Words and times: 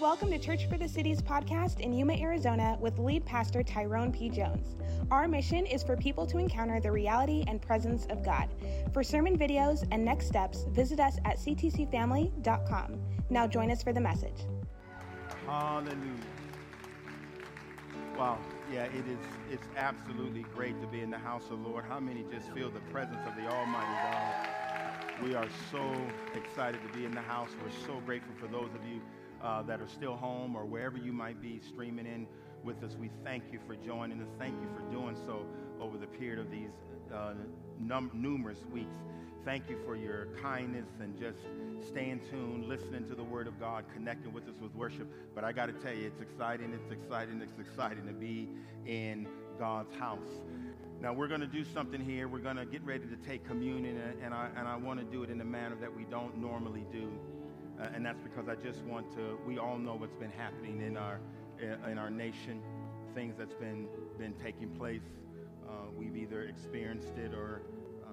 welcome 0.00 0.30
to 0.30 0.38
Church 0.38 0.68
for 0.68 0.78
the 0.78 0.88
Cities 0.88 1.20
podcast 1.20 1.80
in 1.80 1.92
Yuma, 1.92 2.12
Arizona, 2.12 2.78
with 2.80 3.00
lead 3.00 3.26
pastor 3.26 3.64
Tyrone 3.64 4.12
P. 4.12 4.28
Jones. 4.28 4.76
Our 5.10 5.26
mission 5.26 5.66
is 5.66 5.82
for 5.82 5.96
people 5.96 6.24
to 6.28 6.38
encounter 6.38 6.78
the 6.78 6.92
reality 6.92 7.42
and 7.48 7.60
presence 7.60 8.06
of 8.08 8.24
God. 8.24 8.48
For 8.92 9.02
sermon 9.02 9.36
videos 9.36 9.84
and 9.90 10.04
next 10.04 10.28
steps, 10.28 10.66
visit 10.68 11.00
us 11.00 11.16
at 11.24 11.38
ctcfamily.com. 11.38 13.00
Now 13.28 13.48
join 13.48 13.72
us 13.72 13.82
for 13.82 13.92
the 13.92 14.00
message. 14.00 14.46
Hallelujah. 15.46 15.96
Wow. 18.16 18.38
Yeah, 18.72 18.84
it 18.84 19.08
is 19.08 19.18
it's 19.50 19.66
absolutely 19.76 20.44
great 20.54 20.80
to 20.80 20.86
be 20.86 21.00
in 21.00 21.10
the 21.10 21.18
house 21.18 21.44
of 21.50 21.60
the 21.60 21.68
Lord. 21.68 21.84
How 21.88 21.98
many 21.98 22.24
just 22.32 22.52
feel 22.52 22.70
the 22.70 22.80
presence 22.92 23.26
of 23.26 23.34
the 23.34 23.50
Almighty 23.50 24.12
God? 24.12 24.48
We 25.24 25.34
are 25.34 25.48
so 25.72 25.92
excited 26.36 26.80
to 26.86 26.96
be 26.96 27.04
in 27.04 27.12
the 27.12 27.20
house. 27.20 27.50
We're 27.64 27.86
so 27.86 28.00
grateful 28.06 28.34
for 28.38 28.46
those 28.46 28.68
of 28.72 28.86
you 28.88 29.00
uh, 29.42 29.62
that 29.62 29.80
are 29.80 29.88
still 29.88 30.16
home 30.16 30.56
or 30.56 30.64
wherever 30.64 30.96
you 30.96 31.12
might 31.12 31.40
be 31.40 31.60
streaming 31.60 32.06
in 32.06 32.26
with 32.64 32.82
us. 32.82 32.96
We 32.98 33.10
thank 33.24 33.44
you 33.52 33.60
for 33.66 33.76
joining 33.76 34.20
us. 34.20 34.28
Thank 34.38 34.54
you 34.60 34.68
for 34.74 34.92
doing 34.92 35.16
so 35.26 35.46
over 35.80 35.96
the 35.96 36.06
period 36.06 36.38
of 36.38 36.50
these 36.50 36.70
uh, 37.14 37.34
num- 37.80 38.10
numerous 38.14 38.58
weeks. 38.72 38.96
Thank 39.44 39.70
you 39.70 39.78
for 39.84 39.96
your 39.96 40.26
kindness 40.42 40.88
and 41.00 41.18
just 41.18 41.38
staying 41.86 42.20
tuned, 42.30 42.68
listening 42.68 43.08
to 43.08 43.14
the 43.14 43.22
Word 43.22 43.46
of 43.46 43.58
God, 43.58 43.84
connecting 43.94 44.32
with 44.32 44.44
us 44.48 44.56
with 44.60 44.74
worship. 44.74 45.08
But 45.34 45.44
I 45.44 45.52
got 45.52 45.66
to 45.66 45.72
tell 45.72 45.94
you, 45.94 46.06
it's 46.06 46.20
exciting, 46.20 46.72
it's 46.74 46.92
exciting, 46.92 47.40
it's 47.40 47.58
exciting 47.58 48.06
to 48.06 48.12
be 48.12 48.48
in 48.84 49.26
God's 49.58 49.94
house. 49.94 50.42
Now 51.00 51.12
we're 51.12 51.28
going 51.28 51.40
to 51.40 51.46
do 51.46 51.64
something 51.64 52.00
here. 52.00 52.26
We're 52.26 52.40
going 52.40 52.56
to 52.56 52.66
get 52.66 52.82
ready 52.82 53.04
to 53.06 53.16
take 53.28 53.46
communion, 53.46 54.02
and 54.22 54.34
I, 54.34 54.48
and 54.56 54.66
I 54.66 54.76
want 54.76 54.98
to 54.98 55.06
do 55.06 55.22
it 55.22 55.30
in 55.30 55.40
a 55.40 55.44
manner 55.44 55.76
that 55.80 55.94
we 55.94 56.04
don't 56.04 56.36
normally 56.38 56.84
do. 56.92 57.08
Uh, 57.80 57.86
and 57.94 58.04
that's 58.04 58.20
because 58.20 58.48
I 58.48 58.56
just 58.56 58.82
want 58.84 59.10
to, 59.14 59.38
we 59.46 59.58
all 59.58 59.78
know 59.78 59.94
what's 59.94 60.16
been 60.16 60.32
happening 60.32 60.82
in 60.82 60.96
our, 60.96 61.20
in 61.60 61.98
our 61.98 62.10
nation, 62.10 62.60
things 63.14 63.36
that's 63.38 63.54
been, 63.54 63.86
been 64.18 64.34
taking 64.42 64.70
place. 64.70 65.02
Uh, 65.68 65.72
we've 65.96 66.16
either 66.16 66.42
experienced 66.42 67.16
it 67.16 67.32
or 67.34 67.62
uh, 68.04 68.08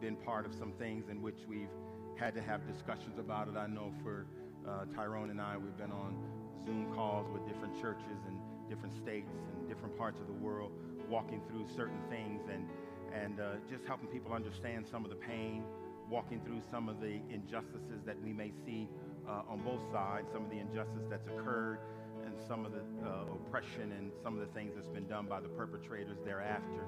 been 0.00 0.16
part 0.16 0.46
of 0.46 0.54
some 0.54 0.72
things 0.72 1.08
in 1.08 1.20
which 1.20 1.38
we've 1.48 1.70
had 2.16 2.34
to 2.34 2.42
have 2.42 2.66
discussions 2.66 3.18
about 3.18 3.48
it. 3.48 3.56
I 3.56 3.66
know 3.66 3.92
for 4.02 4.26
uh, 4.68 4.84
Tyrone 4.94 5.30
and 5.30 5.40
I, 5.40 5.56
we've 5.56 5.76
been 5.76 5.92
on 5.92 6.16
Zoom 6.64 6.92
calls 6.94 7.26
with 7.32 7.46
different 7.46 7.80
churches 7.80 8.18
and 8.26 8.38
different 8.68 8.94
states 8.94 9.30
and 9.32 9.68
different 9.68 9.96
parts 9.96 10.20
of 10.20 10.26
the 10.26 10.32
world 10.32 10.70
walking 11.08 11.40
through 11.48 11.66
certain 11.74 12.00
things 12.10 12.42
and, 12.52 12.68
and 13.14 13.40
uh, 13.40 13.54
just 13.70 13.84
helping 13.86 14.08
people 14.08 14.32
understand 14.32 14.86
some 14.86 15.04
of 15.04 15.10
the 15.10 15.16
pain, 15.16 15.64
walking 16.10 16.40
through 16.44 16.60
some 16.70 16.88
of 16.88 17.00
the 17.00 17.20
injustices 17.30 18.02
that 18.04 18.20
we 18.22 18.32
may 18.32 18.52
see 18.66 18.88
uh, 19.28 19.42
on 19.52 19.60
both 19.60 19.80
sides, 19.92 20.28
some 20.32 20.44
of 20.44 20.50
the 20.50 20.58
injustice 20.58 21.04
that's 21.10 21.26
occurred, 21.26 21.78
and 22.24 22.34
some 22.46 22.64
of 22.64 22.72
the 22.72 22.82
uh, 23.06 23.22
oppression 23.32 23.92
and 23.92 24.10
some 24.22 24.34
of 24.34 24.40
the 24.40 24.52
things 24.52 24.72
that's 24.74 24.88
been 24.88 25.06
done 25.06 25.26
by 25.26 25.40
the 25.40 25.48
perpetrators 25.48 26.18
thereafter. 26.24 26.84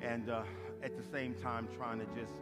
And 0.00 0.30
uh, 0.30 0.42
at 0.82 0.96
the 0.96 1.04
same 1.12 1.34
time, 1.34 1.68
trying 1.76 2.00
to 2.00 2.06
just 2.18 2.32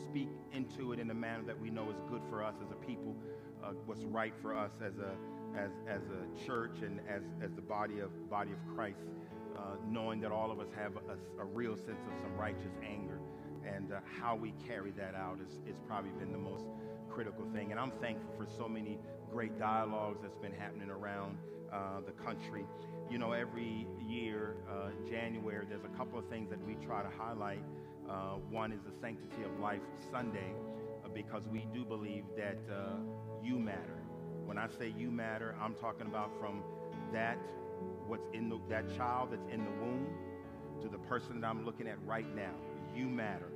speak 0.00 0.28
into 0.52 0.92
it 0.92 0.98
in 0.98 1.10
a 1.10 1.14
manner 1.14 1.44
that 1.46 1.60
we 1.60 1.70
know 1.70 1.88
is 1.90 1.96
good 2.10 2.22
for 2.28 2.42
us 2.42 2.54
as 2.64 2.70
a 2.70 2.86
people, 2.86 3.14
uh, 3.62 3.72
what's 3.86 4.04
right 4.04 4.32
for 4.42 4.56
us 4.56 4.72
as 4.84 4.98
a 4.98 5.14
as, 5.56 5.70
as 5.88 6.02
a 6.10 6.46
church 6.46 6.78
and 6.82 6.98
as, 7.08 7.22
as 7.40 7.52
the 7.52 7.62
body 7.62 8.00
of 8.00 8.10
body 8.28 8.50
of 8.50 8.58
Christ 8.74 9.06
uh, 9.56 9.76
knowing 9.88 10.20
that 10.20 10.32
all 10.32 10.50
of 10.50 10.58
us 10.58 10.68
have 10.76 10.92
a, 10.96 11.42
a, 11.42 11.44
real 11.44 11.76
sense 11.76 12.02
of 12.06 12.12
some 12.22 12.36
righteous 12.36 12.72
anger. 12.84 13.20
And 13.64 13.92
uh, 13.92 14.00
how 14.20 14.36
we 14.36 14.52
carry 14.66 14.90
that 14.92 15.14
out 15.14 15.38
is, 15.40 15.54
is 15.68 15.78
probably 15.86 16.10
been 16.18 16.32
the 16.32 16.38
most 16.38 16.66
critical 17.14 17.44
thing. 17.54 17.70
And 17.70 17.80
I'm 17.80 17.92
thankful 18.02 18.34
for 18.36 18.46
so 18.58 18.68
many 18.68 18.98
great 19.30 19.58
dialogues 19.58 20.18
that's 20.22 20.38
been 20.38 20.52
happening 20.52 20.90
around 20.90 21.38
uh, 21.72 22.00
the 22.04 22.12
country. 22.12 22.66
You 23.10 23.18
know, 23.18 23.32
every 23.32 23.86
year, 24.04 24.56
uh, 24.68 24.90
January, 25.08 25.64
there's 25.68 25.84
a 25.84 25.96
couple 25.96 26.18
of 26.18 26.28
things 26.28 26.50
that 26.50 26.64
we 26.66 26.74
try 26.84 27.02
to 27.02 27.10
highlight. 27.16 27.62
Uh, 28.10 28.36
one 28.50 28.72
is 28.72 28.80
the 28.82 28.92
Sanctity 29.00 29.44
of 29.44 29.60
Life 29.60 29.80
Sunday, 30.10 30.52
uh, 31.04 31.08
because 31.14 31.46
we 31.48 31.66
do 31.72 31.84
believe 31.84 32.24
that 32.36 32.58
you 33.42 33.58
matter. 33.58 34.02
When 34.44 34.58
I 34.58 34.68
say 34.78 34.92
you 34.96 35.10
matter, 35.10 35.54
I'm 35.60 35.74
talking 35.74 36.06
about 36.06 36.30
from 36.40 36.62
that 37.12 37.38
what's 38.06 38.26
in 38.32 38.48
the, 38.48 38.58
that 38.68 38.94
child 38.96 39.28
that's 39.32 39.46
in 39.52 39.64
the 39.64 39.70
womb 39.70 40.06
to 40.82 40.88
the 40.88 40.98
person 40.98 41.40
that 41.40 41.46
I'm 41.46 41.64
looking 41.64 41.86
at 41.86 41.96
right 42.04 42.26
now. 42.34 42.54
You 42.94 43.06
matter. 43.06 43.53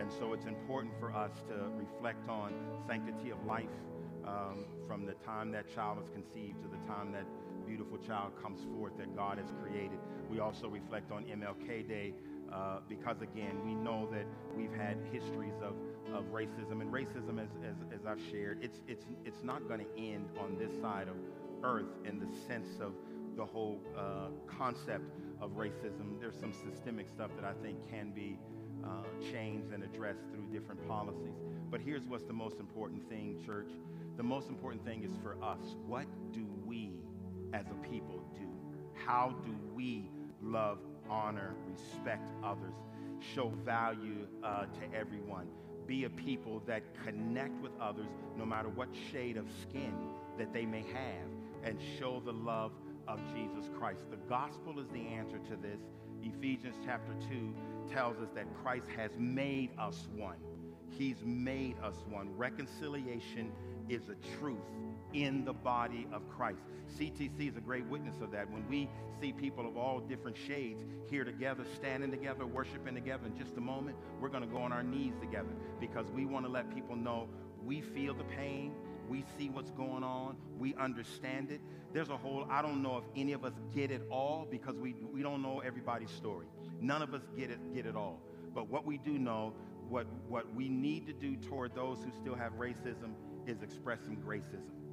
And 0.00 0.10
so 0.12 0.32
it's 0.32 0.46
important 0.46 0.94
for 0.98 1.12
us 1.12 1.32
to 1.48 1.54
reflect 1.76 2.28
on 2.28 2.52
sanctity 2.86 3.30
of 3.30 3.44
life 3.46 3.66
um, 4.26 4.64
from 4.86 5.06
the 5.06 5.14
time 5.24 5.50
that 5.52 5.72
child 5.74 5.98
is 6.02 6.08
conceived 6.10 6.62
to 6.62 6.68
the 6.68 6.78
time 6.86 7.12
that 7.12 7.26
beautiful 7.66 7.98
child 7.98 8.32
comes 8.42 8.60
forth 8.76 8.96
that 8.98 9.14
God 9.16 9.38
has 9.38 9.48
created. 9.62 9.98
We 10.30 10.40
also 10.40 10.68
reflect 10.68 11.10
on 11.10 11.24
MLK 11.24 11.88
Day 11.88 12.14
uh, 12.52 12.78
because, 12.88 13.22
again, 13.22 13.64
we 13.64 13.74
know 13.74 14.08
that 14.12 14.26
we've 14.56 14.72
had 14.72 14.98
histories 15.12 15.54
of, 15.62 15.74
of 16.14 16.24
racism. 16.26 16.80
And 16.80 16.92
racism, 16.92 17.42
as, 17.42 17.48
as, 17.66 17.76
as 17.92 18.06
I've 18.06 18.20
shared, 18.30 18.58
it's, 18.62 18.80
it's, 18.86 19.06
it's 19.24 19.42
not 19.42 19.66
going 19.66 19.80
to 19.80 19.98
end 19.98 20.28
on 20.38 20.56
this 20.58 20.70
side 20.80 21.08
of 21.08 21.16
earth 21.62 21.88
in 22.06 22.20
the 22.20 22.26
sense 22.46 22.68
of 22.80 22.92
the 23.36 23.44
whole 23.44 23.80
uh, 23.96 24.28
concept 24.46 25.10
of 25.40 25.52
racism. 25.52 26.20
There's 26.20 26.38
some 26.38 26.52
systemic 26.52 27.08
stuff 27.08 27.30
that 27.36 27.44
I 27.44 27.52
think 27.62 27.78
can 27.90 28.10
be 28.10 28.38
uh, 28.84 29.02
changed 29.32 29.72
and 29.72 29.82
addressed 29.82 30.22
through 30.32 30.46
different 30.52 30.86
policies. 30.86 31.34
But 31.70 31.80
here's 31.80 32.04
what's 32.04 32.24
the 32.24 32.32
most 32.32 32.60
important 32.60 33.08
thing, 33.08 33.42
church. 33.44 33.70
The 34.16 34.22
most 34.22 34.48
important 34.48 34.84
thing 34.84 35.02
is 35.02 35.12
for 35.22 35.36
us. 35.42 35.76
What 35.86 36.06
do 36.32 36.46
we 36.64 36.92
as 37.52 37.66
a 37.66 37.88
people 37.88 38.22
do? 38.34 38.46
How 38.94 39.34
do 39.44 39.54
we 39.74 40.08
love, 40.42 40.78
honor, 41.10 41.54
respect 41.68 42.30
others, 42.44 42.74
show 43.34 43.52
value 43.64 44.26
uh, 44.42 44.66
to 44.66 44.96
everyone? 44.96 45.48
Be 45.86 46.04
a 46.04 46.10
people 46.10 46.62
that 46.66 46.82
connect 47.04 47.60
with 47.60 47.72
others 47.80 48.08
no 48.38 48.46
matter 48.46 48.68
what 48.68 48.88
shade 49.12 49.36
of 49.36 49.46
skin 49.62 49.94
that 50.38 50.52
they 50.52 50.64
may 50.64 50.82
have 50.82 51.28
and 51.62 51.78
show 51.98 52.22
the 52.24 52.32
love 52.32 52.72
of 53.06 53.20
Jesus 53.34 53.68
Christ. 53.78 54.00
The 54.10 54.16
gospel 54.28 54.80
is 54.80 54.88
the 54.88 55.06
answer 55.08 55.38
to 55.50 55.56
this. 55.56 55.80
Ephesians 56.22 56.76
chapter 56.84 57.12
2 57.28 57.54
tells 57.92 58.18
us 58.18 58.28
that 58.34 58.46
Christ 58.62 58.86
has 58.96 59.10
made 59.18 59.70
us 59.78 60.08
one. 60.16 60.36
He's 60.90 61.24
made 61.24 61.76
us 61.82 61.96
one. 62.08 62.36
Reconciliation 62.36 63.52
is 63.88 64.02
a 64.08 64.38
truth 64.38 64.58
in 65.12 65.44
the 65.44 65.52
body 65.52 66.06
of 66.12 66.28
Christ. 66.28 66.60
CTC 66.98 67.50
is 67.50 67.56
a 67.56 67.60
great 67.60 67.86
witness 67.86 68.20
of 68.20 68.30
that. 68.32 68.50
When 68.50 68.66
we 68.68 68.88
see 69.20 69.32
people 69.32 69.66
of 69.66 69.76
all 69.76 70.00
different 70.00 70.36
shades 70.36 70.84
here 71.10 71.24
together, 71.24 71.64
standing 71.76 72.10
together, 72.10 72.46
worshiping 72.46 72.94
together, 72.94 73.26
in 73.26 73.36
just 73.36 73.56
a 73.56 73.60
moment, 73.60 73.96
we're 74.20 74.28
going 74.28 74.42
to 74.42 74.48
go 74.48 74.58
on 74.58 74.72
our 74.72 74.82
knees 74.82 75.14
together 75.20 75.52
because 75.80 76.06
we 76.14 76.24
want 76.24 76.44
to 76.46 76.50
let 76.50 76.72
people 76.74 76.96
know 76.96 77.28
we 77.64 77.80
feel 77.80 78.14
the 78.14 78.24
pain, 78.24 78.72
we 79.08 79.24
see 79.38 79.48
what's 79.50 79.70
going 79.70 80.02
on. 80.02 80.36
We 80.58 80.74
understand 80.74 81.50
it. 81.50 81.60
There's 81.92 82.08
a 82.08 82.16
whole, 82.16 82.46
I 82.50 82.62
don't 82.62 82.82
know 82.82 82.98
if 82.98 83.04
any 83.16 83.32
of 83.32 83.44
us 83.44 83.52
get 83.74 83.90
it 83.90 84.02
all 84.10 84.46
because 84.50 84.76
we, 84.76 84.94
we 85.12 85.22
don't 85.22 85.42
know 85.42 85.60
everybody's 85.60 86.10
story. 86.10 86.46
None 86.84 87.00
of 87.00 87.14
us 87.14 87.22
get 87.34 87.50
it, 87.50 87.74
get 87.74 87.86
it 87.86 87.96
all. 87.96 88.20
But 88.54 88.68
what 88.68 88.84
we 88.84 88.98
do 88.98 89.18
know, 89.18 89.54
what, 89.88 90.06
what 90.28 90.54
we 90.54 90.68
need 90.68 91.06
to 91.06 91.14
do 91.14 91.34
toward 91.34 91.74
those 91.74 92.04
who 92.04 92.10
still 92.20 92.34
have 92.34 92.52
racism 92.58 93.14
is 93.46 93.62
expressing 93.62 94.16
some 94.16 94.22
gracism. 94.22 94.83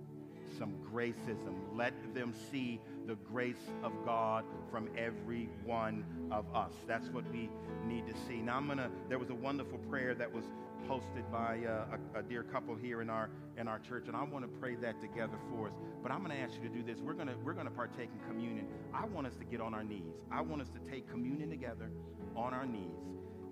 Some 0.58 0.76
gracism. 0.94 1.56
Let 1.74 1.94
them 2.14 2.34
see 2.52 2.80
the 3.08 3.16
grace 3.16 3.72
of 3.84 3.94
God 4.06 4.46
from 4.70 4.90
every 4.98 5.50
one 5.66 6.06
of 6.32 6.46
us. 6.56 6.74
That's 6.88 7.10
what 7.10 7.30
we 7.32 7.50
need 7.86 8.08
to 8.08 8.14
see. 8.28 8.42
Now, 8.42 8.58
I'm 8.58 8.68
to, 8.78 8.90
there 9.10 9.20
was 9.20 9.30
a 9.30 9.36
wonderful 9.36 9.80
prayer 9.90 10.14
that 10.16 10.32
was 10.32 10.46
posted 10.88 11.30
by 11.32 11.60
uh, 11.66 11.98
a, 12.16 12.20
a, 12.20 12.24
dear 12.24 12.44
couple 12.44 12.76
here 12.76 13.02
in 13.02 13.10
our 13.10 13.30
in 13.58 13.68
our 13.68 13.80
church, 13.80 14.06
and 14.08 14.16
I 14.16 14.24
want 14.24 14.44
to 14.46 14.60
pray 14.60 14.76
that 14.76 15.00
together 15.02 15.38
for 15.50 15.68
us. 15.68 15.74
But 16.02 16.12
I'm 16.12 16.26
to 16.26 16.34
ask 16.36 16.56
you 16.56 16.68
to 16.68 16.74
do 16.74 16.84
this. 16.84 17.02
We're 17.02 17.14
to 17.14 17.36
we're 17.44 17.54
to 17.54 17.72
partake 17.72 18.10
in 18.14 18.28
communion. 18.28 18.68
I 18.94 19.06
want 19.06 19.28
us 19.28 19.36
to 19.36 19.46
get 19.46 19.62
on 19.62 19.74
our 19.74 19.84
knees. 19.84 20.16
I 20.32 20.42
want 20.42 20.62
us 20.62 20.70
to 20.70 20.92
take 20.92 21.10
communion 21.10 21.50
together 21.50 21.92
on 22.36 22.54
our 22.54 22.66
knees. 22.66 22.98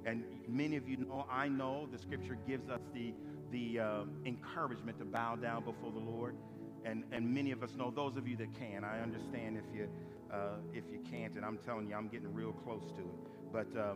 And 0.06 0.24
many 0.48 0.76
of 0.78 0.88
you 0.88 0.98
know, 0.98 1.26
I 1.30 1.48
know 1.48 1.88
the 1.92 1.98
Scripture 1.98 2.38
gives 2.48 2.70
us 2.70 2.82
the 2.94 3.14
the 3.52 3.80
uh, 3.80 4.04
encouragement 4.26 5.00
to 5.00 5.06
bow 5.06 5.36
down 5.36 5.64
before 5.64 5.92
the 5.92 6.00
Lord. 6.00 6.36
And 6.86 7.04
and 7.12 7.34
many 7.34 7.52
of 7.52 7.64
us 7.64 7.72
know 7.76 7.92
those 7.92 8.18
of 8.18 8.28
you 8.28 8.38
that 8.38 8.54
can. 8.58 8.84
I 8.84 9.02
understand 9.02 9.58
if 9.58 9.76
you 9.76 9.88
uh, 10.32 10.58
if 10.74 10.84
you 10.92 11.00
can't, 11.10 11.36
and 11.36 11.46
I'm 11.46 11.58
telling 11.58 11.90
you, 11.90 11.96
I'm 11.96 12.08
getting 12.08 12.34
real 12.34 12.54
close 12.54 12.84
to 12.92 13.02
it. 13.02 13.52
But 13.52 13.80
uh, 13.80 13.96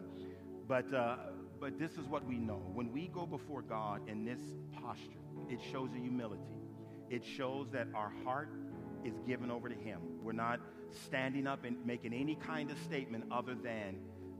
but 0.68 0.94
uh, 0.94 1.18
but 1.60 1.80
this 1.80 1.92
is 1.94 2.06
what 2.08 2.26
we 2.26 2.38
know. 2.38 2.62
When 2.74 2.92
we 2.92 3.08
go 3.08 3.26
before 3.26 3.62
God 3.62 4.02
in 4.10 4.26
this 4.26 4.40
posture, 4.82 5.24
it 5.50 5.60
shows 5.72 5.90
a 5.96 6.00
humility. 6.00 6.42
It 7.10 7.24
shows 7.24 7.68
that 7.72 7.88
our 7.94 8.12
heart 8.24 8.50
is 9.06 9.14
given 9.28 9.52
over 9.52 9.70
to 9.70 9.76
Him. 9.76 10.00
We're 10.22 10.34
not 10.34 10.60
standing 11.06 11.48
up 11.48 11.64
and 11.64 11.78
making 11.86 12.14
any 12.14 12.36
kind 12.36 12.72
of 12.72 12.78
statement 12.80 13.26
other 13.32 13.56
than, 13.56 13.98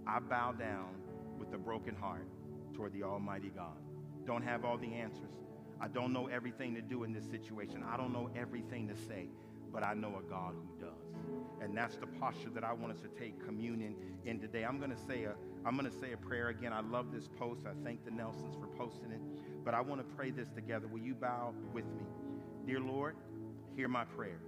I 0.08 0.20
bow 0.20 0.54
down 0.54 0.96
with 1.40 1.54
a 1.54 1.58
broken 1.58 1.96
heart 1.96 2.28
toward 2.74 2.94
the 2.94 3.04
Almighty 3.04 3.52
God. 3.56 3.78
Don't 4.26 4.44
have 4.44 4.66
all 4.66 4.78
the 4.78 4.94
answers. 4.94 5.34
I 5.84 5.90
don't 5.90 6.14
know 6.14 6.28
everything 6.28 6.76
to 6.76 6.82
do 6.82 7.04
in 7.04 7.14
this 7.14 7.26
situation. 7.30 7.84
I 7.86 7.98
don't 7.98 8.14
know 8.14 8.30
everything 8.38 8.88
to 8.88 8.96
say. 8.96 9.28
but 9.74 9.84
I 9.84 9.94
know 9.96 10.22
a 10.26 10.30
God 10.30 10.56
who 10.56 10.86
does. 10.86 11.16
And 11.62 11.78
that's 11.78 11.98
the 11.98 12.08
posture 12.08 12.52
that 12.52 12.64
I 12.64 12.74
want 12.74 12.94
us 12.94 13.02
to 13.02 13.10
take 13.20 13.44
communion 13.46 13.96
in 14.26 14.40
today. 14.40 14.66
I'm 14.66 14.80
going 14.80 14.92
to 14.92 14.98
say 15.08 15.26
a 15.26 15.36
I'm 15.66 15.78
going 15.78 15.92
to 15.92 15.98
say 16.00 16.14
a 16.14 16.18
prayer 16.18 16.50
again. 16.50 16.74
I 16.74 16.82
love 16.82 17.12
this 17.14 17.28
post. 17.40 17.64
I 17.66 17.72
thank 17.86 18.06
the 18.06 18.12
Nelsons 18.12 18.56
for 18.60 18.68
posting 18.78 19.12
it. 19.12 19.22
But 19.66 19.74
I 19.74 19.82
want 19.82 20.02
to 20.02 20.16
pray 20.16 20.32
this 20.32 20.50
together. 20.52 20.88
Will 20.88 21.02
you 21.02 21.16
bow 21.16 21.54
with 21.74 21.86
me? 21.86 22.04
Dear 22.68 22.82
Lord, 22.82 23.16
hear 23.76 23.88
my 23.90 24.06
prayer. 24.06 24.40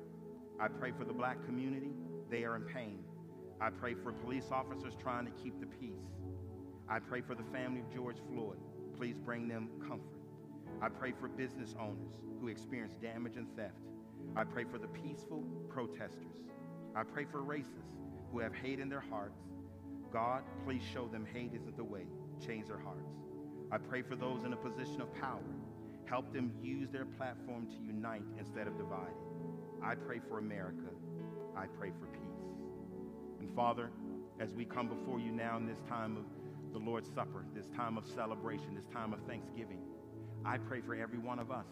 I 0.60 0.68
pray 0.70 0.92
for 0.98 1.06
the 1.06 1.14
black 1.14 1.44
community. 1.46 1.92
They 2.32 2.46
are 2.46 2.56
in 2.58 2.64
pain. 2.64 3.00
I 3.62 3.72
pray 3.72 3.96
for 3.96 4.14
police 4.14 4.50
officers 4.52 4.94
trying 5.02 5.26
to 5.26 5.32
keep 5.44 5.60
the 5.62 5.68
peace. 5.68 6.04
I 6.90 7.00
pray 7.00 7.22
for 7.22 7.36
the 7.36 7.44
family 7.54 7.82
of 7.82 7.94
George 7.94 8.18
Floyd. 8.32 8.60
Please 8.98 9.18
bring 9.18 9.48
them 9.48 9.70
comfort. 9.88 10.25
I 10.81 10.89
pray 10.89 11.13
for 11.19 11.27
business 11.27 11.75
owners 11.80 12.13
who 12.39 12.48
experience 12.48 12.95
damage 13.01 13.38
and 13.38 13.48
theft. 13.56 13.74
I 14.36 14.44
pray 14.44 14.66
for 14.66 14.77
the 14.77 14.88
peaceful 14.88 15.44
protesters. 15.69 16.38
I 16.95 17.04
pray 17.04 17.25
for 17.25 17.42
racists 17.42 17.94
who 18.31 18.39
have 18.39 18.54
hate 18.54 18.80
in 18.80 18.89
their 18.89 19.04
hearts. 19.10 19.39
God, 20.12 20.44
please 20.66 20.81
show 20.94 21.07
them 21.07 21.25
hate 21.33 21.51
isn't 21.54 21.77
the 21.77 21.83
way. 21.83 22.07
Change 22.45 22.68
their 22.68 22.80
hearts. 22.80 23.12
I 23.72 23.77
pray 23.77 24.01
for 24.01 24.16
those 24.16 24.44
in 24.44 24.54
a 24.54 24.57
position 24.57 25.01
of 25.01 25.13
power. 25.16 25.44
Help 26.06 26.31
them 26.33 26.54
use 26.62 26.89
their 26.89 27.06
platform 27.06 27.68
to 27.68 27.75
unite 27.86 28.22
instead 28.38 28.68
of 28.68 28.77
dividing. 28.77 29.16
I 29.83 29.95
pray 29.95 30.19
for 30.27 30.38
America. 30.38 30.89
I 31.57 31.66
pray 31.66 31.92
for 32.00 32.06
peace. 32.07 32.22
And 33.39 33.54
Father, 33.56 33.89
as 34.39 34.54
we 34.54 34.66
come 34.66 34.88
before 34.88 35.19
you 35.19 35.31
now 35.31 35.57
in 35.57 35.66
this 35.66 35.80
time 35.88 36.18
of 36.18 36.24
the 36.74 36.80
Lord's 36.80 37.10
Supper, 37.13 37.45
this 37.56 37.68
time 37.75 37.98
of 37.98 38.06
celebration, 38.06 38.75
this 38.75 38.88
time 38.88 39.13
of 39.13 39.19
thanksgiving, 39.27 39.80
I 40.46 40.58
pray 40.58 40.82
for 40.82 40.96
every 40.96 41.18
one 41.18 41.40
of 41.40 41.50
us. 41.50 41.66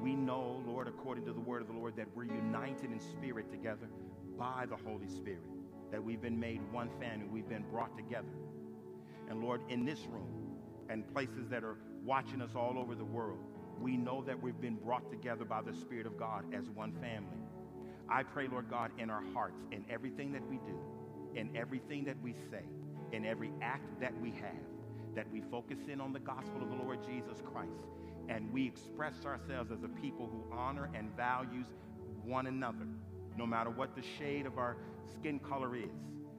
We 0.00 0.14
know, 0.14 0.62
Lord, 0.66 0.88
according 0.88 1.26
to 1.26 1.32
the 1.32 1.40
word 1.40 1.60
of 1.60 1.68
the 1.68 1.74
Lord, 1.74 1.96
that 1.96 2.06
we're 2.14 2.24
united 2.24 2.90
in 2.90 2.98
spirit 3.00 3.50
together 3.50 3.88
by 4.38 4.66
the 4.68 4.76
Holy 4.76 5.08
Spirit, 5.08 5.42
that 5.90 6.02
we've 6.02 6.20
been 6.20 6.38
made 6.40 6.60
one 6.72 6.88
family, 6.98 7.26
we've 7.30 7.48
been 7.48 7.64
brought 7.70 7.96
together. 7.96 8.32
And 9.28 9.42
Lord, 9.42 9.60
in 9.68 9.84
this 9.84 10.00
room 10.10 10.56
and 10.88 11.10
places 11.12 11.48
that 11.50 11.62
are 11.62 11.76
watching 12.04 12.40
us 12.40 12.50
all 12.54 12.78
over 12.78 12.94
the 12.94 13.04
world, 13.04 13.38
we 13.80 13.96
know 13.96 14.22
that 14.22 14.40
we've 14.40 14.60
been 14.60 14.76
brought 14.76 15.10
together 15.10 15.44
by 15.44 15.60
the 15.62 15.74
Spirit 15.74 16.06
of 16.06 16.18
God 16.18 16.44
as 16.54 16.68
one 16.70 16.92
family. 16.92 17.38
I 18.08 18.22
pray, 18.22 18.48
Lord 18.48 18.70
God, 18.70 18.92
in 18.98 19.10
our 19.10 19.22
hearts, 19.32 19.60
in 19.72 19.84
everything 19.90 20.32
that 20.32 20.46
we 20.48 20.56
do, 20.56 20.78
in 21.34 21.54
everything 21.56 22.04
that 22.04 22.16
we 22.22 22.34
say, 22.50 22.62
in 23.12 23.24
every 23.24 23.52
act 23.62 24.00
that 24.00 24.12
we 24.20 24.30
have, 24.30 24.73
that 25.14 25.30
we 25.32 25.40
focus 25.50 25.78
in 25.90 26.00
on 26.00 26.12
the 26.12 26.20
gospel 26.20 26.62
of 26.62 26.68
the 26.70 26.76
Lord 26.76 26.98
Jesus 27.06 27.42
Christ 27.52 27.86
and 28.28 28.52
we 28.52 28.66
express 28.66 29.24
ourselves 29.24 29.70
as 29.70 29.82
a 29.82 29.88
people 29.88 30.26
who 30.26 30.44
honor 30.56 30.90
and 30.94 31.14
values 31.16 31.66
one 32.24 32.46
another, 32.46 32.86
no 33.36 33.46
matter 33.46 33.70
what 33.70 33.94
the 33.94 34.02
shade 34.18 34.46
of 34.46 34.58
our 34.58 34.76
skin 35.12 35.38
color 35.38 35.76
is, 35.76 35.92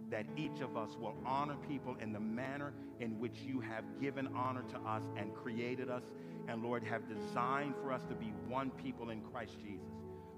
that 0.10 0.26
each 0.36 0.62
of 0.62 0.78
us 0.78 0.96
will 1.00 1.16
honor 1.26 1.56
people 1.68 1.96
in 2.02 2.12
the 2.12 2.20
manner 2.20 2.74
in 3.00 3.20
which 3.20 3.40
you 3.46 3.60
have 3.60 3.84
given 4.02 4.28
honor 4.36 4.64
to 4.70 4.78
us 4.80 5.04
and 5.18 5.34
created 5.36 5.90
us 5.90 6.04
and 6.48 6.64
Lord 6.64 6.84
have 6.84 7.02
designed 7.08 7.74
for 7.82 7.92
us 7.92 8.04
to 8.10 8.16
be 8.16 8.32
one 8.48 8.70
people 8.72 9.10
in 9.10 9.22
Christ 9.22 9.54
Jesus. 9.62 9.88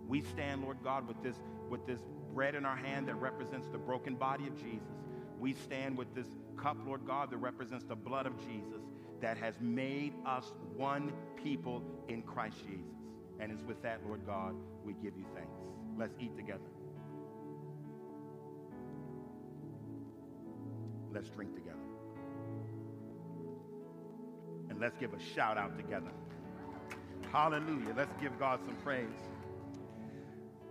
We 0.08 0.22
stand, 0.22 0.64
Lord 0.64 0.78
God, 0.84 1.08
with 1.08 1.22
this 1.22 1.36
with 1.70 1.86
this 1.86 2.00
bread 2.34 2.56
in 2.56 2.66
our 2.66 2.78
hand 2.78 3.10
that 3.10 3.16
represents 3.16 3.68
the 3.68 3.78
broken 3.78 4.16
body 4.16 4.48
of 4.48 4.56
Jesus. 4.56 4.88
We 5.40 5.54
stand 5.54 5.98
with 5.98 6.14
this 6.16 6.28
cup, 6.58 6.78
Lord 6.86 7.06
God, 7.06 7.32
that 7.32 7.38
represents 7.38 7.86
the 7.86 7.96
blood 7.96 8.26
of 8.26 8.38
Jesus 8.40 8.82
that 9.22 9.38
has 9.38 9.56
made 9.60 10.14
us 10.26 10.52
one 10.76 11.12
people 11.44 11.84
in 12.08 12.22
Christ 12.22 12.58
Jesus. 12.68 12.94
And 13.40 13.52
it's 13.52 13.64
with 13.64 13.82
that, 13.84 14.02
Lord 14.06 14.26
God, 14.26 14.56
we 14.84 14.94
give 14.94 15.18
you 15.18 15.26
thanks. 15.36 15.52
Let's 15.98 16.14
eat 16.20 16.36
together. 16.36 16.60
Let's 21.14 21.30
drink 21.30 21.56
together. 21.56 21.78
And 24.70 24.80
let's 24.80 24.98
give 24.98 25.14
a 25.14 25.20
shout 25.20 25.58
out 25.58 25.78
together. 25.78 26.12
Hallelujah. 27.32 27.94
Let's 27.96 28.14
give 28.22 28.38
God 28.40 28.60
some 28.66 28.76
praise. 28.78 29.08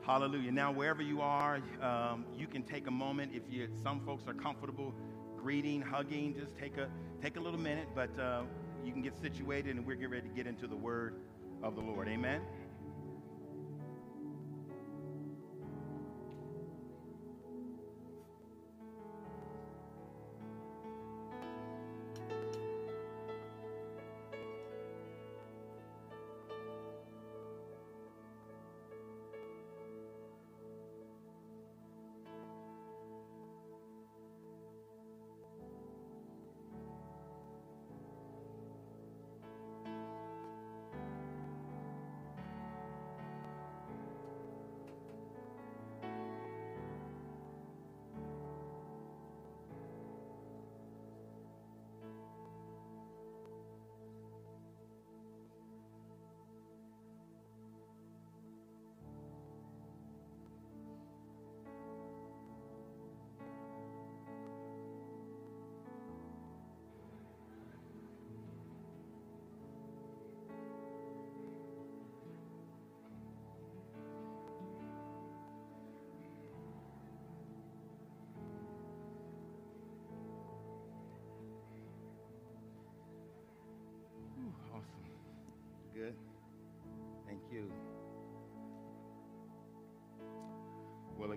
Hallelujah. 0.06 0.52
Now, 0.52 0.70
wherever 0.70 1.02
you 1.02 1.20
are, 1.20 1.60
um, 1.82 2.26
you 2.38 2.46
can 2.46 2.62
take 2.62 2.86
a 2.86 2.92
moment. 2.92 3.32
If 3.34 3.42
you, 3.52 3.66
some 3.82 3.98
folks 4.06 4.28
are 4.28 4.34
comfortable 4.34 4.94
greeting, 5.36 5.82
hugging, 5.82 6.32
just 6.38 6.56
take 6.56 6.76
a 6.76 6.88
take 7.20 7.36
a 7.36 7.40
little 7.40 7.58
minute. 7.58 7.88
But 7.92 8.16
uh, 8.16 8.42
you 8.84 8.92
can 8.92 9.02
get 9.02 9.18
situated, 9.20 9.74
and 9.74 9.84
we're 9.84 9.96
getting 9.96 10.12
ready 10.12 10.28
to 10.28 10.34
get 10.34 10.46
into 10.46 10.68
the 10.68 10.76
Word 10.76 11.16
of 11.60 11.74
the 11.74 11.80
Lord. 11.80 12.06
Amen. 12.06 12.40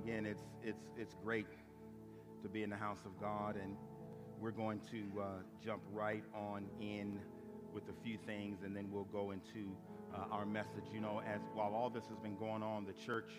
Again, 0.03 0.25
it's 0.25 0.44
it's 0.63 0.84
it's 0.98 1.15
great 1.24 1.48
to 2.41 2.50
be 2.50 2.63
in 2.63 2.70
the 2.70 2.75
house 2.75 3.00
of 3.06 3.20
God, 3.20 3.56
and 3.56 3.75
we're 4.39 4.51
going 4.51 4.79
to 4.91 5.22
uh, 5.22 5.25
jump 5.63 5.82
right 5.91 6.24
on 6.34 6.65
in 6.79 7.20
with 7.74 7.84
a 7.89 8.03
few 8.03 8.18
things, 8.25 8.60
and 8.63 8.75
then 8.75 8.89
we'll 8.91 9.03
go 9.06 9.32
into 9.32 9.75
uh, 10.15 10.34
our 10.34 10.46
message. 10.46 10.86
You 10.94 11.01
know, 11.01 11.22
as 11.27 11.41
while 11.53 11.74
all 11.74 11.89
this 11.89 12.06
has 12.10 12.18
been 12.20 12.38
going 12.38 12.63
on, 12.63 12.86
the 12.86 12.94
church, 13.06 13.32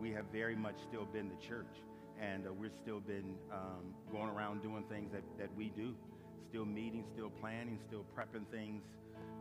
we 0.00 0.10
have 0.12 0.26
very 0.32 0.56
much 0.56 0.76
still 0.88 1.04
been 1.04 1.28
the 1.28 1.46
church, 1.46 1.82
and 2.20 2.46
uh, 2.46 2.52
we've 2.52 2.76
still 2.82 3.00
been 3.00 3.34
um, 3.52 3.94
going 4.12 4.28
around 4.28 4.62
doing 4.62 4.84
things 4.88 5.10
that, 5.12 5.22
that 5.38 5.54
we 5.56 5.70
do, 5.70 5.94
still 6.48 6.64
meeting, 6.64 7.04
still 7.12 7.30
planning, 7.30 7.78
still 7.88 8.04
prepping 8.16 8.46
things 8.50 8.82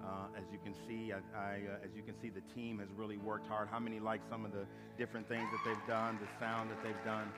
uh, 0.06 0.38
as 0.38 0.44
you 0.52 0.60
can 0.64 0.76
see, 0.88 1.12
I, 1.12 1.18
I 1.38 1.52
uh, 1.66 1.86
as 1.86 1.92
you 1.96 2.04
can 2.04 2.14
see, 2.22 2.30
the 2.30 2.46
team 2.54 2.80
has 2.80 2.88
really 2.96 3.18
worked 3.18 3.48
hard. 3.48 3.68
How 3.70 3.80
many 3.80 4.00
like 4.00 4.22
some 4.30 4.46
of 4.46 4.52
the 4.52 4.66
different 4.98 5.28
things 5.28 5.48
that 5.52 5.62
they've 5.66 5.88
done, 5.88 6.20
the 6.22 6.30
sound 6.40 6.70
that 6.70 6.82
they've 6.84 7.06
done? 7.06 7.32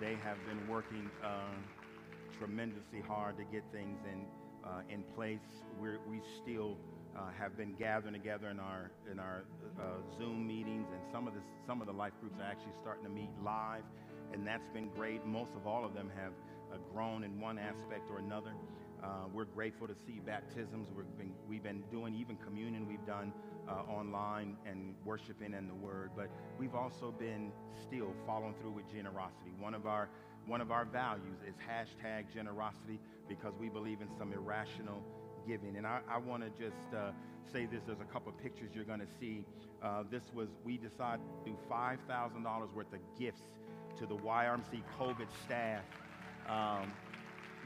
They 0.00 0.14
have 0.22 0.38
been 0.46 0.68
working 0.68 1.10
uh, 1.24 1.56
tremendously 2.38 3.00
hard 3.00 3.36
to 3.38 3.44
get 3.44 3.64
things 3.72 3.98
in 4.12 4.24
uh, 4.64 4.82
in 4.88 5.02
place. 5.14 5.40
We're, 5.80 5.98
we 6.08 6.20
still 6.42 6.76
uh, 7.16 7.30
have 7.38 7.56
been 7.56 7.74
gathering 7.74 8.14
together 8.14 8.48
in 8.48 8.60
our 8.60 8.90
in 9.10 9.18
our 9.18 9.44
uh, 9.80 10.18
Zoom 10.18 10.46
meetings, 10.46 10.86
and 10.92 11.00
some 11.12 11.26
of 11.26 11.34
the 11.34 11.40
some 11.66 11.80
of 11.80 11.86
the 11.86 11.92
life 11.92 12.12
groups 12.20 12.38
are 12.38 12.46
actually 12.46 12.74
starting 12.80 13.04
to 13.04 13.10
meet 13.10 13.30
live, 13.42 13.84
and 14.32 14.46
that's 14.46 14.68
been 14.72 14.88
great. 14.94 15.24
Most 15.26 15.52
of 15.56 15.66
all 15.66 15.84
of 15.84 15.94
them 15.94 16.10
have 16.16 16.32
grown 16.92 17.24
in 17.24 17.40
one 17.40 17.58
aspect 17.58 18.10
or 18.10 18.18
another. 18.18 18.52
Uh, 19.02 19.28
we're 19.32 19.44
grateful 19.44 19.86
to 19.86 19.94
see 19.94 20.20
baptisms. 20.24 20.88
We've 20.96 21.18
been, 21.18 21.32
we've 21.48 21.62
been 21.62 21.82
doing 21.90 22.14
even 22.14 22.36
communion 22.36 22.86
we've 22.88 23.06
done 23.06 23.32
uh, 23.68 23.90
online 23.90 24.56
and 24.66 24.94
worshiping 25.04 25.54
in 25.54 25.68
the 25.68 25.74
Word. 25.74 26.10
But 26.16 26.28
we've 26.58 26.74
also 26.74 27.12
been 27.18 27.52
still 27.86 28.12
following 28.26 28.54
through 28.60 28.72
with 28.72 28.90
generosity. 28.92 29.52
One 29.58 29.74
of 29.74 29.86
our 29.86 30.08
one 30.46 30.60
of 30.60 30.70
our 30.70 30.84
values 30.84 31.38
is 31.46 31.54
hashtag 31.56 32.32
generosity 32.32 33.00
because 33.28 33.52
we 33.58 33.68
believe 33.68 34.00
in 34.00 34.08
some 34.16 34.32
irrational 34.32 35.02
giving. 35.46 35.76
And 35.76 35.86
I, 35.86 36.00
I 36.08 36.18
want 36.18 36.44
to 36.44 36.50
just 36.50 36.94
uh, 36.94 37.10
say 37.52 37.66
this. 37.66 37.82
There's 37.86 38.00
a 38.00 38.12
couple 38.12 38.32
of 38.32 38.38
pictures 38.38 38.70
you're 38.74 38.84
going 38.84 39.00
to 39.00 39.08
see. 39.18 39.44
Uh, 39.82 40.04
this 40.10 40.22
was, 40.34 40.48
we 40.64 40.76
decided 40.76 41.24
to 41.44 41.50
do 41.50 41.56
$5,000 41.70 42.74
worth 42.74 42.92
of 42.92 43.00
gifts 43.18 43.42
to 43.98 44.06
the 44.06 44.16
YRMC 44.16 44.82
COVID 44.98 45.26
staff. 45.44 45.82
Um, 46.48 46.92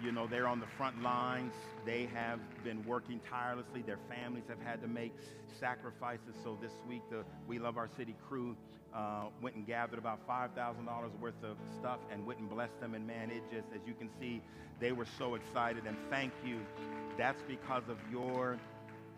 you 0.03 0.13
know, 0.13 0.27
they're 0.27 0.47
on 0.47 0.61
the 0.61 0.67
front 0.77 1.03
lines. 1.03 1.53
They 1.85 2.09
have 2.15 2.41
been 2.65 2.85
working 2.85 3.21
tirelessly. 3.29 3.83
Their 3.83 3.99
families 4.09 4.45
have 4.49 4.61
had 4.61 4.81
to 4.83 4.89
make 4.89 5.13
sacrifices. 5.59 6.35
So 6.43 6.59
this 6.61 6.73
week, 6.89 7.03
the 7.11 7.25
We 7.47 7.59
Love 7.59 7.77
Our 7.77 7.89
City 7.97 8.15
crew 8.29 8.57
uh, 8.95 9.25
went 9.41 9.57
and 9.57 9.67
gathered 9.67 9.99
about 9.99 10.27
$5,000 10.27 11.21
worth 11.21 11.35
of 11.45 11.57
stuff 11.79 11.99
and 12.11 12.27
went 12.27 12.41
and 12.41 12.49
blessed 12.49 12.79
them. 12.81 12.95
And 12.95 13.07
man, 13.07 13.31
it 13.31 13.43
just, 13.51 13.69
as 13.75 13.81
you 13.87 13.95
can 13.95 14.09
see, 14.21 14.43
they 14.81 14.93
were 14.93 15.07
so 15.19 15.35
excited. 15.35 15.85
And 15.87 15.97
thank 16.11 16.33
you. 16.45 16.59
That's 17.19 17.43
because 17.47 17.85
of 17.89 17.99
your 18.11 18.59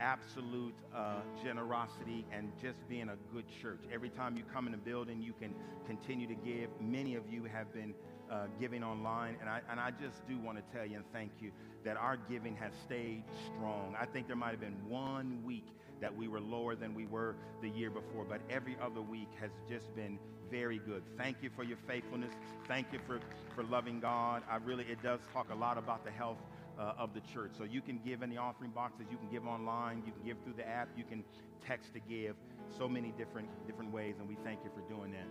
absolute 0.00 0.74
uh, 0.94 1.20
generosity 1.44 2.24
and 2.32 2.50
just 2.60 2.76
being 2.88 3.08
a 3.08 3.16
good 3.32 3.44
church. 3.60 3.80
Every 3.92 4.10
time 4.10 4.36
you 4.36 4.42
come 4.52 4.66
in 4.66 4.72
the 4.72 4.78
building, 4.78 5.22
you 5.22 5.32
can 5.40 5.54
continue 5.86 6.26
to 6.26 6.34
give. 6.34 6.70
Many 6.80 7.14
of 7.14 7.22
you 7.30 7.44
have 7.44 7.72
been 7.72 7.94
uh, 8.32 8.46
giving 8.58 8.82
online, 8.82 9.36
and 9.40 9.48
I, 9.48 9.60
and 9.70 9.78
I 9.78 9.90
just 9.90 10.26
do 10.26 10.38
want 10.38 10.56
to 10.56 10.64
tell 10.76 10.86
you 10.86 10.96
and 10.96 11.04
thank 11.12 11.32
you 11.40 11.50
that 11.84 11.96
our 11.96 12.16
giving 12.16 12.56
has 12.56 12.72
stayed 12.84 13.22
strong. 13.46 13.94
I 14.00 14.06
think 14.06 14.26
there 14.26 14.36
might 14.36 14.52
have 14.52 14.60
been 14.60 14.78
one 14.88 15.42
week 15.44 15.66
that 16.00 16.16
we 16.16 16.28
were 16.28 16.40
lower 16.40 16.74
than 16.74 16.94
we 16.94 17.06
were 17.06 17.36
the 17.60 17.68
year 17.68 17.90
before, 17.90 18.24
but 18.24 18.40
every 18.48 18.76
other 18.82 19.02
week 19.02 19.28
has 19.38 19.50
just 19.68 19.94
been 19.94 20.18
very 20.50 20.78
good. 20.78 21.02
Thank 21.18 21.36
you 21.42 21.50
for 21.54 21.62
your 21.62 21.76
faithfulness. 21.86 22.32
Thank 22.66 22.86
you 22.92 23.00
for, 23.06 23.20
for 23.54 23.64
loving 23.64 24.00
God. 24.00 24.42
I 24.50 24.56
really, 24.56 24.84
it 24.84 25.02
does 25.02 25.20
talk 25.32 25.48
a 25.50 25.54
lot 25.54 25.76
about 25.76 26.04
the 26.04 26.10
health 26.10 26.38
uh, 26.78 26.94
of 26.98 27.14
the 27.14 27.20
church. 27.32 27.52
So 27.58 27.64
you 27.64 27.82
can 27.82 28.00
give 28.04 28.22
in 28.22 28.30
the 28.30 28.38
offering 28.38 28.70
boxes, 28.70 29.06
you 29.10 29.18
can 29.18 29.28
give 29.30 29.46
online, 29.46 30.02
you 30.06 30.12
can 30.12 30.22
give 30.24 30.36
through 30.42 30.54
the 30.56 30.66
app, 30.66 30.88
you 30.96 31.04
can 31.04 31.22
text 31.66 31.92
to 31.94 32.00
give. 32.00 32.34
So 32.78 32.88
many 32.88 33.12
different 33.18 33.48
different 33.66 33.92
ways, 33.92 34.14
and 34.18 34.26
we 34.26 34.36
thank 34.42 34.60
you 34.64 34.70
for 34.74 34.80
doing 34.92 35.12
that. 35.12 35.21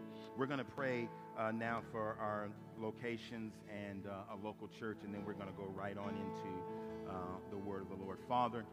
We're 0.41 0.47
going 0.47 0.57
to 0.57 0.65
pray 0.65 1.07
uh, 1.37 1.51
now 1.51 1.83
for 1.91 2.17
our 2.19 2.49
locations 2.79 3.53
and 3.69 4.07
uh, 4.07 4.33
a 4.33 4.37
local 4.43 4.67
church, 4.67 4.97
and 5.03 5.13
then 5.13 5.23
we're 5.23 5.37
going 5.37 5.53
to 5.53 5.55
go 5.55 5.67
right 5.75 5.95
on 5.95 6.09
into 6.09 6.49
uh, 7.07 7.13
the 7.51 7.57
word 7.59 7.83
of 7.83 7.89
the 7.89 8.03
Lord. 8.03 8.17
Father, 8.27 8.65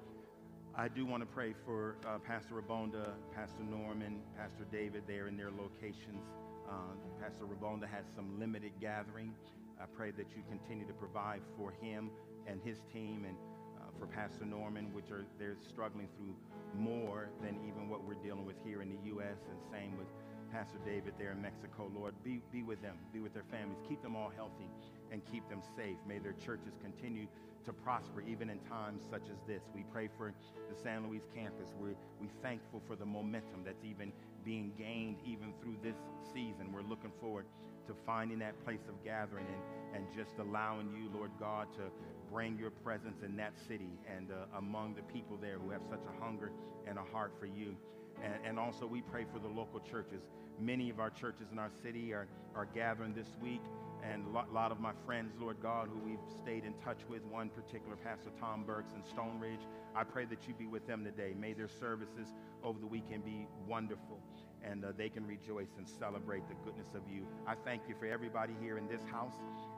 I 0.74 0.88
do 0.88 1.04
want 1.04 1.22
to 1.22 1.26
pray 1.26 1.52
for 1.66 1.96
uh, 2.06 2.20
Pastor 2.20 2.54
Rabonda, 2.54 3.10
Pastor 3.34 3.62
Norman, 3.70 4.22
Pastor 4.34 4.64
David 4.72 5.02
there 5.06 5.28
in 5.28 5.36
their 5.36 5.50
locations. 5.50 6.24
Uh, 6.66 6.96
Pastor 7.20 7.44
Rabonda 7.44 7.86
has 7.86 8.06
some 8.16 8.40
limited 8.40 8.72
gathering. 8.80 9.34
I 9.78 9.84
pray 9.94 10.10
that 10.12 10.30
you 10.34 10.42
continue 10.48 10.86
to 10.86 10.94
provide 10.94 11.42
for 11.58 11.74
him 11.82 12.08
and 12.46 12.62
his 12.64 12.78
team 12.90 13.26
and 13.28 13.36
uh, 13.76 13.90
for 13.98 14.06
Pastor 14.06 14.46
Norman, 14.46 14.90
which 14.94 15.10
are 15.10 15.26
they're 15.38 15.58
struggling 15.68 16.08
through 16.16 16.34
more 16.74 17.28
than 17.42 17.58
even 17.68 17.90
what 17.90 18.02
we're 18.08 18.22
dealing 18.24 18.46
with 18.46 18.56
here 18.64 18.80
in 18.80 18.88
the 18.88 19.08
U.S. 19.08 19.36
and 19.50 19.60
same 19.70 19.98
with 19.98 20.08
Pastor 20.52 20.78
David 20.84 21.14
there 21.18 21.32
in 21.32 21.42
Mexico. 21.42 21.90
Lord, 21.94 22.14
be, 22.24 22.42
be 22.52 22.62
with 22.62 22.80
them, 22.82 22.96
be 23.12 23.20
with 23.20 23.34
their 23.34 23.46
families, 23.50 23.78
keep 23.88 24.02
them 24.02 24.16
all 24.16 24.32
healthy 24.34 24.68
and 25.12 25.22
keep 25.30 25.48
them 25.48 25.62
safe. 25.76 25.96
May 26.06 26.18
their 26.18 26.34
churches 26.44 26.74
continue 26.82 27.26
to 27.64 27.72
prosper 27.72 28.22
even 28.22 28.50
in 28.50 28.58
times 28.60 29.02
such 29.10 29.28
as 29.30 29.36
this. 29.46 29.62
We 29.74 29.84
pray 29.92 30.08
for 30.16 30.32
the 30.70 30.76
San 30.82 31.06
Luis 31.06 31.22
campus. 31.34 31.68
We're 31.78 31.96
we 32.20 32.28
thankful 32.42 32.82
for 32.86 32.96
the 32.96 33.04
momentum 33.04 33.62
that's 33.64 33.84
even 33.84 34.12
being 34.44 34.72
gained 34.78 35.16
even 35.26 35.52
through 35.60 35.76
this 35.82 35.96
season. 36.32 36.72
We're 36.72 36.88
looking 36.88 37.12
forward 37.20 37.44
to 37.86 37.94
finding 38.06 38.38
that 38.38 38.62
place 38.64 38.84
of 38.88 39.02
gathering 39.04 39.46
and, 39.46 39.96
and 39.96 40.16
just 40.16 40.38
allowing 40.38 40.88
you, 40.96 41.10
Lord 41.12 41.30
God, 41.40 41.66
to 41.74 41.84
bring 42.30 42.58
your 42.58 42.70
presence 42.70 43.22
in 43.24 43.36
that 43.36 43.52
city 43.66 43.98
and 44.06 44.30
uh, 44.30 44.58
among 44.58 44.94
the 44.94 45.02
people 45.02 45.36
there 45.40 45.58
who 45.58 45.70
have 45.70 45.82
such 45.90 46.04
a 46.04 46.24
hunger 46.24 46.52
and 46.86 46.98
a 46.98 47.04
heart 47.12 47.32
for 47.40 47.46
you. 47.46 47.76
And, 48.22 48.34
and, 48.44 48.58
also, 48.58 48.86
we 48.86 49.02
pray 49.02 49.24
for 49.32 49.38
the 49.38 49.48
local 49.48 49.80
churches. 49.80 50.22
Many 50.60 50.90
of 50.90 50.98
our 50.98 51.10
churches 51.10 51.48
in 51.52 51.58
our 51.58 51.70
city 51.82 52.12
are, 52.12 52.26
are 52.54 52.66
gathering 52.74 53.14
this 53.14 53.28
week. 53.40 53.62
And 54.02 54.26
a 54.26 54.30
lot, 54.30 54.52
lot 54.52 54.72
of 54.72 54.80
my 54.80 54.92
friends, 55.06 55.34
Lord 55.40 55.56
God, 55.62 55.88
who 55.92 55.98
we've 55.98 56.18
stayed 56.40 56.64
in 56.64 56.74
touch 56.84 56.98
with, 57.08 57.24
one 57.24 57.48
particular, 57.48 57.96
Pastor 57.96 58.30
Tom 58.40 58.64
Burks 58.64 58.92
in 58.94 59.04
Stone 59.04 59.38
Ridge, 59.40 59.66
I 59.94 60.04
pray 60.04 60.24
that 60.26 60.46
you 60.46 60.54
be 60.54 60.66
with 60.66 60.86
them 60.86 61.04
today. 61.04 61.34
May 61.38 61.52
their 61.52 61.68
services 61.68 62.28
over 62.62 62.78
the 62.78 62.86
weekend 62.86 63.24
be 63.24 63.46
wonderful 63.66 64.20
and 64.64 64.84
uh, 64.84 64.88
they 64.96 65.08
can 65.08 65.26
rejoice 65.26 65.70
and 65.76 65.88
celebrate 65.88 66.48
the 66.48 66.54
goodness 66.64 66.94
of 66.94 67.02
you. 67.10 67.26
I 67.46 67.54
thank 67.64 67.82
you 67.88 67.94
for 67.98 68.06
everybody 68.06 68.54
here 68.60 68.78
in 68.78 68.88
this 68.88 69.02
house. 69.10 69.34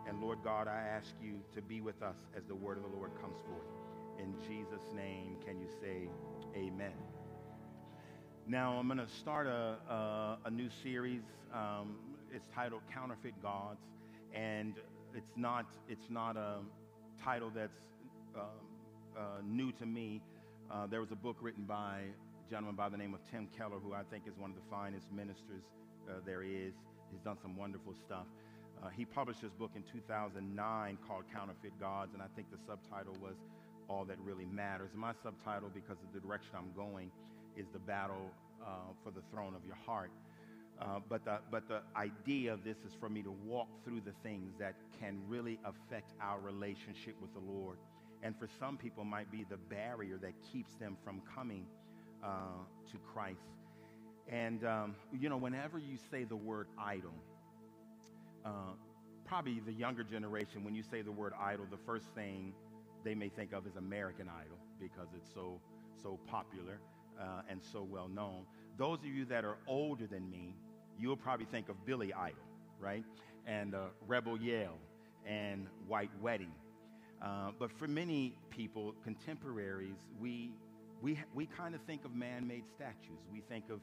And 0.08 0.20
Lord 0.20 0.38
God, 0.42 0.68
I 0.68 0.78
ask 0.78 1.14
you 1.22 1.40
to 1.54 1.62
be 1.62 1.80
with 1.80 2.02
us 2.02 2.16
as 2.36 2.44
the 2.44 2.54
word 2.54 2.78
of 2.78 2.84
the 2.84 2.96
Lord 2.96 3.10
comes 3.20 3.38
forth. 3.40 3.68
In 4.18 4.34
Jesus' 4.48 4.92
name, 4.94 5.36
can 5.44 5.58
you 5.58 5.68
say 5.80 6.08
amen? 6.56 7.19
Now, 8.50 8.72
I'm 8.80 8.88
going 8.88 8.98
to 8.98 9.06
start 9.20 9.46
a, 9.46 9.76
a, 9.88 10.38
a, 10.46 10.50
new 10.50 10.68
series. 10.82 11.22
Um, 11.54 11.94
it's 12.34 12.48
titled 12.52 12.82
Counterfeit 12.92 13.40
Gods. 13.40 13.78
And 14.34 14.74
it's 15.14 15.30
not, 15.36 15.66
it's 15.88 16.10
not 16.10 16.36
a 16.36 16.56
title 17.22 17.52
that's 17.54 17.78
uh, 18.36 18.40
uh, 19.16 19.22
new 19.44 19.70
to 19.70 19.86
me. 19.86 20.20
Uh, 20.68 20.88
there 20.88 21.00
was 21.00 21.12
a 21.12 21.14
book 21.14 21.36
written 21.40 21.62
by 21.62 22.00
a 22.00 22.50
gentleman 22.50 22.74
by 22.74 22.88
the 22.88 22.96
name 22.96 23.14
of 23.14 23.20
Tim 23.30 23.46
Keller, 23.56 23.78
who 23.78 23.94
I 23.94 24.02
think 24.10 24.24
is 24.26 24.36
one 24.36 24.50
of 24.50 24.56
the 24.56 24.68
finest 24.68 25.12
ministers 25.12 25.62
uh, 26.08 26.14
there 26.26 26.42
is. 26.42 26.74
He's 27.12 27.20
done 27.20 27.36
some 27.40 27.56
wonderful 27.56 27.94
stuff. 28.04 28.26
Uh, 28.82 28.88
he 28.88 29.04
published 29.04 29.42
his 29.42 29.52
book 29.52 29.70
in 29.76 29.84
2009 29.92 30.98
called 31.06 31.22
Counterfeit 31.32 31.78
Gods, 31.78 32.14
and 32.14 32.20
I 32.22 32.26
think 32.34 32.50
the 32.50 32.58
subtitle 32.66 33.14
was 33.22 33.36
All 33.88 34.04
That 34.06 34.18
Really 34.18 34.46
Matters. 34.46 34.90
My 34.92 35.12
subtitle, 35.22 35.70
because 35.72 35.98
of 36.02 36.12
the 36.12 36.18
direction 36.18 36.50
I'm 36.56 36.72
going, 36.74 37.12
is 37.56 37.66
The 37.72 37.78
Battle 37.78 38.30
uh, 38.62 38.66
for 39.02 39.10
the 39.10 39.22
Throne 39.30 39.54
of 39.54 39.64
Your 39.64 39.76
Heart. 39.86 40.10
Uh, 40.80 40.98
but, 41.08 41.24
the, 41.24 41.38
but 41.50 41.68
the 41.68 41.82
idea 41.94 42.52
of 42.52 42.64
this 42.64 42.78
is 42.86 42.94
for 42.98 43.08
me 43.08 43.22
to 43.22 43.34
walk 43.44 43.68
through 43.84 44.00
the 44.00 44.14
things 44.22 44.54
that 44.58 44.74
can 44.98 45.20
really 45.28 45.58
affect 45.64 46.14
our 46.22 46.40
relationship 46.40 47.14
with 47.20 47.32
the 47.34 47.40
Lord. 47.40 47.76
And 48.22 48.34
for 48.38 48.48
some 48.58 48.76
people 48.76 49.04
might 49.04 49.30
be 49.30 49.44
the 49.48 49.56
barrier 49.56 50.16
that 50.18 50.32
keeps 50.52 50.74
them 50.74 50.96
from 51.04 51.20
coming 51.34 51.66
uh, 52.24 52.64
to 52.90 52.98
Christ. 53.12 53.40
And, 54.28 54.64
um, 54.64 54.94
you 55.18 55.28
know, 55.28 55.36
whenever 55.36 55.78
you 55.78 55.98
say 56.10 56.24
the 56.24 56.36
word 56.36 56.68
idol, 56.78 57.14
uh, 58.44 58.72
probably 59.26 59.60
the 59.64 59.72
younger 59.72 60.02
generation, 60.02 60.64
when 60.64 60.74
you 60.74 60.82
say 60.82 61.02
the 61.02 61.12
word 61.12 61.32
idol, 61.40 61.66
the 61.70 61.78
first 61.84 62.06
thing 62.14 62.54
they 63.04 63.14
may 63.14 63.28
think 63.28 63.52
of 63.52 63.66
is 63.66 63.76
American 63.76 64.28
Idol 64.28 64.58
because 64.78 65.08
it's 65.16 65.32
so, 65.32 65.60
so 66.02 66.18
popular 66.26 66.78
uh, 67.20 67.42
and 67.48 67.60
so 67.62 67.82
well 67.82 68.08
known. 68.08 68.44
Those 68.78 68.98
of 69.00 69.06
you 69.06 69.24
that 69.26 69.44
are 69.44 69.58
older 69.66 70.06
than 70.06 70.30
me, 70.30 70.54
you'll 70.98 71.16
probably 71.16 71.46
think 71.46 71.68
of 71.68 71.84
Billy 71.84 72.12
Idol, 72.12 72.38
right? 72.78 73.04
And 73.46 73.74
uh, 73.74 73.88
Rebel 74.06 74.38
Yell 74.38 74.78
and 75.26 75.66
White 75.86 76.10
Wedding. 76.20 76.52
Uh, 77.20 77.50
but 77.58 77.70
for 77.70 77.86
many 77.86 78.34
people, 78.50 78.94
contemporaries, 79.04 79.98
we 80.18 80.52
we, 81.02 81.18
we 81.34 81.46
kind 81.46 81.74
of 81.74 81.80
think 81.82 82.04
of 82.04 82.14
man 82.14 82.46
made 82.46 82.64
statues. 82.74 83.20
We 83.32 83.40
think 83.40 83.70
of 83.70 83.80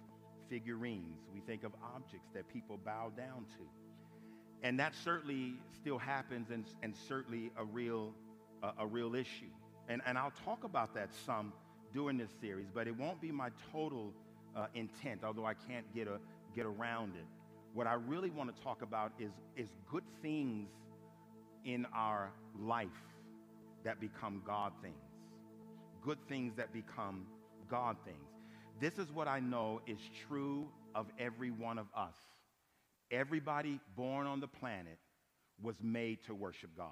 figurines. 0.50 1.20
We 1.34 1.42
think 1.42 1.64
of 1.64 1.72
objects 1.96 2.30
that 2.34 2.48
people 2.48 2.80
bow 2.84 3.12
down 3.16 3.46
to. 3.58 3.64
And 4.64 4.80
that 4.80 4.94
certainly 5.04 5.56
still 5.80 5.98
happens 5.98 6.50
and, 6.52 6.66
and 6.84 6.96
certainly 7.08 7.52
a 7.58 7.66
real, 7.66 8.14
uh, 8.64 8.72
a 8.80 8.88
real 8.88 9.16
issue. 9.16 9.50
And, 9.90 10.02
and 10.06 10.18
I'll 10.18 10.34
talk 10.46 10.64
about 10.64 10.94
that 10.96 11.10
some 11.26 11.54
during 11.98 12.18
this 12.18 12.30
series, 12.40 12.68
but 12.74 12.88
it 12.88 12.96
won't 12.96 13.20
be 13.20 13.32
my 13.32 13.50
total 13.72 14.14
uh, 14.56 14.68
intent, 14.76 15.24
although 15.24 15.46
I 15.46 15.56
can't 15.56 15.86
get, 15.94 16.08
a, 16.08 16.20
get 16.56 16.66
around 16.66 17.16
it. 17.16 17.26
What 17.74 17.88
I 17.88 17.94
really 17.94 18.30
want 18.30 18.56
to 18.56 18.64
talk 18.64 18.84
about 18.84 19.12
is, 19.20 19.32
is 19.56 19.68
good 19.92 20.04
things 20.22 20.70
in 21.66 21.88
our 21.96 22.32
life 22.60 22.88
that 23.84 24.00
become 24.00 24.44
God 24.46 24.74
things 24.82 24.96
good 26.08 26.18
things 26.30 26.54
that 26.56 26.72
become 26.72 27.26
God 27.70 27.98
things. 28.06 28.30
This 28.80 28.98
is 28.98 29.12
what 29.12 29.28
I 29.28 29.42
know 29.42 29.82
is 29.88 29.98
true 30.28 30.70
of 30.96 31.08
every 31.20 31.52
one 31.52 31.78
of 31.78 31.88
us. 31.94 32.16
Everybody 33.12 33.82
born 33.98 34.26
on 34.26 34.40
the 34.40 34.48
planet 34.48 35.00
was 35.62 35.76
made 35.82 36.24
to 36.28 36.34
worship 36.34 36.70
God. 36.78 36.92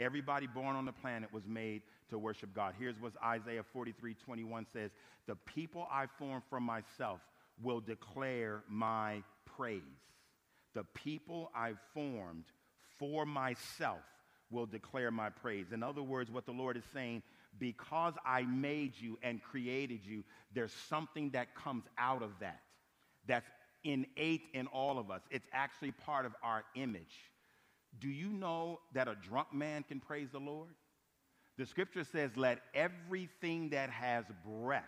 Everybody 0.00 0.46
born 0.46 0.76
on 0.76 0.86
the 0.86 0.92
planet 0.92 1.32
was 1.32 1.46
made 1.46 1.82
to 2.08 2.18
worship 2.18 2.54
God. 2.54 2.74
Here's 2.78 2.98
what 2.98 3.12
Isaiah 3.22 3.62
43 3.62 4.14
21 4.14 4.66
says 4.72 4.90
The 5.26 5.36
people 5.36 5.86
I 5.92 6.06
formed 6.18 6.42
for 6.48 6.58
myself 6.58 7.20
will 7.62 7.80
declare 7.80 8.62
my 8.68 9.22
praise. 9.44 9.82
The 10.74 10.84
people 10.94 11.50
I 11.54 11.74
formed 11.92 12.44
for 12.98 13.26
myself 13.26 14.00
will 14.50 14.66
declare 14.66 15.10
my 15.10 15.28
praise. 15.28 15.66
In 15.72 15.82
other 15.82 16.02
words, 16.02 16.30
what 16.30 16.46
the 16.46 16.52
Lord 16.52 16.76
is 16.76 16.84
saying 16.92 17.22
because 17.58 18.14
I 18.24 18.42
made 18.42 18.92
you 18.98 19.18
and 19.22 19.42
created 19.42 20.00
you, 20.04 20.24
there's 20.54 20.72
something 20.88 21.30
that 21.30 21.54
comes 21.54 21.84
out 21.98 22.22
of 22.22 22.30
that 22.40 22.60
that's 23.26 23.48
innate 23.84 24.42
in 24.54 24.66
all 24.68 24.98
of 24.98 25.10
us. 25.10 25.20
It's 25.30 25.46
actually 25.52 25.92
part 25.92 26.26
of 26.26 26.32
our 26.42 26.64
image. 26.74 27.30
Do 27.98 28.08
you 28.08 28.28
know 28.28 28.80
that 28.94 29.08
a 29.08 29.14
drunk 29.14 29.52
man 29.52 29.82
can 29.82 30.00
praise 30.00 30.28
the 30.30 30.38
Lord? 30.38 30.70
The 31.58 31.66
scripture 31.66 32.04
says, 32.04 32.30
Let 32.36 32.60
everything 32.74 33.70
that 33.70 33.90
has 33.90 34.24
breath 34.46 34.84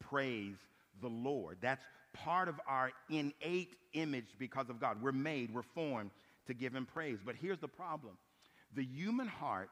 praise 0.00 0.56
the 1.00 1.08
Lord. 1.08 1.58
That's 1.60 1.84
part 2.12 2.48
of 2.48 2.60
our 2.66 2.92
innate 3.10 3.74
image 3.92 4.36
because 4.38 4.68
of 4.70 4.80
God. 4.80 5.02
We're 5.02 5.12
made, 5.12 5.52
we're 5.52 5.62
formed 5.62 6.10
to 6.46 6.54
give 6.54 6.74
Him 6.74 6.86
praise. 6.86 7.18
But 7.24 7.36
here's 7.36 7.58
the 7.58 7.68
problem 7.68 8.16
the 8.74 8.84
human 8.84 9.26
heart 9.26 9.70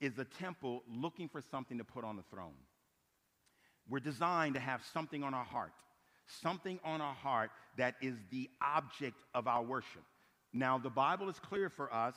is 0.00 0.18
a 0.18 0.24
temple 0.24 0.82
looking 0.88 1.28
for 1.28 1.40
something 1.40 1.78
to 1.78 1.84
put 1.84 2.04
on 2.04 2.16
the 2.16 2.24
throne. 2.30 2.54
We're 3.88 4.00
designed 4.00 4.54
to 4.54 4.60
have 4.60 4.82
something 4.92 5.22
on 5.22 5.34
our 5.34 5.44
heart, 5.44 5.72
something 6.26 6.80
on 6.84 7.00
our 7.00 7.14
heart 7.14 7.50
that 7.76 7.94
is 8.00 8.14
the 8.30 8.50
object 8.62 9.16
of 9.34 9.46
our 9.46 9.62
worship. 9.62 10.02
Now, 10.54 10.78
the 10.78 10.88
Bible 10.88 11.28
is 11.28 11.38
clear 11.40 11.68
for 11.68 11.92
us 11.92 12.14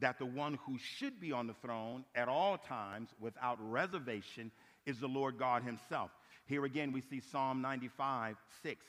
that 0.00 0.18
the 0.18 0.24
one 0.26 0.58
who 0.64 0.78
should 0.78 1.20
be 1.20 1.32
on 1.32 1.48
the 1.48 1.54
throne 1.60 2.04
at 2.14 2.28
all 2.28 2.56
times 2.56 3.10
without 3.20 3.58
reservation 3.60 4.50
is 4.86 4.98
the 5.00 5.08
Lord 5.08 5.38
God 5.38 5.64
Himself. 5.64 6.10
Here 6.46 6.64
again, 6.64 6.92
we 6.92 7.02
see 7.02 7.20
Psalm 7.32 7.60
95 7.60 8.36
6. 8.62 8.80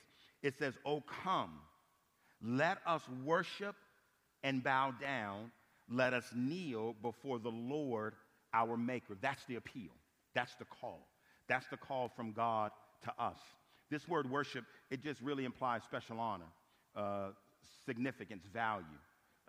It 0.44 0.54
says, 0.58 0.76
Oh, 0.86 1.04
come, 1.24 1.60
let 2.44 2.78
us 2.86 3.02
worship 3.26 3.76
and 4.44 4.64
bow 4.64 4.94
down. 5.02 5.52
Let 5.90 6.14
us 6.14 6.24
kneel 6.34 6.96
before 7.02 7.40
the 7.40 7.50
Lord 7.50 8.14
our 8.54 8.78
Maker. 8.78 9.18
That's 9.20 9.44
the 9.48 9.56
appeal. 9.56 9.92
That's 10.34 10.54
the 10.56 10.66
call. 10.66 11.08
That's 11.50 11.66
the 11.68 11.78
call 11.78 12.12
from 12.16 12.32
God 12.32 12.72
to 13.04 13.14
us. 13.22 13.38
This 13.90 14.08
word 14.08 14.30
worship, 14.30 14.64
it 14.90 15.04
just 15.04 15.20
really 15.22 15.44
implies 15.44 15.82
special 15.84 16.20
honor, 16.20 16.46
uh, 16.96 17.30
significance, 17.86 18.44
value. 18.54 18.86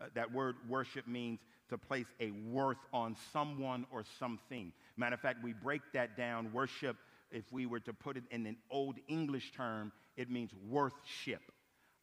Uh, 0.00 0.06
that 0.14 0.32
word 0.32 0.56
worship 0.68 1.06
means 1.06 1.40
to 1.68 1.78
place 1.78 2.06
a 2.20 2.30
worth 2.50 2.78
on 2.92 3.16
someone 3.32 3.86
or 3.90 4.04
something. 4.18 4.72
Matter 4.96 5.14
of 5.14 5.20
fact, 5.20 5.42
we 5.42 5.52
break 5.52 5.82
that 5.94 6.16
down. 6.16 6.52
Worship, 6.52 6.96
if 7.30 7.44
we 7.50 7.66
were 7.66 7.80
to 7.80 7.92
put 7.92 8.16
it 8.16 8.24
in 8.30 8.46
an 8.46 8.56
old 8.70 8.96
English 9.08 9.52
term, 9.52 9.92
it 10.16 10.30
means 10.30 10.50
worthship. 10.68 11.42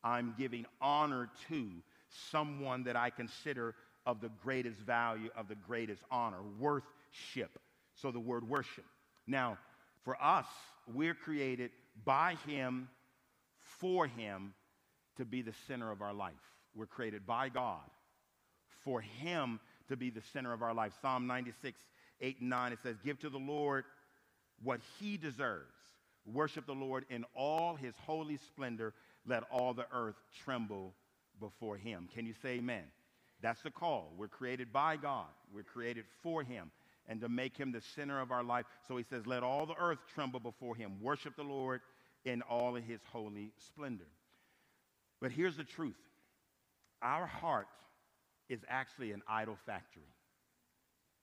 I'm 0.04 0.34
giving 0.38 0.66
honor 0.82 1.30
to 1.50 1.70
someone 2.32 2.84
that 2.84 2.96
I 2.96 3.10
consider 3.10 3.76
of 4.06 4.22
the 4.22 4.30
greatest 4.42 4.80
value, 4.80 5.30
of 5.38 5.48
the 5.48 5.56
greatest 5.56 6.02
honor. 6.10 6.42
Worthship. 6.60 7.60
So 7.96 8.12
the 8.12 8.20
word 8.20 8.48
worship. 8.48 8.86
Now, 9.28 9.58
for 10.04 10.18
us, 10.22 10.48
we're 10.92 11.14
created 11.14 11.72
by 12.06 12.36
Him, 12.48 12.90
for 13.60 14.08
Him, 14.08 14.54
to 15.20 15.26
be 15.26 15.42
the 15.42 15.54
center 15.68 15.92
of 15.92 16.02
our 16.02 16.14
life. 16.14 16.34
We're 16.74 16.86
created 16.86 17.28
by 17.28 17.50
God 17.50 17.84
for 18.84 19.02
Him 19.02 19.60
to 19.90 19.98
be 19.98 20.10
the 20.10 20.22
center 20.34 20.54
of 20.54 20.62
our 20.62 20.74
life. 20.74 20.94
Psalm 21.02 21.28
96, 21.28 21.80
8 22.22 22.40
and 22.40 22.50
9, 22.50 22.72
it 22.72 22.80
says, 22.82 22.96
Give 23.04 23.20
to 23.20 23.30
the 23.30 23.38
Lord 23.38 23.84
what 24.64 24.80
He 25.00 25.18
deserves. 25.18 25.74
Worship 26.26 26.66
the 26.66 26.74
Lord 26.74 27.06
in 27.10 27.26
all 27.36 27.76
His 27.76 27.94
holy 28.06 28.38
splendor. 28.38 28.94
Let 29.28 29.44
all 29.52 29.74
the 29.74 29.88
earth 29.94 30.16
tremble 30.44 30.94
before 31.40 31.76
Him. 31.76 32.08
Can 32.16 32.26
you 32.26 32.34
say 32.42 32.56
amen? 32.56 32.84
That's 33.42 33.62
the 33.62 33.72
call. 33.72 34.14
We're 34.18 34.28
created 34.28 34.72
by 34.72 34.96
God, 34.96 35.28
we're 35.54 35.64
created 35.64 36.06
for 36.24 36.44
Him 36.44 36.72
and 37.10 37.20
to 37.22 37.28
make 37.28 37.58
him 37.58 37.72
the 37.72 37.82
center 37.96 38.22
of 38.22 38.32
our 38.32 38.44
life. 38.44 38.66
So 38.88 38.96
he 38.96 39.04
says, 39.04 39.26
Let 39.26 39.42
all 39.42 39.66
the 39.66 39.74
earth 39.82 39.98
tremble 40.14 40.40
before 40.40 40.76
him. 40.76 40.94
Worship 41.02 41.36
the 41.36 41.44
Lord 41.44 41.82
in 42.24 42.44
all 42.44 42.78
of 42.78 42.84
his 42.84 43.00
holy 43.12 43.52
splendor. 43.58 44.06
But 45.22 45.32
here's 45.32 45.58
the 45.58 45.64
truth 45.64 45.96
our 47.02 47.26
heart 47.26 47.68
is 48.50 48.60
actually 48.68 49.12
an 49.12 49.22
idol 49.28 49.58
factory. 49.66 50.12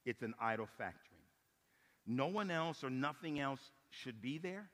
It's 0.04 0.22
an 0.22 0.34
idol 0.40 0.68
factory. 0.78 1.18
No 2.06 2.28
one 2.28 2.50
else 2.50 2.84
or 2.84 2.90
nothing 2.90 3.40
else 3.40 3.60
should 3.90 4.22
be 4.22 4.38
there. 4.38 4.70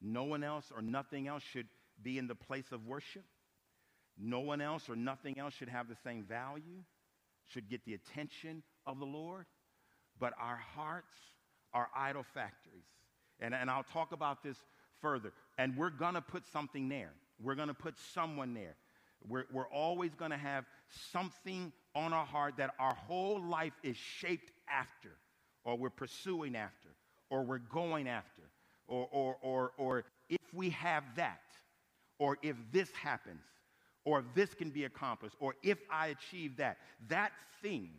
No 0.00 0.24
one 0.24 0.42
else 0.42 0.72
or 0.74 0.80
nothing 0.80 1.28
else 1.28 1.42
should 1.42 1.66
be 2.02 2.16
in 2.16 2.26
the 2.26 2.34
place 2.34 2.72
of 2.72 2.86
worship. 2.86 3.24
No 4.18 4.40
one 4.40 4.62
else 4.62 4.88
or 4.88 4.96
nothing 4.96 5.38
else 5.38 5.52
should 5.52 5.68
have 5.68 5.88
the 5.88 5.96
same 6.02 6.24
value, 6.24 6.82
should 7.48 7.68
get 7.68 7.84
the 7.84 7.92
attention 7.92 8.62
of 8.86 8.98
the 8.98 9.04
Lord 9.04 9.44
but 10.18 10.32
our 10.40 10.56
hearts 10.56 11.14
are 11.72 11.88
idol 11.94 12.24
factories. 12.34 12.84
And, 13.40 13.54
and 13.54 13.70
I'll 13.70 13.84
talk 13.84 14.12
about 14.12 14.42
this 14.42 14.56
further. 15.00 15.32
And 15.58 15.76
we're 15.76 15.90
going 15.90 16.14
to 16.14 16.22
put 16.22 16.46
something 16.52 16.88
there. 16.88 17.12
We're 17.42 17.54
going 17.54 17.68
to 17.68 17.74
put 17.74 17.94
someone 18.14 18.54
there. 18.54 18.76
We're, 19.26 19.44
we're 19.52 19.68
always 19.68 20.14
going 20.14 20.30
to 20.30 20.36
have 20.36 20.64
something 21.12 21.72
on 21.94 22.12
our 22.12 22.26
heart 22.26 22.54
that 22.58 22.74
our 22.78 22.94
whole 22.94 23.42
life 23.42 23.72
is 23.82 23.96
shaped 23.96 24.52
after, 24.68 25.10
or 25.64 25.76
we're 25.76 25.90
pursuing 25.90 26.54
after, 26.56 26.88
or 27.30 27.42
we're 27.42 27.58
going 27.58 28.08
after, 28.08 28.42
or, 28.86 29.08
or, 29.10 29.36
or, 29.42 29.72
or 29.78 30.04
if 30.28 30.54
we 30.54 30.70
have 30.70 31.04
that, 31.16 31.40
or 32.18 32.38
if 32.42 32.56
this 32.72 32.90
happens, 32.92 33.42
or 34.04 34.20
if 34.20 34.26
this 34.34 34.54
can 34.54 34.70
be 34.70 34.84
accomplished, 34.84 35.34
or 35.40 35.54
if 35.62 35.78
I 35.90 36.08
achieve 36.08 36.56
that, 36.58 36.78
that 37.08 37.32
thing 37.62 37.90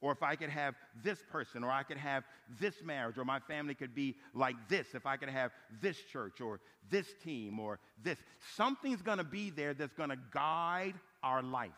or 0.00 0.12
if 0.12 0.22
I 0.22 0.36
could 0.36 0.50
have 0.50 0.74
this 1.02 1.18
person, 1.30 1.64
or 1.64 1.70
I 1.70 1.82
could 1.82 1.96
have 1.96 2.24
this 2.60 2.74
marriage, 2.84 3.16
or 3.16 3.24
my 3.24 3.40
family 3.40 3.74
could 3.74 3.94
be 3.94 4.16
like 4.34 4.56
this, 4.68 4.88
if 4.94 5.06
I 5.06 5.16
could 5.16 5.30
have 5.30 5.52
this 5.80 5.96
church, 6.12 6.40
or 6.40 6.60
this 6.90 7.06
team, 7.24 7.58
or 7.58 7.78
this. 8.02 8.18
Something's 8.56 9.02
to 9.18 9.24
be 9.24 9.50
there 9.50 9.74
that's 9.74 9.94
to 10.10 10.18
guide 10.32 10.94
our 11.22 11.42
life. 11.42 11.70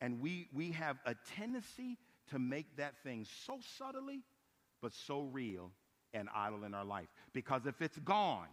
And 0.00 0.20
we, 0.20 0.48
we 0.52 0.72
have 0.72 0.98
a 1.06 1.14
tendency 1.36 1.96
to 2.30 2.38
make 2.38 2.76
that 2.76 2.94
thing 3.02 3.26
so 3.46 3.58
subtly, 3.78 4.20
but 4.82 4.92
so 4.92 5.20
real 5.20 5.70
and 6.12 6.28
idol 6.34 6.64
in 6.64 6.74
our 6.74 6.84
life. 6.84 7.08
Because 7.32 7.66
if 7.66 7.80
it's 7.80 7.98
gone, 7.98 8.48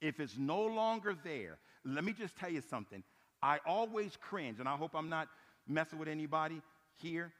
if 0.00 0.20
it's 0.20 0.36
no 0.38 0.62
longer 0.62 1.16
there, 1.24 1.58
let 1.84 2.04
me 2.04 2.12
just 2.12 2.36
tell 2.36 2.50
you 2.50 2.62
something. 2.70 3.02
I 3.42 3.58
always 3.66 4.16
cringe, 4.20 4.60
and 4.60 4.68
I 4.68 4.76
hope 4.76 4.92
I'm 4.94 5.08
not 5.08 5.28
messing 5.66 5.98
with 5.98 6.08
anybody 6.08 6.60
here 6.96 7.32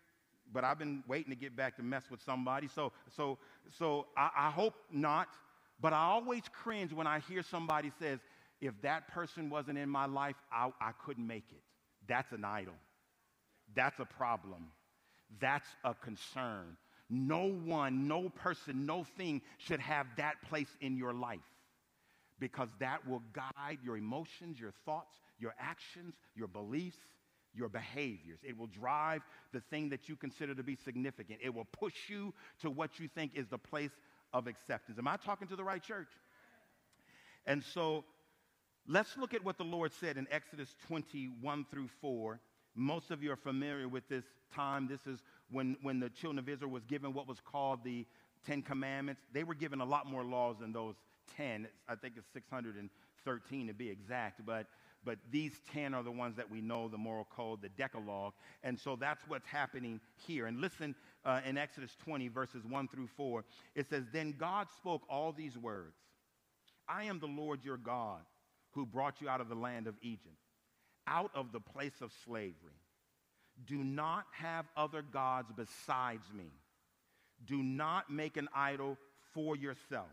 but 0.53 0.65
I've 0.65 0.79
been 0.79 1.03
waiting 1.07 1.31
to 1.31 1.39
get 1.39 1.57
back 1.57 1.77
to 1.77 1.83
mess 1.83 2.05
with 2.11 2.21
somebody. 2.23 2.69
So, 2.69 2.93
so, 3.17 3.39
so 3.79 4.07
I, 4.17 4.31
I 4.37 4.51
hope 4.51 4.75
not. 4.91 5.29
But 5.81 5.93
I 5.93 6.03
always 6.03 6.43
cringe 6.53 6.93
when 6.93 7.07
I 7.07 7.21
hear 7.21 7.43
somebody 7.43 7.91
says, 7.99 8.21
if 8.61 8.75
that 8.83 9.09
person 9.09 9.49
wasn't 9.49 9.79
in 9.79 9.89
my 9.89 10.07
life, 10.07 10.37
I, 10.53 10.71
I 10.81 10.93
couldn't 11.05 11.27
make 11.27 11.47
it. 11.51 11.63
That's 12.07 12.31
an 12.33 12.45
idol. 12.45 12.75
That's 13.75 13.99
a 14.01 14.05
problem. 14.05 14.69
That's 15.41 15.69
a 15.85 15.95
concern. 15.95 16.77
No 17.09 17.51
one, 17.65 18.07
no 18.07 18.29
person, 18.29 18.87
no 18.87 19.05
thing 19.17 19.43
should 19.59 19.81
have 19.81 20.07
that 20.17 20.35
place 20.49 20.69
in 20.81 20.97
your 20.97 21.13
life 21.13 21.41
because 22.39 22.69
that 22.79 23.07
will 23.07 23.23
guide 23.33 23.79
your 23.83 23.97
emotions, 23.97 24.59
your 24.59 24.73
thoughts, 24.85 25.17
your 25.39 25.55
actions, 25.59 26.15
your 26.35 26.49
beliefs 26.49 26.99
your 27.55 27.69
behaviors. 27.69 28.39
It 28.43 28.57
will 28.57 28.67
drive 28.67 29.23
the 29.53 29.61
thing 29.61 29.89
that 29.91 30.09
you 30.09 30.17
consider 30.17 30.55
to 30.55 30.63
be 30.63 30.77
significant. 30.77 31.41
It 31.43 31.55
will 31.55 31.67
push 31.67 32.09
you 32.09 32.33
to 32.63 32.71
what 32.71 32.99
you 32.99 33.09
think 33.09 33.33
is 33.35 33.49
the 33.49 33.59
place 33.59 33.91
of 34.33 34.47
acceptance. 34.47 34.99
Am 34.99 35.09
I 35.09 35.17
talking 35.17 35.49
to 35.49 35.57
the 35.57 35.65
right 35.65 35.83
church? 35.83 36.09
And 37.47 37.63
so 37.63 38.05
let's 38.87 39.17
look 39.17 39.35
at 39.35 39.45
what 39.45 39.59
the 39.59 39.65
Lord 39.65 39.93
said 40.01 40.17
in 40.17 40.27
Exodus 40.31 40.75
21 40.87 41.67
through 41.71 41.89
4. 42.01 42.41
Most 42.75 43.11
of 43.11 43.23
you 43.23 43.33
are 43.33 43.37
familiar 43.37 43.89
with 43.89 44.09
this 44.09 44.25
time. 44.55 44.87
This 44.87 45.07
is 45.07 45.23
when, 45.51 45.77
when 45.83 45.99
the 46.01 46.11
children 46.11 46.39
of 46.39 46.49
Israel 46.49 46.71
was 46.71 46.85
given 46.85 47.13
what 47.13 47.27
was 47.27 47.41
called 47.41 47.83
the 47.85 48.07
Ten 48.47 48.63
Commandments. 48.63 49.23
They 49.33 49.45
were 49.45 49.55
given 49.55 49.81
a 49.81 49.85
lot 49.85 50.07
more 50.07 50.25
laws 50.25 50.57
than 50.61 50.73
those 50.73 50.95
10. 51.37 51.67
I 51.89 51.95
think 51.95 52.15
it's 52.17 52.27
613 52.33 53.67
to 53.67 53.75
be 53.75 53.89
exact. 53.89 54.47
But 54.47 54.67
but 55.05 55.19
these 55.31 55.61
10 55.73 55.95
are 55.95 56.03
the 56.03 56.11
ones 56.11 56.37
that 56.37 56.51
we 56.51 56.61
know 56.61 56.89
the 56.89 56.99
moral 56.99 57.27
code, 57.35 57.63
the 57.63 57.71
Decalogue. 57.71 58.35
And 58.63 58.79
so 58.79 58.97
that's 58.97 59.23
what's 59.29 59.47
happening 59.47 60.01
here. 60.27 60.47
And 60.47 60.61
listen 60.61 60.95
uh, 61.25 61.41
in 61.47 61.57
Exodus 61.57 61.97
20, 62.05 62.29
verses 62.29 62.65
1 62.69 62.89
through 62.89 63.09
4. 63.17 63.45
It 63.75 63.89
says, 63.89 64.05
Then 64.13 64.35
God 64.39 64.69
spoke 64.77 65.03
all 65.09 65.33
these 65.33 65.57
words 65.57 65.95
I 66.89 67.05
am 67.05 67.19
the 67.19 67.27
Lord 67.27 67.65
your 67.65 67.79
God 67.79 68.21
who 68.73 68.85
brought 68.85 69.21
you 69.21 69.29
out 69.29 69.41
of 69.41 69.49
the 69.49 69.55
land 69.55 69.87
of 69.87 69.95
Egypt, 70.03 70.37
out 71.07 71.31
of 71.35 71.53
the 71.53 71.61
place 71.61 72.01
of 72.03 72.13
slavery. 72.25 72.55
Do 73.67 73.79
not 73.79 74.25
have 74.33 74.67
other 74.77 75.03
gods 75.03 75.51
besides 75.57 76.27
me. 76.37 76.53
Do 77.47 77.63
not 77.63 78.11
make 78.11 78.37
an 78.37 78.49
idol 78.55 78.99
for 79.35 79.57
yourself, 79.57 80.09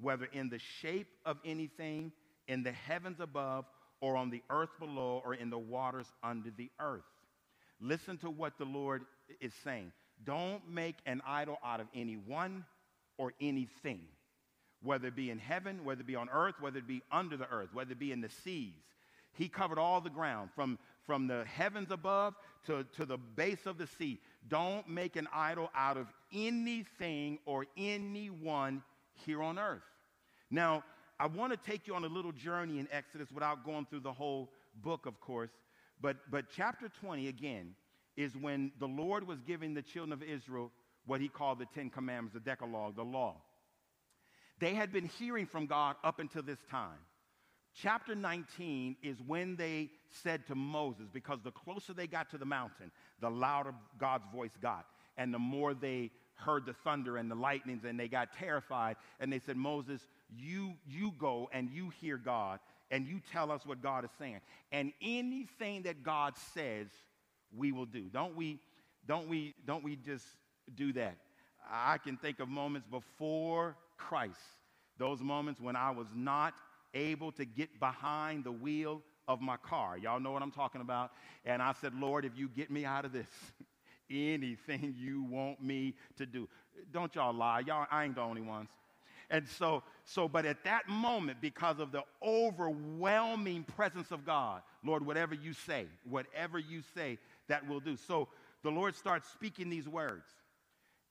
whether 0.00 0.26
in 0.26 0.48
the 0.48 0.58
shape 0.58 1.08
of 1.24 1.38
anything 1.44 2.12
in 2.48 2.62
the 2.62 2.72
heavens 2.72 3.20
above 3.20 3.64
or 4.02 4.16
on 4.16 4.28
the 4.28 4.42
earth 4.50 4.68
below 4.78 5.22
or 5.24 5.32
in 5.32 5.48
the 5.48 5.58
waters 5.58 6.12
under 6.22 6.50
the 6.50 6.68
earth. 6.78 7.00
Listen 7.80 8.18
to 8.18 8.28
what 8.28 8.58
the 8.58 8.64
Lord 8.64 9.02
is 9.40 9.54
saying. 9.64 9.92
Don't 10.24 10.68
make 10.68 10.96
an 11.06 11.22
idol 11.26 11.58
out 11.64 11.80
of 11.80 11.86
anyone 11.94 12.64
or 13.16 13.32
anything, 13.40 14.00
whether 14.82 15.08
it 15.08 15.16
be 15.16 15.30
in 15.30 15.38
heaven, 15.38 15.84
whether 15.84 16.02
it 16.02 16.06
be 16.06 16.16
on 16.16 16.28
earth, 16.32 16.56
whether 16.60 16.78
it 16.78 16.86
be 16.86 17.02
under 17.10 17.36
the 17.36 17.48
earth, 17.50 17.68
whether 17.72 17.92
it 17.92 17.98
be 17.98 18.12
in 18.12 18.20
the 18.20 18.28
seas. 18.28 18.74
He 19.34 19.48
covered 19.48 19.78
all 19.78 20.00
the 20.00 20.10
ground 20.10 20.50
from, 20.54 20.78
from 21.06 21.26
the 21.26 21.44
heavens 21.44 21.90
above 21.90 22.34
to, 22.66 22.84
to 22.96 23.06
the 23.06 23.18
base 23.18 23.66
of 23.66 23.78
the 23.78 23.86
sea. 23.86 24.20
Don't 24.48 24.88
make 24.88 25.16
an 25.16 25.28
idol 25.32 25.70
out 25.74 25.96
of 25.96 26.08
anything 26.32 27.38
or 27.46 27.66
anyone 27.76 28.82
here 29.14 29.42
on 29.42 29.58
earth. 29.58 29.82
Now, 30.50 30.84
I 31.22 31.26
want 31.26 31.52
to 31.52 31.70
take 31.70 31.86
you 31.86 31.94
on 31.94 32.02
a 32.02 32.08
little 32.08 32.32
journey 32.32 32.80
in 32.80 32.88
Exodus 32.90 33.28
without 33.30 33.64
going 33.64 33.86
through 33.86 34.00
the 34.00 34.12
whole 34.12 34.50
book, 34.82 35.06
of 35.06 35.20
course. 35.20 35.52
But, 36.00 36.16
but 36.28 36.46
chapter 36.56 36.90
20, 37.00 37.28
again, 37.28 37.76
is 38.16 38.36
when 38.36 38.72
the 38.80 38.88
Lord 38.88 39.24
was 39.24 39.40
giving 39.40 39.72
the 39.72 39.82
children 39.82 40.12
of 40.12 40.20
Israel 40.24 40.72
what 41.06 41.20
he 41.20 41.28
called 41.28 41.60
the 41.60 41.66
Ten 41.76 41.90
Commandments, 41.90 42.34
the 42.34 42.40
Decalogue, 42.40 42.96
the 42.96 43.04
law. 43.04 43.36
They 44.58 44.74
had 44.74 44.92
been 44.92 45.06
hearing 45.06 45.46
from 45.46 45.66
God 45.66 45.94
up 46.02 46.18
until 46.18 46.42
this 46.42 46.58
time. 46.68 46.98
Chapter 47.72 48.16
19 48.16 48.96
is 49.04 49.16
when 49.24 49.54
they 49.54 49.90
said 50.24 50.44
to 50.48 50.56
Moses, 50.56 51.06
because 51.12 51.38
the 51.44 51.52
closer 51.52 51.92
they 51.92 52.08
got 52.08 52.30
to 52.30 52.38
the 52.38 52.44
mountain, 52.44 52.90
the 53.20 53.30
louder 53.30 53.74
God's 53.96 54.24
voice 54.34 54.58
got. 54.60 54.86
And 55.16 55.32
the 55.32 55.38
more 55.38 55.72
they 55.72 56.10
heard 56.34 56.66
the 56.66 56.74
thunder 56.84 57.16
and 57.16 57.30
the 57.30 57.34
lightnings 57.34 57.84
and 57.84 57.98
they 57.98 58.08
got 58.08 58.32
terrified. 58.32 58.96
And 59.20 59.32
they 59.32 59.38
said, 59.38 59.56
Moses, 59.56 60.00
you, 60.36 60.74
you 60.86 61.12
go 61.18 61.48
and 61.52 61.70
you 61.70 61.90
hear 62.00 62.16
God 62.16 62.60
and 62.90 63.06
you 63.06 63.20
tell 63.32 63.50
us 63.50 63.64
what 63.64 63.82
God 63.82 64.04
is 64.04 64.10
saying. 64.18 64.40
And 64.70 64.92
anything 65.00 65.82
that 65.82 66.02
God 66.02 66.34
says, 66.54 66.88
we 67.56 67.72
will 67.72 67.86
do. 67.86 68.02
Don't 68.12 68.36
we, 68.36 68.58
don't 69.06 69.28
we, 69.28 69.54
don't 69.66 69.82
we 69.82 69.96
just 69.96 70.26
do 70.74 70.92
that? 70.94 71.16
I 71.70 71.98
can 71.98 72.16
think 72.16 72.40
of 72.40 72.48
moments 72.48 72.86
before 72.90 73.76
Christ, 73.96 74.40
those 74.98 75.20
moments 75.20 75.60
when 75.60 75.76
I 75.76 75.90
was 75.90 76.08
not 76.14 76.54
able 76.94 77.32
to 77.32 77.44
get 77.44 77.80
behind 77.80 78.44
the 78.44 78.52
wheel 78.52 79.02
of 79.28 79.40
my 79.40 79.56
car. 79.56 79.96
Y'all 79.96 80.20
know 80.20 80.32
what 80.32 80.42
I'm 80.42 80.50
talking 80.50 80.80
about? 80.80 81.12
And 81.44 81.62
I 81.62 81.72
said, 81.80 81.94
Lord, 81.94 82.24
if 82.24 82.32
you 82.36 82.48
get 82.48 82.70
me 82.70 82.84
out 82.84 83.04
of 83.04 83.12
this, 83.12 83.28
anything 84.10 84.94
you 84.98 85.22
want 85.22 85.62
me 85.62 85.94
to 86.18 86.26
do. 86.26 86.48
Don't 86.92 87.14
y'all 87.14 87.32
lie. 87.32 87.60
Y'all, 87.60 87.86
I 87.90 88.04
ain't 88.04 88.16
the 88.16 88.20
only 88.20 88.42
ones. 88.42 88.68
And 89.32 89.48
so, 89.48 89.82
so, 90.04 90.28
but 90.28 90.44
at 90.44 90.62
that 90.64 90.88
moment, 90.88 91.40
because 91.40 91.80
of 91.80 91.90
the 91.90 92.02
overwhelming 92.22 93.64
presence 93.64 94.10
of 94.10 94.26
God, 94.26 94.60
Lord, 94.84 95.04
whatever 95.04 95.34
you 95.34 95.54
say, 95.54 95.86
whatever 96.08 96.58
you 96.58 96.82
say, 96.94 97.18
that 97.48 97.66
will 97.66 97.80
do. 97.80 97.96
So 97.96 98.28
the 98.62 98.70
Lord 98.70 98.94
starts 98.94 99.30
speaking 99.30 99.70
these 99.70 99.88
words. 99.88 100.26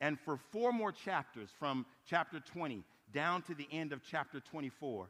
And 0.02 0.20
for 0.20 0.38
four 0.38 0.72
more 0.72 0.92
chapters, 0.92 1.50
from 1.60 1.86
chapter 2.08 2.40
20 2.40 2.84
down 3.12 3.42
to 3.44 3.56
the 3.56 3.68
end 3.72 3.92
of 3.92 4.02
chapter 4.10 4.40
24, 4.40 5.10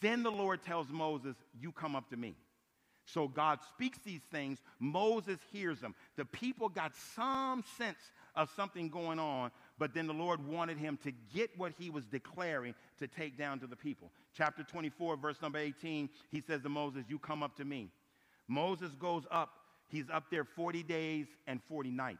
then 0.00 0.22
the 0.22 0.32
Lord 0.32 0.62
tells 0.62 0.88
Moses, 0.88 1.36
You 1.60 1.72
come 1.72 1.94
up 1.94 2.08
to 2.10 2.16
me. 2.16 2.36
So 3.04 3.28
God 3.28 3.60
speaks 3.74 3.98
these 3.98 4.22
things. 4.32 4.58
Moses 4.80 5.38
hears 5.52 5.80
them. 5.80 5.94
The 6.16 6.24
people 6.24 6.68
got 6.68 6.92
some 7.14 7.62
sense 7.78 7.98
of 8.34 8.50
something 8.56 8.88
going 8.88 9.18
on, 9.18 9.50
but 9.78 9.94
then 9.94 10.06
the 10.06 10.14
Lord 10.14 10.46
wanted 10.46 10.78
him 10.78 10.98
to 11.04 11.12
get 11.34 11.50
what 11.58 11.72
he 11.78 11.90
was 11.90 12.04
declaring 12.06 12.74
to 12.98 13.06
take 13.06 13.36
down 13.36 13.60
to 13.60 13.66
the 13.66 13.76
people. 13.76 14.10
Chapter 14.34 14.62
24, 14.62 15.16
verse 15.16 15.40
number 15.42 15.58
18, 15.58 16.08
he 16.30 16.40
says 16.40 16.62
to 16.62 16.68
Moses, 16.68 17.04
You 17.08 17.18
come 17.18 17.42
up 17.42 17.56
to 17.56 17.64
me. 17.64 17.90
Moses 18.48 18.92
goes 18.98 19.24
up. 19.30 19.50
He's 19.88 20.06
up 20.12 20.24
there 20.30 20.44
40 20.44 20.82
days 20.82 21.26
and 21.46 21.60
40 21.68 21.90
nights. 21.90 22.18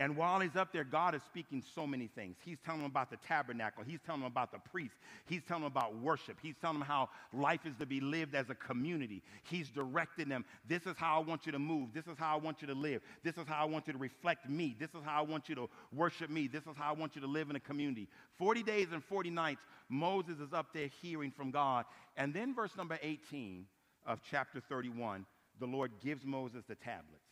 And 0.00 0.16
while 0.16 0.40
he's 0.40 0.56
up 0.56 0.72
there, 0.72 0.82
God 0.82 1.14
is 1.14 1.20
speaking 1.26 1.62
so 1.74 1.86
many 1.86 2.06
things. 2.06 2.38
He's 2.42 2.56
telling 2.64 2.80
him 2.80 2.86
about 2.86 3.10
the 3.10 3.18
tabernacle. 3.18 3.84
He's 3.86 4.00
telling 4.06 4.22
him 4.22 4.28
about 4.28 4.50
the 4.50 4.58
priest. 4.70 4.94
He's 5.26 5.42
telling 5.46 5.62
him 5.62 5.66
about 5.66 5.94
worship. 5.94 6.38
He's 6.40 6.54
telling 6.58 6.76
him 6.76 6.82
how 6.82 7.10
life 7.34 7.66
is 7.66 7.74
to 7.80 7.84
be 7.84 8.00
lived 8.00 8.34
as 8.34 8.48
a 8.48 8.54
community. 8.54 9.22
He's 9.42 9.68
directing 9.68 10.30
them. 10.30 10.46
This 10.66 10.86
is 10.86 10.96
how 10.96 11.20
I 11.20 11.22
want 11.22 11.44
you 11.44 11.52
to 11.52 11.58
move. 11.58 11.90
This 11.92 12.06
is 12.06 12.16
how 12.16 12.34
I 12.34 12.38
want 12.38 12.62
you 12.62 12.68
to 12.68 12.74
live. 12.74 13.02
This 13.22 13.36
is 13.36 13.46
how 13.46 13.60
I 13.62 13.66
want 13.66 13.88
you 13.88 13.92
to 13.92 13.98
reflect 13.98 14.48
me. 14.48 14.74
This 14.80 14.88
is 14.88 15.04
how 15.04 15.18
I 15.18 15.22
want 15.22 15.50
you 15.50 15.54
to 15.56 15.68
worship 15.92 16.30
me. 16.30 16.48
This 16.48 16.62
is 16.62 16.78
how 16.78 16.88
I 16.88 16.92
want 16.92 17.14
you 17.14 17.20
to 17.20 17.26
live 17.26 17.50
in 17.50 17.56
a 17.56 17.60
community. 17.60 18.08
40 18.38 18.62
days 18.62 18.86
and 18.94 19.04
40 19.04 19.28
nights, 19.28 19.60
Moses 19.90 20.38
is 20.38 20.54
up 20.54 20.68
there 20.72 20.88
hearing 21.02 21.30
from 21.30 21.50
God. 21.50 21.84
And 22.16 22.32
then, 22.32 22.54
verse 22.54 22.74
number 22.74 22.98
18 23.02 23.66
of 24.06 24.20
chapter 24.30 24.62
31, 24.66 25.26
the 25.58 25.66
Lord 25.66 25.92
gives 26.02 26.24
Moses 26.24 26.64
the 26.66 26.74
tablets. 26.74 27.26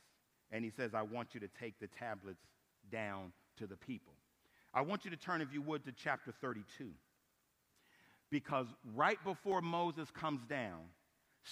And 0.50 0.64
he 0.64 0.70
says, 0.70 0.92
I 0.92 1.00
want 1.00 1.28
you 1.33 1.40
to 1.40 1.48
take 1.59 1.81
the 1.81 1.88
tablets 1.98 2.40
down 2.90 3.33
to 3.59 3.66
the 3.66 3.77
people. 3.77 4.14
I 4.74 4.83
want 4.83 5.05
you 5.05 5.11
to 5.11 5.16
turn, 5.16 5.40
if 5.40 5.53
you 5.53 5.62
would, 5.62 5.85
to 5.85 5.92
chapter 5.92 6.33
32. 6.40 6.90
Because 8.31 8.66
right 8.94 9.18
before 9.24 9.62
Moses 9.62 10.11
comes 10.11 10.44
down, 10.44 10.81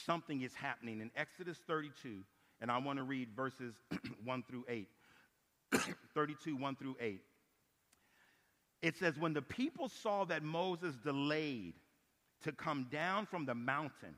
something 0.04 0.42
is 0.42 0.54
happening 0.54 1.00
in 1.00 1.10
Exodus 1.16 1.58
32, 1.66 2.22
and 2.60 2.70
I 2.70 2.78
want 2.78 2.98
to 2.98 3.02
read 3.02 3.28
verses 3.34 3.74
1 4.24 4.44
through 4.48 4.64
8. 4.68 4.88
32, 6.14 6.56
1 6.56 6.76
through 6.76 6.96
8. 7.00 7.20
It 8.82 8.96
says, 8.96 9.18
When 9.18 9.32
the 9.32 9.42
people 9.42 9.88
saw 9.88 10.24
that 10.26 10.42
Moses 10.42 10.94
delayed 10.96 11.74
to 12.44 12.52
come 12.52 12.86
down 12.90 13.26
from 13.26 13.46
the 13.46 13.54
mountain, 13.54 14.14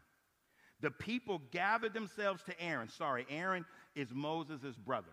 the 0.80 0.90
people 0.90 1.40
gathered 1.50 1.94
themselves 1.94 2.42
to 2.44 2.60
Aaron. 2.60 2.88
Sorry, 2.88 3.26
Aaron 3.30 3.64
is 3.94 4.08
Moses' 4.12 4.76
brother 4.76 5.06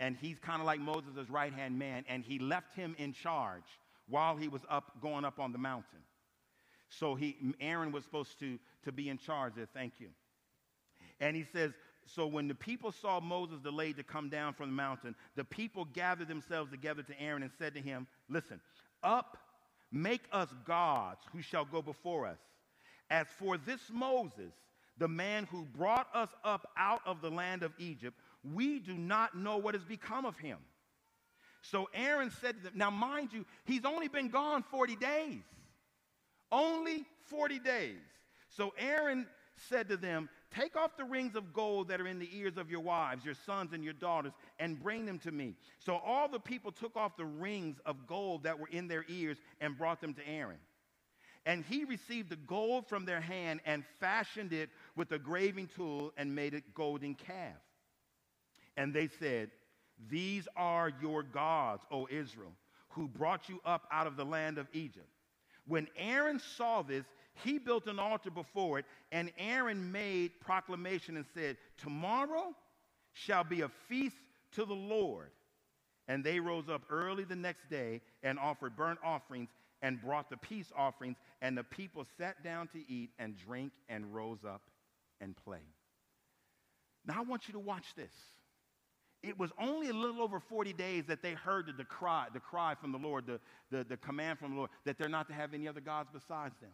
and 0.00 0.16
he's 0.16 0.38
kind 0.38 0.60
of 0.60 0.66
like 0.66 0.80
Moses' 0.80 1.28
right 1.28 1.52
hand 1.52 1.78
man, 1.78 2.04
and 2.08 2.24
he 2.24 2.38
left 2.38 2.74
him 2.74 2.94
in 2.98 3.12
charge 3.12 3.64
while 4.08 4.36
he 4.36 4.48
was 4.48 4.62
up 4.68 4.92
going 5.00 5.24
up 5.24 5.38
on 5.38 5.52
the 5.52 5.58
mountain. 5.58 6.00
So 6.90 7.14
he, 7.14 7.36
Aaron 7.60 7.92
was 7.92 8.04
supposed 8.04 8.38
to, 8.40 8.58
to 8.84 8.92
be 8.92 9.08
in 9.08 9.18
charge 9.18 9.54
there. 9.56 9.68
Thank 9.74 9.94
you. 9.98 10.08
And 11.20 11.36
he 11.36 11.44
says, 11.52 11.72
So 12.06 12.26
when 12.26 12.48
the 12.48 12.54
people 12.54 12.92
saw 12.92 13.20
Moses 13.20 13.58
delayed 13.60 13.96
to 13.96 14.02
come 14.02 14.28
down 14.28 14.54
from 14.54 14.70
the 14.70 14.74
mountain, 14.74 15.14
the 15.36 15.44
people 15.44 15.84
gathered 15.84 16.28
themselves 16.28 16.70
together 16.70 17.02
to 17.02 17.20
Aaron 17.20 17.42
and 17.42 17.52
said 17.58 17.74
to 17.74 17.80
him, 17.80 18.06
Listen, 18.28 18.60
up, 19.02 19.36
make 19.92 20.22
us 20.32 20.48
gods 20.66 21.20
who 21.32 21.42
shall 21.42 21.64
go 21.64 21.82
before 21.82 22.26
us. 22.26 22.38
As 23.10 23.26
for 23.38 23.58
this 23.58 23.80
Moses, 23.92 24.52
the 24.98 25.08
man 25.08 25.46
who 25.50 25.64
brought 25.76 26.08
us 26.14 26.30
up 26.44 26.68
out 26.76 27.00
of 27.06 27.20
the 27.20 27.30
land 27.30 27.62
of 27.62 27.72
Egypt, 27.78 28.18
we 28.54 28.78
do 28.78 28.94
not 28.94 29.36
know 29.36 29.56
what 29.56 29.74
has 29.74 29.84
become 29.84 30.24
of 30.24 30.36
him. 30.38 30.58
So 31.62 31.88
Aaron 31.92 32.30
said 32.40 32.56
to 32.56 32.62
them, 32.64 32.72
now 32.76 32.90
mind 32.90 33.32
you, 33.32 33.44
he's 33.64 33.84
only 33.84 34.08
been 34.08 34.28
gone 34.28 34.62
40 34.70 34.96
days. 34.96 35.42
Only 36.50 37.04
40 37.26 37.58
days. 37.58 37.96
So 38.48 38.72
Aaron 38.78 39.26
said 39.68 39.88
to 39.88 39.96
them, 39.96 40.28
Take 40.50 40.76
off 40.76 40.96
the 40.96 41.04
rings 41.04 41.36
of 41.36 41.52
gold 41.52 41.88
that 41.88 42.00
are 42.00 42.06
in 42.06 42.18
the 42.18 42.28
ears 42.34 42.56
of 42.56 42.70
your 42.70 42.80
wives, 42.80 43.22
your 43.24 43.34
sons, 43.34 43.74
and 43.74 43.84
your 43.84 43.92
daughters, 43.92 44.32
and 44.58 44.82
bring 44.82 45.04
them 45.04 45.18
to 45.20 45.30
me. 45.30 45.54
So 45.78 45.96
all 45.96 46.26
the 46.26 46.40
people 46.40 46.72
took 46.72 46.96
off 46.96 47.18
the 47.18 47.26
rings 47.26 47.76
of 47.84 48.06
gold 48.06 48.44
that 48.44 48.58
were 48.58 48.68
in 48.68 48.88
their 48.88 49.04
ears 49.08 49.36
and 49.60 49.76
brought 49.76 50.00
them 50.00 50.14
to 50.14 50.26
Aaron. 50.26 50.56
And 51.44 51.64
he 51.64 51.84
received 51.84 52.30
the 52.30 52.36
gold 52.36 52.86
from 52.86 53.04
their 53.04 53.20
hand 53.20 53.60
and 53.66 53.84
fashioned 54.00 54.52
it 54.52 54.70
with 54.96 55.12
a 55.12 55.18
graving 55.18 55.68
tool 55.74 56.12
and 56.16 56.34
made 56.34 56.54
a 56.54 56.62
golden 56.74 57.14
calf. 57.14 57.56
And 58.78 58.94
they 58.94 59.08
said, 59.08 59.50
These 60.08 60.46
are 60.56 60.92
your 61.02 61.24
gods, 61.24 61.82
O 61.90 62.06
Israel, 62.10 62.52
who 62.90 63.08
brought 63.08 63.48
you 63.48 63.60
up 63.66 63.86
out 63.90 64.06
of 64.06 64.16
the 64.16 64.24
land 64.24 64.56
of 64.56 64.68
Egypt. 64.72 65.08
When 65.66 65.88
Aaron 65.96 66.40
saw 66.56 66.82
this, 66.82 67.04
he 67.44 67.58
built 67.58 67.88
an 67.88 67.98
altar 67.98 68.30
before 68.30 68.78
it, 68.78 68.86
and 69.12 69.32
Aaron 69.36 69.92
made 69.92 70.40
proclamation 70.40 71.16
and 71.16 71.26
said, 71.34 71.56
Tomorrow 71.76 72.54
shall 73.12 73.44
be 73.44 73.62
a 73.62 73.68
feast 73.88 74.16
to 74.52 74.64
the 74.64 74.74
Lord. 74.74 75.30
And 76.06 76.24
they 76.24 76.40
rose 76.40 76.68
up 76.68 76.82
early 76.88 77.24
the 77.24 77.36
next 77.36 77.68
day 77.68 78.00
and 78.22 78.38
offered 78.38 78.76
burnt 78.76 79.00
offerings 79.04 79.50
and 79.82 80.00
brought 80.00 80.30
the 80.30 80.36
peace 80.36 80.72
offerings, 80.76 81.16
and 81.42 81.58
the 81.58 81.64
people 81.64 82.06
sat 82.16 82.42
down 82.42 82.68
to 82.68 82.78
eat 82.90 83.10
and 83.18 83.36
drink 83.36 83.72
and 83.88 84.14
rose 84.14 84.44
up 84.46 84.62
and 85.20 85.36
play. 85.36 85.66
Now 87.04 87.18
I 87.18 87.22
want 87.22 87.48
you 87.48 87.52
to 87.54 87.60
watch 87.60 87.94
this. 87.96 88.12
It 89.22 89.38
was 89.38 89.50
only 89.60 89.88
a 89.88 89.92
little 89.92 90.22
over 90.22 90.38
40 90.38 90.72
days 90.72 91.04
that 91.06 91.22
they 91.22 91.32
heard 91.32 91.72
the, 91.76 91.84
cry, 91.84 92.26
the 92.32 92.40
cry 92.40 92.74
from 92.80 92.92
the 92.92 92.98
Lord, 92.98 93.26
the, 93.26 93.40
the, 93.70 93.84
the 93.84 93.96
command 93.96 94.38
from 94.38 94.52
the 94.52 94.56
Lord 94.58 94.70
that 94.84 94.96
they're 94.96 95.08
not 95.08 95.26
to 95.28 95.34
have 95.34 95.54
any 95.54 95.66
other 95.66 95.80
gods 95.80 96.08
besides 96.12 96.54
them. 96.60 96.70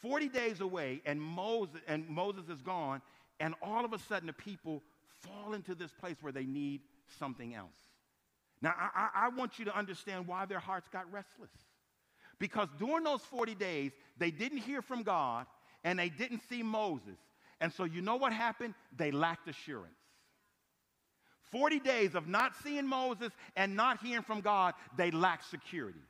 40 0.00 0.28
days 0.28 0.60
away, 0.60 1.02
and 1.04 1.20
Moses, 1.20 1.80
and 1.86 2.08
Moses 2.08 2.48
is 2.48 2.62
gone, 2.62 3.02
and 3.38 3.54
all 3.62 3.84
of 3.84 3.92
a 3.92 3.98
sudden 3.98 4.26
the 4.26 4.32
people 4.32 4.82
fall 5.20 5.52
into 5.54 5.74
this 5.74 5.92
place 5.92 6.16
where 6.20 6.32
they 6.32 6.44
need 6.44 6.80
something 7.18 7.54
else. 7.54 7.76
Now, 8.62 8.74
I, 8.76 9.08
I 9.14 9.28
want 9.28 9.58
you 9.58 9.64
to 9.66 9.76
understand 9.76 10.26
why 10.26 10.46
their 10.46 10.60
hearts 10.60 10.88
got 10.92 11.12
restless. 11.12 11.50
Because 12.38 12.68
during 12.78 13.04
those 13.04 13.20
40 13.22 13.54
days, 13.54 13.92
they 14.18 14.30
didn't 14.30 14.58
hear 14.58 14.82
from 14.82 15.02
God 15.02 15.46
and 15.84 15.98
they 15.98 16.08
didn't 16.08 16.42
see 16.48 16.62
Moses. 16.62 17.18
And 17.60 17.72
so, 17.72 17.84
you 17.84 18.00
know 18.00 18.16
what 18.16 18.32
happened? 18.32 18.74
They 18.96 19.10
lacked 19.10 19.48
assurance. 19.48 19.94
40 21.52 21.78
days 21.80 22.14
of 22.14 22.26
not 22.26 22.52
seeing 22.64 22.86
Moses 22.86 23.30
and 23.54 23.76
not 23.76 24.00
hearing 24.02 24.24
from 24.24 24.40
God, 24.40 24.74
they 24.96 25.10
lacked 25.10 25.48
security. 25.50 26.00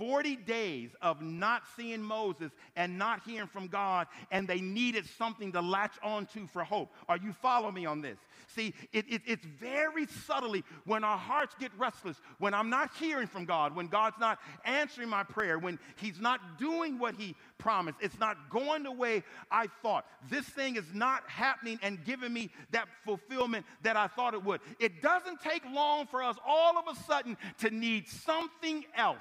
40 0.00 0.36
days 0.36 0.88
of 1.02 1.20
not 1.20 1.64
seeing 1.76 2.02
Moses 2.02 2.50
and 2.74 2.98
not 2.98 3.20
hearing 3.26 3.46
from 3.46 3.66
God, 3.66 4.06
and 4.30 4.48
they 4.48 4.62
needed 4.62 5.04
something 5.18 5.52
to 5.52 5.60
latch 5.60 5.92
onto 6.02 6.46
for 6.46 6.64
hope. 6.64 6.90
Are 7.06 7.18
you 7.18 7.34
following 7.34 7.74
me 7.74 7.84
on 7.84 8.00
this? 8.00 8.16
See, 8.46 8.72
it, 8.94 9.04
it, 9.10 9.20
it's 9.26 9.44
very 9.44 10.06
subtly 10.06 10.64
when 10.86 11.04
our 11.04 11.18
hearts 11.18 11.54
get 11.60 11.70
restless, 11.76 12.16
when 12.38 12.54
I'm 12.54 12.70
not 12.70 12.92
hearing 12.98 13.26
from 13.26 13.44
God, 13.44 13.76
when 13.76 13.88
God's 13.88 14.18
not 14.18 14.38
answering 14.64 15.10
my 15.10 15.22
prayer, 15.22 15.58
when 15.58 15.78
He's 15.96 16.18
not 16.18 16.58
doing 16.58 16.98
what 16.98 17.14
He 17.14 17.36
promised, 17.58 17.98
it's 18.00 18.18
not 18.18 18.48
going 18.48 18.84
the 18.84 18.92
way 18.92 19.22
I 19.50 19.66
thought. 19.82 20.06
This 20.30 20.46
thing 20.46 20.76
is 20.76 20.94
not 20.94 21.28
happening 21.28 21.78
and 21.82 22.02
giving 22.06 22.32
me 22.32 22.48
that 22.70 22.88
fulfillment 23.04 23.66
that 23.82 23.98
I 23.98 24.06
thought 24.06 24.32
it 24.32 24.42
would. 24.42 24.62
It 24.78 25.02
doesn't 25.02 25.42
take 25.42 25.62
long 25.70 26.06
for 26.06 26.22
us 26.22 26.36
all 26.46 26.78
of 26.78 26.88
a 26.88 26.98
sudden 27.02 27.36
to 27.58 27.70
need 27.70 28.08
something 28.08 28.86
else 28.96 29.18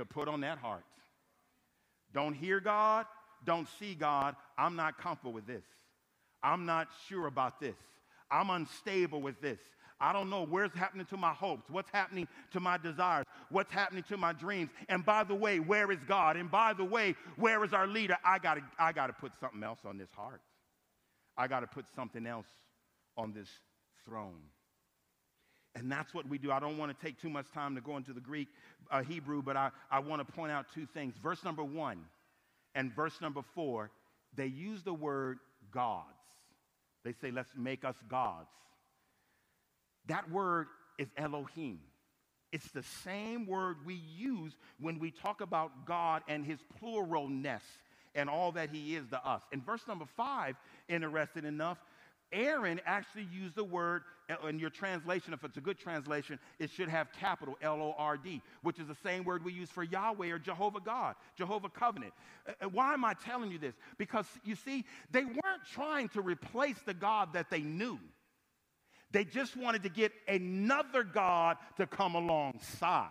to 0.00 0.04
put 0.04 0.28
on 0.28 0.40
that 0.40 0.58
heart. 0.58 0.84
Don't 2.12 2.34
hear 2.34 2.60
God, 2.60 3.06
don't 3.44 3.68
see 3.78 3.94
God. 3.94 4.34
I'm 4.58 4.76
not 4.76 4.98
comfortable 4.98 5.32
with 5.32 5.46
this. 5.46 5.64
I'm 6.42 6.66
not 6.66 6.88
sure 7.08 7.26
about 7.26 7.60
this. 7.60 7.76
I'm 8.30 8.50
unstable 8.50 9.20
with 9.20 9.40
this. 9.40 9.58
I 10.00 10.14
don't 10.14 10.30
know 10.30 10.46
where's 10.46 10.72
happening 10.72 11.04
to 11.06 11.16
my 11.18 11.34
hopes, 11.34 11.68
what's 11.68 11.90
happening 11.90 12.26
to 12.52 12.60
my 12.60 12.78
desires, 12.78 13.26
what's 13.50 13.70
happening 13.70 14.02
to 14.04 14.16
my 14.16 14.32
dreams. 14.32 14.70
And 14.88 15.04
by 15.04 15.24
the 15.24 15.34
way, 15.34 15.60
where 15.60 15.92
is 15.92 15.98
God? 16.08 16.36
And 16.36 16.50
by 16.50 16.72
the 16.72 16.84
way, 16.84 17.14
where 17.36 17.62
is 17.64 17.74
our 17.74 17.86
leader? 17.86 18.16
I 18.24 18.38
got 18.38 18.54
to 18.54 18.62
I 18.78 18.92
got 18.92 19.08
to 19.08 19.12
put 19.12 19.32
something 19.40 19.62
else 19.62 19.80
on 19.84 19.98
this 19.98 20.08
heart. 20.16 20.40
I 21.36 21.48
got 21.48 21.60
to 21.60 21.66
put 21.66 21.84
something 21.94 22.26
else 22.26 22.46
on 23.16 23.34
this 23.34 23.48
throne. 24.06 24.40
And 25.74 25.90
that's 25.90 26.12
what 26.12 26.28
we 26.28 26.38
do. 26.38 26.50
I 26.50 26.58
don't 26.58 26.78
want 26.78 26.96
to 26.96 27.06
take 27.06 27.20
too 27.20 27.30
much 27.30 27.46
time 27.52 27.74
to 27.76 27.80
go 27.80 27.96
into 27.96 28.12
the 28.12 28.20
Greek, 28.20 28.48
uh, 28.90 29.02
Hebrew, 29.02 29.42
but 29.42 29.56
I, 29.56 29.70
I 29.90 30.00
want 30.00 30.26
to 30.26 30.32
point 30.32 30.50
out 30.50 30.66
two 30.74 30.86
things. 30.86 31.14
Verse 31.22 31.44
number 31.44 31.62
one 31.62 31.98
and 32.74 32.92
verse 32.94 33.20
number 33.20 33.42
four, 33.54 33.90
they 34.36 34.46
use 34.46 34.82
the 34.82 34.94
word 34.94 35.38
gods. 35.70 36.06
They 37.04 37.12
say, 37.12 37.30
let's 37.30 37.50
make 37.56 37.84
us 37.84 37.96
gods. 38.08 38.50
That 40.06 40.30
word 40.30 40.66
is 40.98 41.08
Elohim. 41.16 41.80
It's 42.52 42.70
the 42.72 42.82
same 43.04 43.46
word 43.46 43.76
we 43.86 43.94
use 43.94 44.56
when 44.80 44.98
we 44.98 45.12
talk 45.12 45.40
about 45.40 45.86
God 45.86 46.22
and 46.26 46.44
his 46.44 46.58
pluralness 46.80 47.62
and 48.14 48.28
all 48.28 48.52
that 48.52 48.70
he 48.70 48.96
is 48.96 49.06
to 49.10 49.24
us. 49.24 49.42
In 49.52 49.62
verse 49.62 49.82
number 49.86 50.04
five, 50.16 50.56
interesting 50.88 51.44
enough, 51.44 51.78
Aaron 52.32 52.80
actually 52.86 53.28
used 53.32 53.54
the 53.54 53.64
word 53.64 54.02
uh, 54.30 54.46
in 54.46 54.58
your 54.58 54.70
translation, 54.70 55.32
if 55.32 55.42
it's 55.44 55.56
a 55.56 55.60
good 55.60 55.78
translation, 55.78 56.38
it 56.58 56.70
should 56.70 56.88
have 56.88 57.12
capital 57.12 57.56
L 57.62 57.82
O 57.82 57.94
R 57.98 58.16
D, 58.16 58.42
which 58.62 58.78
is 58.78 58.86
the 58.86 58.96
same 59.02 59.24
word 59.24 59.44
we 59.44 59.52
use 59.52 59.70
for 59.70 59.82
Yahweh 59.82 60.28
or 60.28 60.38
Jehovah 60.38 60.80
God, 60.80 61.16
Jehovah 61.36 61.68
Covenant. 61.68 62.12
Uh, 62.48 62.52
uh, 62.64 62.68
why 62.68 62.94
am 62.94 63.04
I 63.04 63.14
telling 63.14 63.50
you 63.50 63.58
this? 63.58 63.74
Because 63.98 64.26
you 64.44 64.54
see, 64.54 64.84
they 65.10 65.24
weren't 65.24 65.64
trying 65.72 66.08
to 66.10 66.20
replace 66.20 66.78
the 66.86 66.94
God 66.94 67.32
that 67.32 67.50
they 67.50 67.60
knew. 67.60 67.98
They 69.12 69.24
just 69.24 69.56
wanted 69.56 69.82
to 69.82 69.88
get 69.88 70.12
another 70.28 71.02
God 71.02 71.56
to 71.78 71.86
come 71.86 72.14
alongside. 72.14 73.08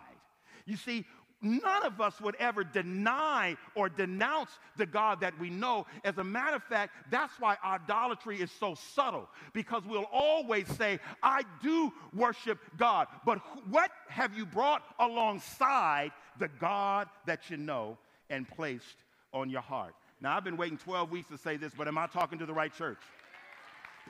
You 0.64 0.76
see, 0.76 1.04
none 1.42 1.84
of 1.84 2.00
us 2.00 2.20
would 2.20 2.36
ever 2.36 2.64
deny 2.64 3.56
or 3.74 3.88
denounce 3.88 4.50
the 4.76 4.86
God 4.86 5.20
that 5.20 5.38
we 5.38 5.50
know. 5.50 5.86
As 6.04 6.18
a 6.18 6.24
matter 6.24 6.56
of 6.56 6.62
fact, 6.64 6.94
that's 7.10 7.32
why 7.38 7.56
idolatry 7.64 8.40
is 8.40 8.50
so 8.50 8.74
subtle, 8.94 9.28
because 9.52 9.82
we'll 9.86 10.08
always 10.12 10.66
say, 10.76 10.98
I 11.22 11.42
do 11.62 11.92
worship 12.14 12.58
God. 12.76 13.08
But 13.24 13.40
what 13.68 13.90
have 14.08 14.36
you 14.36 14.46
brought 14.46 14.82
alongside 14.98 16.12
the 16.38 16.48
God 16.48 17.08
that 17.26 17.50
you 17.50 17.56
know 17.56 17.98
and 18.28 18.48
placed 18.48 18.96
on 19.32 19.50
your 19.50 19.62
heart? 19.62 19.94
Now, 20.20 20.36
I've 20.36 20.44
been 20.44 20.56
waiting 20.56 20.76
12 20.76 21.10
weeks 21.10 21.28
to 21.30 21.38
say 21.38 21.56
this, 21.56 21.72
but 21.76 21.88
am 21.88 21.96
I 21.96 22.06
talking 22.06 22.38
to 22.40 22.46
the 22.46 22.52
right 22.52 22.72
church? 22.74 22.98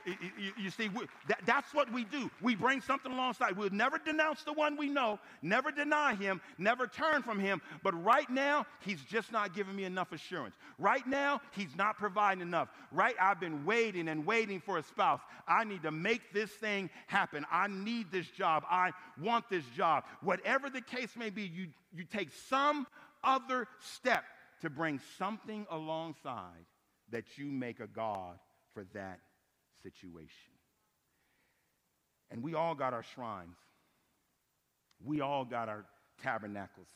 You, 0.05 0.51
you 0.57 0.69
see, 0.69 0.89
we, 0.89 1.05
that, 1.27 1.41
that's 1.45 1.73
what 1.73 1.91
we 1.91 2.05
do. 2.05 2.29
We 2.41 2.55
bring 2.55 2.81
something 2.81 3.11
alongside. 3.11 3.57
We'll 3.57 3.69
never 3.69 3.97
denounce 3.97 4.43
the 4.43 4.53
one 4.53 4.77
we 4.77 4.89
know, 4.89 5.19
never 5.41 5.71
deny 5.71 6.15
him, 6.15 6.41
never 6.57 6.87
turn 6.87 7.23
from 7.23 7.39
him. 7.39 7.61
But 7.83 8.01
right 8.03 8.29
now, 8.29 8.65
he's 8.81 9.01
just 9.01 9.31
not 9.31 9.53
giving 9.53 9.75
me 9.75 9.83
enough 9.83 10.11
assurance. 10.11 10.55
Right 10.79 11.05
now, 11.05 11.41
he's 11.51 11.75
not 11.75 11.97
providing 11.97 12.41
enough. 12.41 12.69
Right? 12.91 13.15
I've 13.19 13.39
been 13.39 13.65
waiting 13.65 14.07
and 14.07 14.25
waiting 14.25 14.59
for 14.59 14.77
a 14.77 14.83
spouse. 14.83 15.21
I 15.47 15.63
need 15.63 15.83
to 15.83 15.91
make 15.91 16.33
this 16.33 16.51
thing 16.51 16.89
happen. 17.07 17.45
I 17.51 17.67
need 17.67 18.11
this 18.11 18.27
job. 18.27 18.63
I 18.69 18.91
want 19.21 19.49
this 19.49 19.65
job. 19.75 20.03
Whatever 20.21 20.69
the 20.69 20.81
case 20.81 21.15
may 21.15 21.29
be, 21.29 21.43
you, 21.43 21.67
you 21.95 22.03
take 22.03 22.29
some 22.49 22.87
other 23.23 23.67
step 23.79 24.23
to 24.61 24.69
bring 24.69 24.99
something 25.17 25.65
alongside 25.69 26.65
that 27.11 27.37
you 27.37 27.45
make 27.45 27.79
a 27.79 27.87
God 27.87 28.37
for 28.73 28.85
that 28.93 29.19
situation. 29.83 30.53
And 32.29 32.43
we 32.43 32.53
all 32.55 32.75
got 32.75 32.93
our 32.93 33.03
shrines. 33.03 33.57
We 35.03 35.21
all 35.21 35.45
got 35.45 35.67
our 35.67 35.85
tabernacles. 36.23 36.87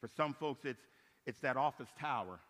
For 0.00 0.08
some 0.16 0.34
folks, 0.34 0.64
it's, 0.64 0.82
it's 1.26 1.40
that 1.40 1.56
office 1.56 1.88
tower 1.98 2.40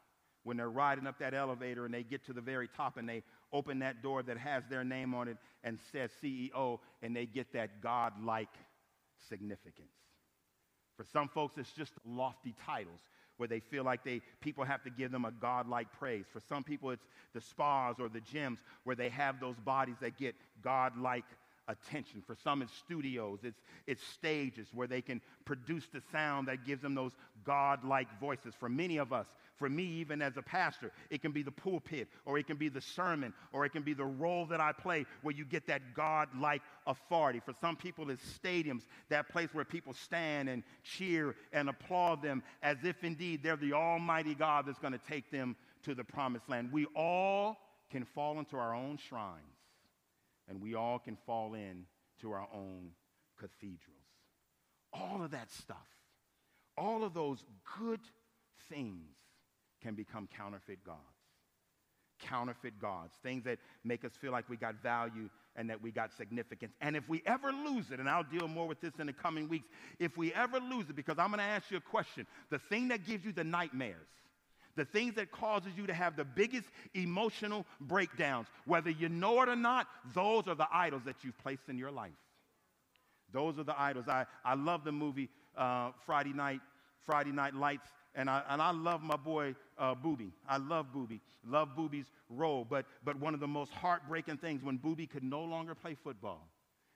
when 0.43 0.57
they're 0.57 0.71
riding 0.71 1.07
up 1.07 1.19
that 1.19 1.35
elevator 1.35 1.85
and 1.85 1.93
they 1.93 2.03
get 2.03 2.25
to 2.27 2.33
the 2.33 2.41
very 2.41 2.69
top 2.69 2.97
and 2.97 3.09
they 3.09 3.23
open 3.53 3.79
that 3.81 4.03
door 4.03 4.23
that 4.23 4.39
has 4.39 4.63
their 4.69 4.85
name 4.85 5.15
on 5.15 5.29
it 5.29 5.37
and 5.65 5.79
says 5.93 6.11
CEO 6.23 6.79
and 7.03 7.15
they 7.15 7.27
get 7.27 7.53
that 7.53 7.83
God-like 7.83 8.55
significance. 9.29 9.89
For 10.97 11.05
some 11.13 11.29
folks, 11.29 11.57
it's 11.59 11.73
just 11.73 11.93
lofty 12.05 12.55
titles 12.67 13.01
where 13.39 13.49
they 13.49 13.61
feel 13.61 13.85
like 13.85 14.05
they 14.05 14.21
people 14.41 14.65
have 14.65 14.83
to 14.85 14.91
give 14.91 15.11
them 15.11 15.25
a 15.25 15.31
godlike 15.31 15.89
praise. 15.99 16.27
For 16.33 16.41
some 16.49 16.63
people, 16.63 16.91
it's 16.91 17.07
the 17.33 17.41
spas 17.41 17.97
or 17.99 18.09
the 18.09 18.21
gyms 18.21 18.59
where 18.85 18.97
they 18.97 19.09
have 19.09 19.41
those 19.41 19.57
bodies 19.57 19.97
that 20.01 20.19
get 20.19 20.35
godlike 20.63 21.25
attention. 21.69 22.23
For 22.27 22.35
some, 22.35 22.63
it's 22.63 22.73
studios, 22.73 23.41
it's, 23.43 23.61
it's 23.87 24.03
stages 24.03 24.69
where 24.75 24.87
they 24.87 25.03
can 25.03 25.21
produce 25.45 25.87
the 25.93 26.01
sound 26.11 26.49
that 26.49 26.65
gives 26.65 26.83
them 26.83 26.95
those 26.95 27.13
God-like 27.45 28.19
voices. 28.19 28.55
For 28.59 28.69
many 28.69 28.97
of 28.97 29.13
us, 29.13 29.27
for 29.59 29.69
me, 29.69 29.83
even 29.85 30.23
as 30.23 30.37
a 30.37 30.43
pastor, 30.43 30.93
it 31.11 31.21
can 31.21 31.33
be 31.33 31.43
the 31.43 31.51
pulpit, 31.51 32.09
or 32.25 32.39
it 32.39 32.47
can 32.47 32.57
be 32.57 32.69
the 32.69 32.81
sermon, 32.81 33.35
or 33.53 33.65
it 33.65 33.71
can 33.71 33.83
be 33.83 33.93
the 33.93 34.05
role 34.05 34.47
that 34.47 34.61
I 34.61 34.73
play 34.73 35.05
where 35.23 35.35
you 35.35 35.45
get 35.45 35.67
that 35.67 35.95
God-like 35.95 36.63
authority. 36.87 37.41
For 37.45 37.55
some 37.61 37.77
people, 37.77 38.11
it's 38.11 38.23
stadiums, 38.39 38.83
that 39.09 39.29
place 39.29 39.49
where 39.53 39.65
people 39.65 39.93
stand 39.93 40.49
and 40.49 40.63
cheer 40.85 41.35
and 41.53 41.69
applaud 41.69 42.23
them 42.23 42.43
as 42.63 42.79
if 42.85 43.03
indeed 43.03 43.43
they're 43.43 43.57
the 43.57 43.73
Almighty 43.73 44.35
God 44.35 44.67
that's 44.67 44.79
going 44.79 44.93
to 44.93 45.01
take 45.09 45.31
them 45.31 45.57
to 45.85 45.95
the 45.95 46.05
promised 46.05 46.49
land. 46.49 46.71
We 46.73 46.87
all 46.95 47.59
can 47.91 48.05
fall 48.05 48.39
into 48.39 48.57
our 48.57 48.75
own 48.75 48.99
shrines 49.09 49.43
and 50.49 50.61
we 50.63 50.75
all 50.75 50.99
can 50.99 51.17
fall 51.27 51.55
in 51.55 51.85
to 52.21 52.33
our 52.33 52.49
own 52.55 52.91
cathedrals. 53.39 53.81
All 54.93 55.23
of 55.23 55.33
that 55.33 55.51
stuff, 55.53 55.77
all 56.77 57.05
of 57.05 57.13
those 57.13 57.45
good 57.79 58.01
things 58.69 59.18
can 59.83 59.95
become 59.95 60.29
counterfeit 60.37 60.85
gods. 60.85 60.99
Counterfeit 62.21 62.81
gods, 62.81 63.15
things 63.23 63.45
that 63.45 63.59
make 63.85 64.05
us 64.05 64.13
feel 64.21 64.33
like 64.33 64.49
we 64.49 64.57
got 64.57 64.75
value 64.83 65.29
and 65.55 65.71
that 65.71 65.81
we 65.81 65.93
got 65.93 66.13
significance. 66.17 66.73
And 66.81 66.97
if 66.97 67.09
we 67.09 67.23
ever 67.27 67.53
lose 67.53 67.91
it, 67.93 68.01
and 68.01 68.09
I'll 68.09 68.25
deal 68.25 68.49
more 68.49 68.67
with 68.67 68.81
this 68.81 68.93
in 68.99 69.07
the 69.07 69.13
coming 69.13 69.49
weeks, 69.49 69.69
if 69.99 70.17
we 70.17 70.35
ever 70.35 70.59
lose 70.59 70.91
it, 70.91 70.97
because 70.97 71.19
I'm 71.19 71.29
going 71.29 71.39
to 71.39 71.45
ask 71.45 71.71
you 71.71 71.77
a 71.77 71.81
question, 71.81 72.27
the 72.51 72.59
thing 72.59 72.89
that 72.89 73.07
gives 73.07 73.25
you 73.25 73.33
the 73.33 73.45
nightmares, 73.45 74.09
the 74.75 74.85
things 74.85 75.15
that 75.15 75.31
causes 75.31 75.73
you 75.77 75.87
to 75.87 75.95
have 75.95 76.17
the 76.17 76.25
biggest 76.25 76.69
emotional 76.95 77.67
breakdowns, 77.81 78.47
whether 78.65 78.91
you 78.91 79.09
know 79.09 79.43
it 79.43 79.49
or 79.49 79.57
not, 79.57 79.87
those 80.15 80.47
are 80.49 80.55
the 80.55 80.69
idols 80.73 81.03
that 81.05 81.17
you've 81.23 81.39
placed 81.39 81.69
in 81.69 81.79
your 81.79 81.91
life. 81.91 82.13
Those 83.33 83.59
are 83.59 83.65
the 83.65 83.79
idols. 83.79 84.07
I, 84.09 84.27
I 84.45 84.55
love 84.55 84.85
the 84.85 84.93
movie 84.93 85.29
uh, 85.57 85.91
Friday 86.07 86.33
Night, 86.33 86.61
Friday 87.05 87.33
Night 87.33 87.55
Lights, 87.55 87.89
and 88.19 88.29
I, 88.29 88.43
and 88.51 88.61
I 88.61 88.73
love 88.73 89.01
my 89.01 89.17
boy 89.17 89.55
uh, 89.79 89.95
Boobie. 89.95 90.33
I 90.49 90.57
love 90.57 90.87
Boobie. 90.95 91.21
Love 91.47 91.69
Boobie's 91.79 92.11
role. 92.29 92.67
But, 92.69 92.85
but 93.05 93.17
one 93.21 93.33
of 93.33 93.39
the 93.39 93.47
most 93.47 93.73
heartbreaking 93.73 94.39
things 94.39 94.65
when 94.65 94.77
Booby 94.77 95.07
could 95.07 95.23
no 95.23 95.45
longer 95.45 95.77
play 95.77 95.97
football, 96.03 96.49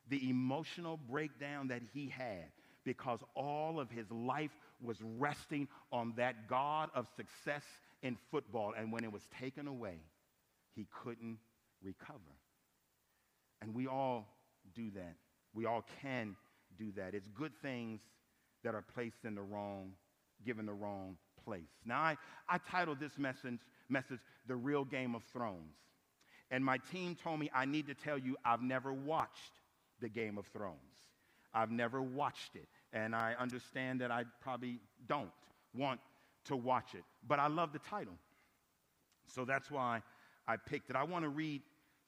the 0.09 0.29
emotional 0.29 0.99
breakdown 1.09 1.69
that 1.69 1.81
he 1.95 2.09
had 2.09 2.47
because 2.85 3.21
all 3.37 3.79
of 3.79 3.89
his 3.89 4.11
life 4.11 4.51
was 4.83 4.97
resting 5.17 5.69
on 5.93 6.13
that 6.17 6.49
God 6.49 6.91
of 6.93 7.07
success 7.17 7.63
in 8.03 8.19
football. 8.33 8.75
And 8.77 8.93
when 8.93 9.05
it 9.05 9.13
was 9.13 9.23
taken 9.41 9.69
away, 9.69 10.01
he 10.75 10.89
couldn't 11.05 11.39
recover. 11.85 12.19
And 13.61 13.77
we 13.77 13.87
all 13.87 14.27
do 14.75 14.91
that. 14.97 15.15
We 15.55 15.67
all 15.67 15.85
can 16.03 16.35
do 16.77 16.91
that. 16.97 17.15
It's 17.15 17.29
good 17.29 17.53
things 17.63 18.01
that 18.65 18.75
are 18.75 18.85
placed 18.95 19.25
in 19.25 19.37
the 19.37 19.43
wrong, 19.43 19.93
given 20.45 20.67
the 20.67 20.73
wrong 20.73 21.17
place. 21.45 21.71
Now, 21.85 22.01
I, 22.01 22.17
I 22.49 22.59
titled 22.59 23.01
this 23.01 23.19
message, 23.19 23.61
message 23.89 24.21
The 24.47 24.57
Real 24.57 24.85
Game 24.85 25.15
of 25.15 25.23
Thrones. 25.33 25.77
And 26.51 26.65
my 26.65 26.79
team 26.91 27.17
told 27.17 27.41
me 27.41 27.51
I 27.55 27.65
need 27.65 27.87
to 27.87 27.95
tell 27.95 28.19
you 28.19 28.37
I've 28.45 28.63
never 28.63 28.93
watched 28.93 29.61
the 30.01 30.09
Game 30.09 30.39
of 30.39 30.47
Thrones. 30.47 30.77
I've 31.55 31.71
never 31.71 32.03
watched 32.03 32.57
it. 32.57 32.69
And 32.93 33.15
I 33.15 33.35
understand 33.39 34.01
that 34.03 34.11
I 34.11 34.25
probably 34.43 34.81
don't 35.07 35.31
want 35.75 36.01
to 36.47 36.57
watch 36.57 36.95
it, 36.95 37.05
but 37.27 37.39
I 37.39 37.47
love 37.47 37.73
the 37.73 37.79
title. 37.79 38.15
So 39.27 39.45
that's 39.45 39.71
why 39.71 40.03
I 40.47 40.57
picked 40.57 40.91
it. 40.91 40.97
I 40.97 41.05
want 41.05 41.25
to 41.25 41.29
read 41.29 41.63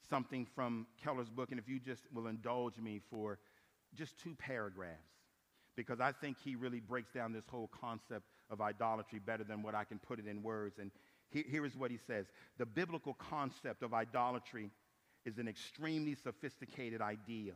something 0.09 0.45
from 0.55 0.85
Keller's 1.03 1.29
book, 1.29 1.51
and 1.51 1.59
if 1.59 1.67
you 1.67 1.79
just 1.79 2.03
will 2.13 2.27
indulge 2.27 2.77
me 2.77 3.01
for 3.09 3.39
just 3.95 4.19
two 4.19 4.35
paragraphs, 4.35 5.14
because 5.75 5.99
I 5.99 6.11
think 6.11 6.37
he 6.43 6.55
really 6.55 6.79
breaks 6.79 7.11
down 7.11 7.33
this 7.33 7.45
whole 7.49 7.69
concept 7.79 8.25
of 8.49 8.61
idolatry 8.61 9.19
better 9.19 9.43
than 9.43 9.61
what 9.61 9.75
I 9.75 9.83
can 9.83 9.99
put 9.99 10.19
it 10.19 10.27
in 10.27 10.43
words. 10.43 10.79
And 10.79 10.91
he, 11.29 11.43
here 11.49 11.65
is 11.65 11.75
what 11.75 11.91
he 11.91 11.97
says 12.07 12.25
The 12.57 12.65
biblical 12.65 13.13
concept 13.13 13.83
of 13.83 13.93
idolatry 13.93 14.69
is 15.25 15.37
an 15.37 15.47
extremely 15.47 16.15
sophisticated 16.15 17.01
idea, 17.01 17.53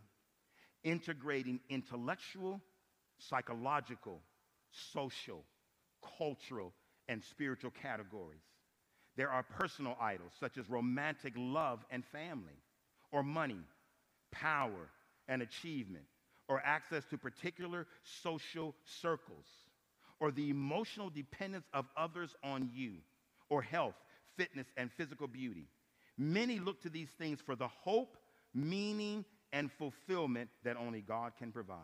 integrating 0.84 1.60
intellectual, 1.70 2.62
psychological, 3.18 4.22
social, 4.94 5.44
cultural, 6.18 6.74
and 7.08 7.24
spiritual 7.24 7.72
categories. 7.72 8.42
There 9.16 9.30
are 9.30 9.44
personal 9.44 9.98
idols 10.00 10.32
such 10.40 10.58
as 10.58 10.70
romantic 10.70 11.34
love 11.36 11.84
and 11.92 12.04
family, 12.06 12.62
or 13.12 13.24
money, 13.24 13.60
power, 14.32 14.90
and 15.28 15.42
achievement, 15.42 16.06
or 16.50 16.62
access 16.66 17.06
to 17.06 17.18
particular 17.18 17.88
social 18.24 18.76
circles, 19.02 19.46
or 20.20 20.32
the 20.32 20.50
emotional 20.50 21.10
dependence 21.10 21.66
of 21.74 21.86
others 21.96 22.36
on 22.44 22.70
you, 22.74 22.96
or 23.50 23.62
health, 23.62 23.96
fitness, 24.36 24.68
and 24.76 24.92
physical 24.98 25.28
beauty. 25.28 25.68
Many 26.18 26.60
look 26.60 26.82
to 26.82 26.90
these 26.90 27.08
things 27.18 27.40
for 27.46 27.56
the 27.56 27.68
hope, 27.68 28.18
meaning, 28.54 29.24
and 29.54 29.72
fulfillment 29.72 30.50
that 30.64 30.76
only 30.76 31.02
God 31.02 31.32
can 31.38 31.52
provide. 31.52 31.78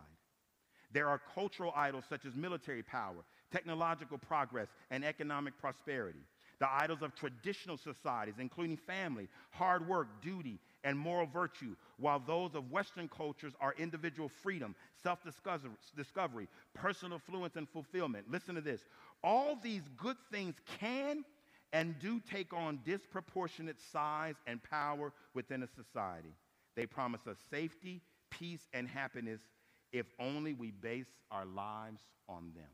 There 0.92 1.08
are 1.08 1.22
cultural 1.34 1.74
idols 1.76 2.04
such 2.10 2.26
as 2.26 2.36
military 2.36 2.84
power, 2.84 3.24
technological 3.52 4.18
progress, 4.18 4.68
and 4.92 5.06
economic 5.06 5.58
prosperity. 5.60 6.20
The 6.60 6.72
idols 6.72 7.02
of 7.02 7.16
traditional 7.16 7.78
societies, 7.78 8.36
including 8.40 8.78
family, 8.78 9.28
hard 9.52 9.88
work, 9.88 10.08
duty, 10.22 10.60
and 10.86 10.98
moral 10.98 11.26
virtue, 11.26 11.76
while 11.98 12.20
those 12.20 12.56
of 12.56 12.72
Western 12.72 13.10
cultures 13.10 13.54
are 13.60 13.74
individual 13.78 14.30
freedom, 14.30 14.76
self 15.04 15.20
discovery, 15.98 16.48
personal 16.74 17.20
fluence, 17.20 17.58
and 17.58 17.68
fulfillment. 17.68 18.32
Listen 18.32 18.56
to 18.56 18.62
this. 18.62 18.82
All 19.24 19.58
these 19.62 19.82
good 19.98 20.18
things 20.32 20.56
can 20.80 21.26
and 21.74 22.00
do 22.00 22.22
take 22.32 22.54
on 22.54 22.80
disproportionate 22.86 23.78
size 23.92 24.36
and 24.48 24.62
power 24.64 25.12
within 25.34 25.64
a 25.64 25.68
society. 25.68 26.34
They 26.76 26.86
promise 26.86 27.28
us 27.28 27.38
safety, 27.50 28.02
peace, 28.30 28.68
and 28.72 28.88
happiness 28.88 29.42
if 29.92 30.06
only 30.20 30.54
we 30.54 30.72
base 30.72 31.12
our 31.32 31.46
lives 31.46 32.02
on 32.30 32.52
them. 32.56 32.70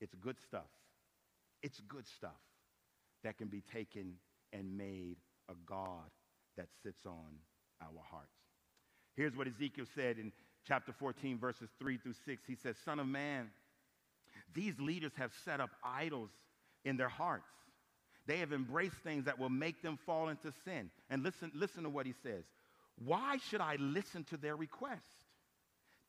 It's 0.00 0.14
good 0.14 0.36
stuff. 0.40 0.70
It's 1.62 1.80
good 1.80 2.06
stuff 2.06 2.40
that 3.24 3.36
can 3.36 3.48
be 3.48 3.60
taken 3.60 4.14
and 4.52 4.78
made 4.78 5.16
a 5.50 5.54
God 5.66 6.08
that 6.58 6.68
sits 6.82 7.06
on 7.06 7.38
our 7.80 8.02
hearts. 8.10 8.28
Here's 9.16 9.34
what 9.34 9.48
Ezekiel 9.48 9.86
said 9.94 10.18
in 10.18 10.32
chapter 10.66 10.92
14, 10.92 11.38
verses 11.38 11.70
3 11.78 11.96
through 11.96 12.14
6. 12.26 12.42
He 12.46 12.54
says, 12.54 12.76
Son 12.84 13.00
of 13.00 13.06
man, 13.06 13.50
these 14.54 14.78
leaders 14.78 15.12
have 15.16 15.32
set 15.44 15.60
up 15.60 15.70
idols 15.82 16.30
in 16.84 16.96
their 16.96 17.08
hearts. 17.08 17.48
They 18.26 18.38
have 18.38 18.52
embraced 18.52 18.96
things 18.96 19.24
that 19.24 19.38
will 19.38 19.48
make 19.48 19.82
them 19.82 19.98
fall 20.04 20.28
into 20.28 20.52
sin. 20.64 20.90
And 21.08 21.22
listen, 21.22 21.50
listen 21.54 21.84
to 21.84 21.88
what 21.88 22.04
he 22.04 22.14
says. 22.22 22.44
Why 23.04 23.38
should 23.48 23.60
I 23.60 23.76
listen 23.76 24.24
to 24.24 24.36
their 24.36 24.56
request? 24.56 25.02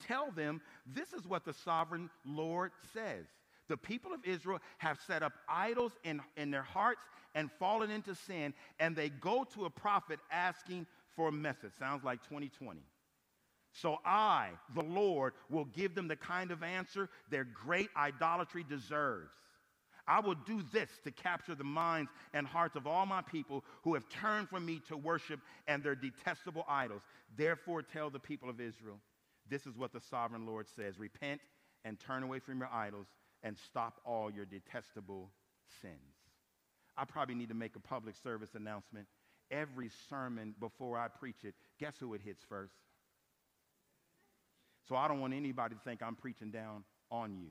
Tell 0.06 0.32
them 0.32 0.62
this 0.86 1.14
is 1.14 1.26
what 1.26 1.46
the 1.46 1.54
sovereign 1.54 2.10
Lord 2.26 2.72
says. 2.94 3.26
The 3.70 3.78
people 3.78 4.14
of 4.14 4.26
Israel 4.26 4.60
have 4.80 5.00
set 5.08 5.24
up 5.24 5.34
idols 5.48 5.94
in, 6.04 6.22
in 6.36 6.52
their 6.52 6.64
hearts 6.64 7.04
and 7.36 7.50
fallen 7.60 7.92
into 7.92 8.16
sin, 8.16 8.54
and 8.80 8.96
they 8.96 9.10
go 9.10 9.46
to 9.54 9.66
a 9.66 9.70
prophet 9.70 10.20
asking 10.32 10.88
for 11.16 11.30
a 11.30 11.32
message. 11.32 11.72
Sounds 11.78 12.04
like 12.04 12.22
2020. 12.24 12.82
So 13.72 13.98
I, 14.04 14.50
the 14.74 14.82
Lord, 14.82 15.34
will 15.50 15.66
give 15.66 15.94
them 15.94 16.08
the 16.08 16.16
kind 16.16 16.52
of 16.52 16.64
answer 16.64 17.08
their 17.30 17.44
great 17.46 17.90
idolatry 17.96 18.66
deserves. 18.68 19.32
I 20.08 20.22
will 20.22 20.36
do 20.36 20.64
this 20.74 20.90
to 21.04 21.12
capture 21.12 21.54
the 21.54 21.64
minds 21.64 22.10
and 22.34 22.48
hearts 22.48 22.76
of 22.76 22.88
all 22.88 23.06
my 23.06 23.22
people 23.22 23.64
who 23.84 23.94
have 23.94 24.10
turned 24.10 24.50
from 24.50 24.66
me 24.66 24.82
to 24.88 24.98
worship 24.98 25.40
and 25.68 25.84
their 25.84 25.94
detestable 25.94 26.66
idols. 26.68 27.04
Therefore, 27.38 27.84
tell 27.84 28.10
the 28.10 28.20
people 28.20 28.50
of 28.50 28.60
Israel 28.60 29.00
this 29.50 29.68
is 29.68 29.78
what 29.78 29.94
the 29.94 30.02
sovereign 30.02 30.48
Lord 30.48 30.68
says 30.76 30.98
Repent 30.98 31.42
and 31.86 32.00
turn 32.00 32.24
away 32.24 32.40
from 32.40 32.60
your 32.60 32.70
idols 32.74 33.08
and 33.44 33.58
stop 33.58 34.02
all 34.06 34.32
your 34.32 34.46
detestable 34.46 35.32
sins. 35.82 35.94
I 36.98 37.06
probably 37.06 37.36
need 37.36 37.50
to 37.50 37.56
make 37.56 37.76
a 37.76 37.80
public 37.80 38.16
service 38.22 38.50
announcement. 38.56 39.08
Every 39.52 39.90
sermon 40.10 40.54
before 40.60 40.98
I 40.98 41.08
preach 41.08 41.44
it, 41.44 41.56
guess 41.80 41.96
who 42.00 42.14
it 42.14 42.22
hits 42.24 42.44
first? 42.48 42.74
So 44.88 44.96
I 44.96 45.08
don't 45.08 45.20
want 45.20 45.34
anybody 45.34 45.76
to 45.76 45.82
think 45.82 46.02
I'm 46.02 46.16
preaching 46.16 46.52
down 46.52 46.84
on 47.12 47.38
you. 47.38 47.50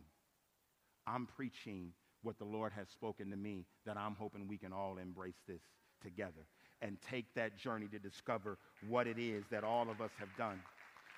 I'm 1.07 1.27
preaching 1.27 1.93
what 2.23 2.39
the 2.39 2.45
Lord 2.45 2.73
has 2.73 2.89
spoken 2.89 3.31
to 3.31 3.37
me 3.37 3.65
that 3.87 3.97
I'm 3.97 4.15
hoping 4.15 4.47
we 4.49 4.59
can 4.59 4.73
all 4.73 4.99
embrace 4.99 5.41
this 5.47 5.63
together 6.03 6.47
and 6.83 6.99
take 7.11 7.33
that 7.35 7.57
journey 7.57 7.87
to 7.89 7.99
discover 7.99 8.59
what 8.89 9.07
it 9.07 9.19
is 9.19 9.45
that 9.51 9.65
all 9.65 9.89
of 9.91 10.01
us 10.01 10.11
have 10.19 10.29
done 10.37 10.61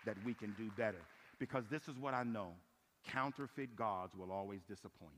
that 0.07 0.17
we 0.25 0.35
can 0.35 0.55
do 0.57 0.71
better. 0.77 1.01
Because 1.39 1.65
this 1.71 1.89
is 1.89 1.99
what 1.99 2.15
I 2.15 2.23
know 2.23 2.53
counterfeit 3.07 3.77
gods 3.77 4.15
will 4.15 4.33
always 4.33 4.61
disappoint. 4.69 5.13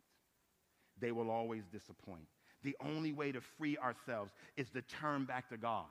They 1.01 1.13
will 1.13 1.31
always 1.31 1.65
disappoint. 1.73 2.27
The 2.63 2.77
only 2.85 3.13
way 3.13 3.33
to 3.33 3.41
free 3.41 3.77
ourselves 3.79 4.33
is 4.57 4.71
to 4.71 4.83
turn 4.83 5.25
back 5.25 5.49
to 5.49 5.57
God 5.57 5.87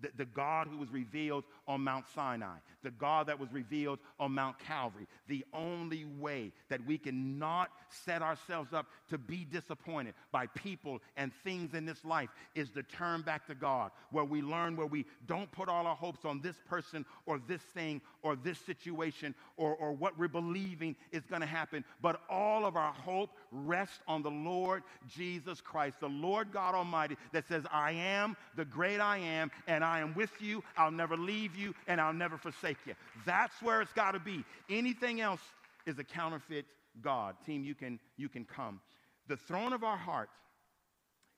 the, 0.00 0.10
the 0.16 0.24
God 0.24 0.68
who 0.68 0.78
was 0.78 0.90
revealed 0.90 1.44
on 1.66 1.82
Mount 1.82 2.04
Sinai, 2.14 2.58
the 2.82 2.90
God 2.90 3.26
that 3.26 3.38
was 3.38 3.52
revealed 3.52 3.98
on 4.20 4.32
Mount 4.32 4.58
Calvary. 4.58 5.06
The 5.28 5.44
only 5.52 6.04
way 6.18 6.52
that 6.68 6.84
we 6.86 6.98
can 6.98 7.38
not 7.38 7.70
set 7.88 8.22
ourselves 8.22 8.72
up 8.72 8.86
to 9.10 9.18
be 9.18 9.46
disappointed 9.50 10.14
by 10.32 10.46
people 10.48 11.00
and 11.16 11.32
things 11.44 11.74
in 11.74 11.86
this 11.86 12.04
life 12.04 12.28
is 12.54 12.70
to 12.70 12.82
turn 12.82 13.22
back 13.22 13.46
to 13.46 13.54
God, 13.54 13.90
where 14.10 14.24
we 14.24 14.42
learn 14.42 14.76
where 14.76 14.86
we 14.86 15.06
don't 15.26 15.50
put 15.50 15.68
all 15.68 15.86
our 15.86 15.96
hopes 15.96 16.24
on 16.24 16.40
this 16.40 16.56
person 16.68 17.04
or 17.24 17.40
this 17.46 17.62
thing 17.62 18.00
or 18.22 18.36
this 18.36 18.58
situation 18.58 19.34
or, 19.56 19.74
or 19.76 19.92
what 19.92 20.18
we're 20.18 20.28
believing 20.28 20.94
is 21.12 21.22
going 21.26 21.40
to 21.40 21.46
happen, 21.46 21.84
but 22.02 22.20
all 22.28 22.66
of 22.66 22.76
our 22.76 22.92
hope 22.92 23.30
rests 23.50 24.00
on 24.06 24.22
the 24.22 24.30
Lord 24.30 24.82
Jesus 25.08 25.60
Christ, 25.60 26.00
the 26.00 26.08
Lord 26.08 26.52
God 26.52 26.74
Almighty 26.74 27.16
that 27.32 27.46
says, 27.48 27.64
I 27.72 27.92
am 27.92 28.36
the 28.56 28.64
great 28.64 29.00
I 29.00 29.18
am, 29.18 29.50
and 29.66 29.84
I 29.86 30.00
am 30.00 30.14
with 30.14 30.30
you, 30.40 30.62
I'll 30.76 30.90
never 30.90 31.16
leave 31.16 31.56
you, 31.56 31.74
and 31.86 32.00
I'll 32.00 32.12
never 32.12 32.36
forsake 32.36 32.78
you. 32.86 32.94
That's 33.24 33.54
where 33.62 33.80
it's 33.80 33.92
got 33.92 34.12
to 34.12 34.20
be. 34.20 34.44
Anything 34.68 35.20
else 35.20 35.40
is 35.86 35.98
a 35.98 36.04
counterfeit 36.04 36.66
God. 37.00 37.36
Team, 37.46 37.64
you 37.64 37.74
can, 37.74 37.98
you 38.16 38.28
can 38.28 38.44
come. 38.44 38.80
The 39.28 39.36
throne 39.36 39.72
of 39.72 39.84
our 39.84 39.96
heart 39.96 40.28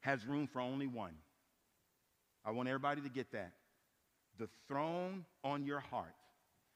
has 0.01 0.27
room 0.27 0.49
for 0.53 0.61
only 0.61 0.87
one. 0.87 1.15
I 2.45 2.51
want 2.51 2.69
everybody 2.69 3.03
to 3.03 3.09
get 3.09 3.33
that. 3.33 3.53
The 4.39 4.49
throne 4.69 5.25
on 5.45 5.65
your 5.65 5.81
heart 5.81 6.15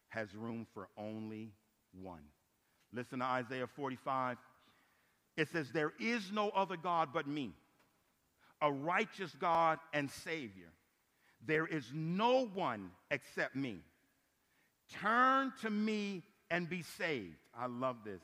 has 0.08 0.34
room 0.34 0.66
for 0.74 0.88
only 0.98 1.52
one. 1.92 2.22
Listen 2.92 3.20
to 3.20 3.24
Isaiah 3.24 3.66
45. 3.66 4.36
It 5.36 5.48
says, 5.48 5.70
There 5.72 5.92
is 5.98 6.30
no 6.30 6.50
other 6.50 6.76
God 6.76 7.10
but 7.14 7.26
me, 7.26 7.52
a 8.60 8.70
righteous 8.70 9.34
God 9.40 9.78
and 9.92 10.10
Savior. 10.10 10.68
There 11.46 11.66
is 11.66 11.84
no 11.92 12.46
one 12.46 12.90
except 13.10 13.56
me. 13.56 13.80
Turn 15.00 15.52
to 15.62 15.70
me 15.70 16.22
and 16.50 16.68
be 16.68 16.82
saved. 16.82 17.36
I 17.56 17.66
love 17.66 17.96
this. 18.04 18.20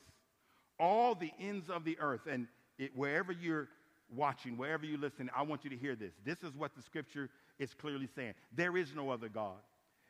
All 0.79 1.15
the 1.15 1.31
ends 1.39 1.69
of 1.69 1.83
the 1.83 1.97
earth, 1.99 2.27
and 2.29 2.47
it, 2.77 2.95
wherever 2.95 3.31
you're 3.31 3.67
watching, 4.15 4.57
wherever 4.57 4.85
you 4.85 4.97
listen, 4.97 5.29
I 5.35 5.43
want 5.43 5.63
you 5.63 5.69
to 5.69 5.77
hear 5.77 5.95
this. 5.95 6.13
This 6.23 6.43
is 6.43 6.55
what 6.55 6.75
the 6.75 6.81
scripture 6.81 7.29
is 7.57 7.73
clearly 7.73 8.07
saying. 8.15 8.33
There 8.55 8.77
is 8.77 8.95
no 8.95 9.09
other 9.09 9.29
God. 9.29 9.57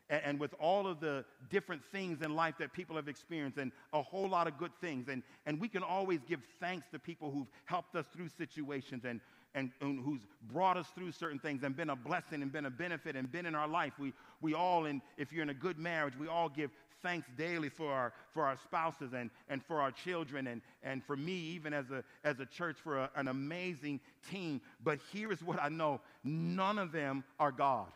And, 0.10 0.22
and 0.24 0.40
with 0.40 0.54
all 0.60 0.86
of 0.88 1.00
the 1.00 1.26
different 1.50 1.82
things 1.92 2.22
in 2.22 2.36
life 2.36 2.56
that 2.60 2.74
people 2.74 2.96
have 2.96 3.08
experienced, 3.08 3.58
and 3.58 3.72
a 3.94 4.02
whole 4.02 4.30
lot 4.30 4.48
of 4.48 4.58
good 4.58 4.72
things, 4.80 5.08
and, 5.08 5.24
and 5.46 5.60
we 5.60 5.68
can 5.68 5.84
always 5.84 6.20
give 6.28 6.42
thanks 6.60 6.88
to 6.92 7.00
people 7.00 7.32
who've 7.32 7.50
helped 7.66 7.96
us 7.96 8.06
through 8.14 8.30
situations 8.38 9.04
and 9.06 9.22
and, 9.56 9.72
and, 9.82 10.00
who's 10.04 10.22
brought 10.52 10.78
us 10.78 10.88
through 10.96 11.12
certain 11.12 11.40
things 11.40 11.64
and 11.64 11.76
been 11.76 11.90
a 11.90 11.96
blessing 11.96 12.42
and 12.42 12.52
been 12.52 12.66
a 12.66 12.70
benefit 12.70 13.16
and 13.16 13.32
been 13.32 13.46
in 13.46 13.56
our 13.56 13.68
life. 13.68 13.94
We, 14.00 14.14
we 14.42 14.54
all, 14.54 14.86
in, 14.86 15.02
if 15.18 15.32
you're 15.32 15.44
in 15.44 15.50
a 15.50 15.56
good 15.56 15.78
marriage, 15.78 16.14
we 16.18 16.28
all 16.28 16.50
give 16.50 16.72
thanks 17.02 17.28
daily 17.38 17.70
for 17.70 17.92
our, 17.92 18.14
for 18.34 18.46
our 18.46 18.58
spouses 18.58 19.14
and, 19.14 19.30
and 19.48 19.64
for 19.64 19.82
our 19.82 19.92
children 19.92 20.48
and, 20.48 20.62
and 20.84 21.04
for 21.04 21.16
me, 21.16 21.34
even 21.34 21.74
as 21.74 21.90
a, 21.92 22.04
as 22.24 22.40
a 22.40 22.46
church, 22.46 22.78
for 22.84 23.00
a, 23.00 23.10
an 23.16 23.28
amazing 23.28 24.00
team. 24.30 24.62
But 24.84 25.00
here 25.12 25.32
is 25.32 25.42
what 25.42 25.62
I 25.62 25.70
know 25.70 26.02
none 26.24 26.78
of 26.78 26.92
them 26.92 27.24
are 27.40 27.52
God. 27.52 27.88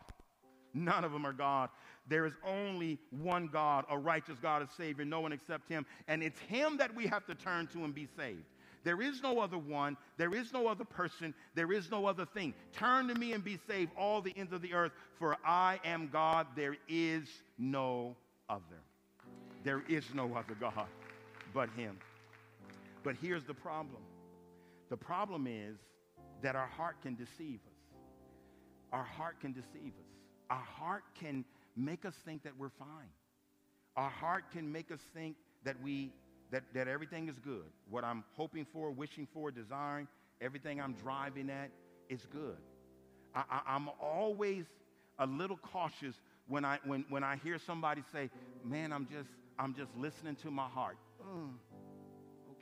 None 0.72 1.04
of 1.04 1.12
them 1.12 1.24
are 1.24 1.32
God. 1.32 1.68
There 2.08 2.26
is 2.26 2.34
only 2.46 2.98
one 3.10 3.46
God, 3.46 3.84
a 3.88 3.96
righteous 3.96 4.38
God, 4.40 4.62
a 4.62 4.68
Savior, 4.76 5.04
no 5.04 5.20
one 5.20 5.32
except 5.32 5.68
Him. 5.68 5.86
And 6.08 6.22
it's 6.22 6.40
Him 6.40 6.76
that 6.78 6.94
we 6.94 7.06
have 7.06 7.24
to 7.26 7.34
turn 7.34 7.68
to 7.68 7.84
and 7.84 7.94
be 7.94 8.08
saved. 8.16 8.44
There 8.84 9.00
is 9.00 9.22
no 9.22 9.40
other 9.40 9.58
one. 9.58 9.96
There 10.18 10.34
is 10.34 10.52
no 10.52 10.68
other 10.68 10.84
person. 10.84 11.34
There 11.54 11.72
is 11.72 11.90
no 11.90 12.06
other 12.06 12.26
thing. 12.26 12.54
Turn 12.72 13.08
to 13.08 13.14
me 13.14 13.32
and 13.32 13.42
be 13.42 13.58
saved, 13.66 13.90
all 13.98 14.20
the 14.20 14.34
ends 14.36 14.52
of 14.52 14.62
the 14.62 14.74
earth, 14.74 14.92
for 15.18 15.36
I 15.44 15.80
am 15.84 16.10
God. 16.12 16.46
There 16.54 16.76
is 16.88 17.24
no 17.58 18.14
other. 18.48 18.82
There 19.64 19.82
is 19.88 20.04
no 20.14 20.34
other 20.34 20.54
God 20.60 20.86
but 21.54 21.70
Him. 21.70 21.98
But 23.02 23.16
here's 23.20 23.44
the 23.44 23.54
problem 23.54 24.02
the 24.90 24.96
problem 24.96 25.46
is 25.46 25.76
that 26.42 26.54
our 26.54 26.66
heart 26.66 26.96
can 27.02 27.14
deceive 27.14 27.60
us. 27.66 27.98
Our 28.92 29.04
heart 29.04 29.40
can 29.40 29.52
deceive 29.52 29.92
us. 29.98 30.14
Our 30.50 30.56
heart 30.56 31.02
can 31.18 31.44
make 31.74 32.04
us 32.04 32.14
think 32.24 32.42
that 32.44 32.52
we're 32.58 32.70
fine. 32.78 33.08
Our 33.96 34.10
heart 34.10 34.44
can 34.52 34.70
make 34.70 34.90
us 34.90 35.00
think 35.14 35.36
that 35.64 35.76
we 35.82 36.12
that, 36.50 36.62
that 36.74 36.88
everything 36.88 37.28
is 37.28 37.38
good. 37.38 37.64
What 37.90 38.04
I'm 38.04 38.24
hoping 38.36 38.64
for, 38.64 38.90
wishing 38.90 39.26
for, 39.32 39.50
desiring, 39.50 40.08
everything 40.40 40.80
I'm 40.80 40.94
driving 40.94 41.50
at 41.50 41.70
is 42.08 42.26
good. 42.30 42.56
I, 43.34 43.60
am 43.66 43.90
always 44.00 44.64
a 45.18 45.26
little 45.26 45.56
cautious 45.56 46.14
when 46.46 46.64
I 46.64 46.78
when 46.84 47.04
when 47.08 47.24
I 47.24 47.36
hear 47.36 47.58
somebody 47.58 48.02
say, 48.12 48.30
"Man, 48.64 48.92
I'm 48.92 49.08
just 49.10 49.28
I'm 49.58 49.74
just 49.74 49.90
listening 49.96 50.36
to 50.36 50.50
my 50.50 50.68
heart." 50.68 50.98
Mm, 51.20 51.54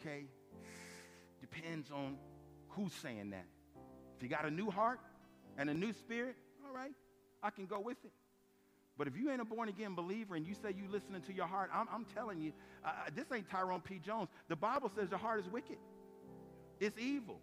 okay, 0.00 0.24
depends 1.40 1.90
on 1.90 2.16
who's 2.68 2.92
saying 2.94 3.30
that. 3.30 3.44
If 4.16 4.22
you 4.22 4.28
got 4.28 4.46
a 4.46 4.50
new 4.50 4.70
heart 4.70 5.00
and 5.58 5.68
a 5.68 5.74
new 5.74 5.92
spirit, 5.92 6.36
all 6.66 6.74
right, 6.74 6.94
I 7.42 7.50
can 7.50 7.66
go 7.66 7.80
with 7.80 7.98
it. 8.04 8.12
But 8.98 9.08
if 9.08 9.16
you 9.16 9.30
ain't 9.30 9.40
a 9.40 9.44
born 9.44 9.68
again 9.68 9.94
believer 9.94 10.34
and 10.34 10.46
you 10.46 10.54
say 10.54 10.74
you 10.76 10.84
listening 10.90 11.22
to 11.22 11.32
your 11.32 11.46
heart, 11.46 11.70
I'm, 11.72 11.88
I'm 11.92 12.04
telling 12.14 12.40
you, 12.40 12.52
uh, 12.84 12.90
this 13.14 13.24
ain't 13.34 13.48
Tyrone 13.48 13.80
P. 13.80 13.98
Jones. 13.98 14.28
The 14.48 14.56
Bible 14.56 14.90
says 14.94 15.10
your 15.10 15.18
heart 15.18 15.40
is 15.40 15.50
wicked. 15.50 15.78
It's 16.78 16.98
evil. 16.98 17.40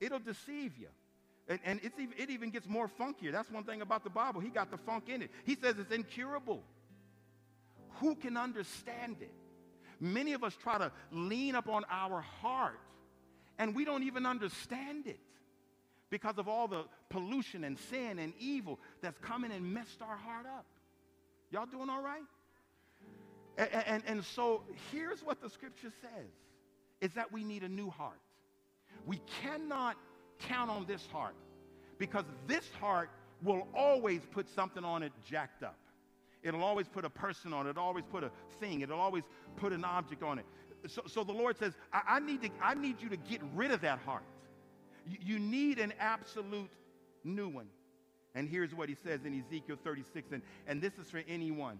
It'll 0.00 0.18
deceive 0.18 0.72
you. 0.78 0.88
And, 1.48 1.60
and 1.64 1.80
even, 1.98 2.14
it 2.16 2.30
even 2.30 2.50
gets 2.50 2.68
more 2.68 2.88
funkier. 2.88 3.32
That's 3.32 3.50
one 3.50 3.64
thing 3.64 3.82
about 3.82 4.04
the 4.04 4.10
Bible. 4.10 4.40
He 4.40 4.48
got 4.48 4.70
the 4.70 4.76
funk 4.76 5.04
in 5.08 5.22
it. 5.22 5.30
He 5.44 5.56
says 5.56 5.74
it's 5.78 5.92
incurable. 5.92 6.62
Who 8.00 8.14
can 8.14 8.36
understand 8.36 9.16
it? 9.20 9.32
Many 10.00 10.32
of 10.32 10.44
us 10.44 10.54
try 10.62 10.78
to 10.78 10.92
lean 11.10 11.54
upon 11.54 11.84
our 11.90 12.20
heart, 12.20 12.78
and 13.58 13.74
we 13.74 13.84
don't 13.84 14.04
even 14.04 14.26
understand 14.26 15.06
it 15.06 15.18
because 16.08 16.38
of 16.38 16.48
all 16.48 16.68
the 16.68 16.84
pollution 17.08 17.64
and 17.64 17.78
sin 17.78 18.18
and 18.18 18.32
evil 18.38 18.78
that's 19.02 19.18
coming 19.18 19.50
and 19.50 19.74
messed 19.74 20.00
our 20.00 20.16
heart 20.16 20.46
up. 20.46 20.66
Y'all 21.50 21.66
doing 21.66 21.88
all 21.88 22.02
right? 22.02 22.22
And, 23.56 23.68
and, 23.86 24.02
and, 24.06 24.24
so 24.24 24.62
here's 24.92 25.20
what 25.22 25.42
the 25.42 25.50
scripture 25.50 25.92
says 26.00 26.30
is 27.00 27.12
that 27.14 27.32
we 27.32 27.42
need 27.42 27.64
a 27.64 27.68
new 27.68 27.90
heart. 27.90 28.20
We 29.04 29.20
cannot 29.42 29.96
count 30.38 30.70
on 30.70 30.86
this 30.86 31.04
heart 31.10 31.34
because 31.98 32.24
this 32.46 32.70
heart 32.80 33.10
will 33.42 33.66
always 33.74 34.20
put 34.30 34.48
something 34.48 34.84
on 34.84 35.02
it 35.02 35.12
jacked 35.28 35.62
up. 35.62 35.76
It'll 36.42 36.62
always 36.62 36.86
put 36.86 37.04
a 37.04 37.10
person 37.10 37.52
on 37.52 37.66
it. 37.66 37.70
It'll 37.70 37.82
always 37.82 38.04
put 38.04 38.22
a 38.22 38.30
thing. 38.60 38.82
It'll 38.82 39.00
always 39.00 39.24
put 39.56 39.72
an 39.72 39.84
object 39.84 40.22
on 40.22 40.38
it. 40.38 40.46
So, 40.86 41.02
so 41.06 41.24
the 41.24 41.32
Lord 41.32 41.58
says, 41.58 41.74
I, 41.92 42.02
I, 42.08 42.20
need 42.20 42.42
to, 42.42 42.50
I 42.62 42.74
need 42.74 43.02
you 43.02 43.08
to 43.08 43.16
get 43.16 43.40
rid 43.54 43.72
of 43.72 43.80
that 43.80 43.98
heart. 43.98 44.22
You, 45.06 45.18
you 45.20 45.38
need 45.40 45.80
an 45.80 45.92
absolute 45.98 46.70
new 47.24 47.48
one. 47.48 47.66
And 48.34 48.48
here's 48.48 48.74
what 48.74 48.88
he 48.88 48.94
says 48.94 49.24
in 49.24 49.38
Ezekiel 49.38 49.76
36, 49.82 50.32
and, 50.32 50.42
and 50.66 50.80
this 50.80 50.98
is 50.98 51.10
for 51.10 51.22
anyone, 51.28 51.78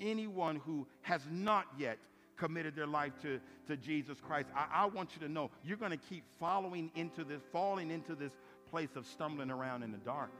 anyone 0.00 0.56
who 0.64 0.86
has 1.02 1.22
not 1.30 1.66
yet 1.78 1.98
committed 2.36 2.76
their 2.76 2.86
life 2.86 3.12
to, 3.22 3.40
to 3.66 3.76
Jesus 3.76 4.18
Christ. 4.20 4.48
I, 4.54 4.84
I 4.84 4.86
want 4.86 5.10
you 5.14 5.26
to 5.26 5.32
know 5.32 5.50
you're 5.64 5.76
going 5.76 5.90
to 5.90 5.96
keep 6.08 6.24
following 6.38 6.90
into 6.94 7.24
this, 7.24 7.42
falling 7.52 7.90
into 7.90 8.14
this 8.14 8.32
place 8.70 8.90
of 8.96 9.06
stumbling 9.06 9.50
around 9.50 9.82
in 9.82 9.90
the 9.90 9.98
dark 9.98 10.30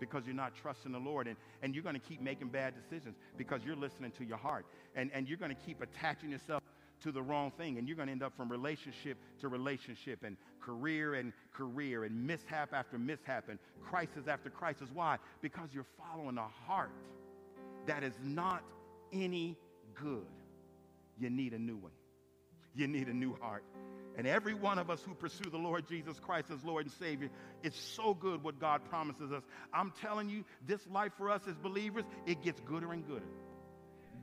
because 0.00 0.24
you're 0.26 0.34
not 0.34 0.54
trusting 0.54 0.92
the 0.92 0.98
Lord. 0.98 1.26
And, 1.26 1.36
and 1.62 1.74
you're 1.74 1.84
going 1.84 1.94
to 1.94 2.00
keep 2.00 2.20
making 2.20 2.48
bad 2.48 2.74
decisions 2.74 3.16
because 3.36 3.62
you're 3.64 3.76
listening 3.76 4.12
to 4.12 4.24
your 4.24 4.36
heart. 4.36 4.66
And, 4.94 5.10
and 5.12 5.28
you're 5.28 5.38
going 5.38 5.54
to 5.54 5.62
keep 5.66 5.80
attaching 5.80 6.30
yourself 6.30 6.62
to 7.02 7.12
the 7.12 7.22
wrong 7.22 7.52
thing. 7.52 7.78
And 7.78 7.88
you're 7.88 7.96
going 7.96 8.08
to 8.08 8.12
end 8.12 8.22
up 8.22 8.36
from 8.36 8.50
relationship 8.50 9.18
to 9.40 9.48
relationship 9.48 10.22
and 10.24 10.36
career 10.60 11.14
and 11.14 11.32
career 11.52 12.04
and 12.04 12.26
mishap 12.26 12.72
after 12.72 12.98
mishap 12.98 13.48
and 13.48 13.58
crisis 13.82 14.26
after 14.28 14.50
crisis. 14.50 14.88
Why? 14.92 15.18
Because 15.40 15.70
you're 15.72 15.86
following 15.98 16.38
a 16.38 16.48
heart 16.66 16.90
that 17.86 18.02
is 18.02 18.14
not 18.22 18.62
any 19.12 19.56
good. 19.94 20.26
You 21.18 21.30
need 21.30 21.52
a 21.52 21.58
new 21.58 21.76
one. 21.76 21.92
You 22.74 22.86
need 22.86 23.08
a 23.08 23.14
new 23.14 23.34
heart. 23.40 23.64
And 24.16 24.26
every 24.26 24.54
one 24.54 24.78
of 24.78 24.90
us 24.90 25.00
who 25.02 25.14
pursue 25.14 25.48
the 25.48 25.58
Lord 25.58 25.88
Jesus 25.88 26.18
Christ 26.18 26.50
as 26.50 26.64
Lord 26.64 26.86
and 26.86 26.94
Savior, 26.94 27.30
it's 27.62 27.78
so 27.78 28.14
good 28.14 28.42
what 28.42 28.60
God 28.60 28.84
promises 28.90 29.30
us. 29.30 29.44
I'm 29.72 29.92
telling 30.02 30.28
you, 30.28 30.44
this 30.66 30.80
life 30.88 31.12
for 31.16 31.30
us 31.30 31.42
as 31.48 31.56
believers, 31.56 32.04
it 32.26 32.42
gets 32.42 32.60
gooder 32.62 32.92
and 32.92 33.06
gooder. 33.06 33.26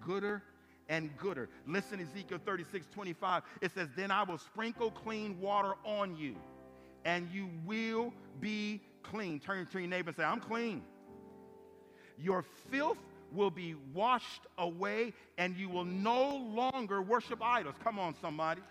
Gooder 0.06 0.44
and 0.90 1.16
gooder. 1.18 1.50
Listen, 1.68 2.00
Ezekiel 2.00 2.40
36, 2.46 2.86
25. 2.94 3.44
It 3.62 3.72
says, 3.74 3.90
Then 3.96 4.12
I 4.12 4.24
will 4.24 4.38
sprinkle 4.38 4.92
clean 4.92 5.40
water 5.40 5.74
on 5.84 6.16
you, 6.16 6.36
and 7.04 7.30
you 7.32 7.50
will 7.66 8.14
be 8.40 8.82
clean. 9.04 9.40
Turn 9.40 9.66
to 9.68 9.80
your 9.80 9.88
neighbor 9.88 10.10
and 10.10 10.18
say, 10.18 10.24
I'm 10.24 10.40
clean. 10.40 10.84
Your 12.18 12.46
filth 12.72 12.98
will 13.32 13.52
be 13.52 13.76
washed 13.94 14.42
away, 14.58 15.14
and 15.38 15.56
you 15.58 15.70
will 15.70 15.86
no 15.86 16.38
longer 16.38 17.02
worship 17.02 17.42
idols. 17.42 17.76
Come 17.84 18.00
on, 18.00 18.16
somebody. 18.22 18.62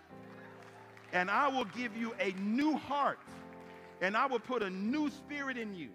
And 1.13 1.29
I 1.29 1.47
will 1.47 1.65
give 1.65 1.95
you 1.95 2.13
a 2.19 2.31
new 2.31 2.75
heart, 2.75 3.19
and 4.01 4.17
I 4.17 4.25
will 4.25 4.39
put 4.39 4.63
a 4.63 4.69
new 4.69 5.09
spirit 5.09 5.57
in 5.57 5.75
you, 5.75 5.89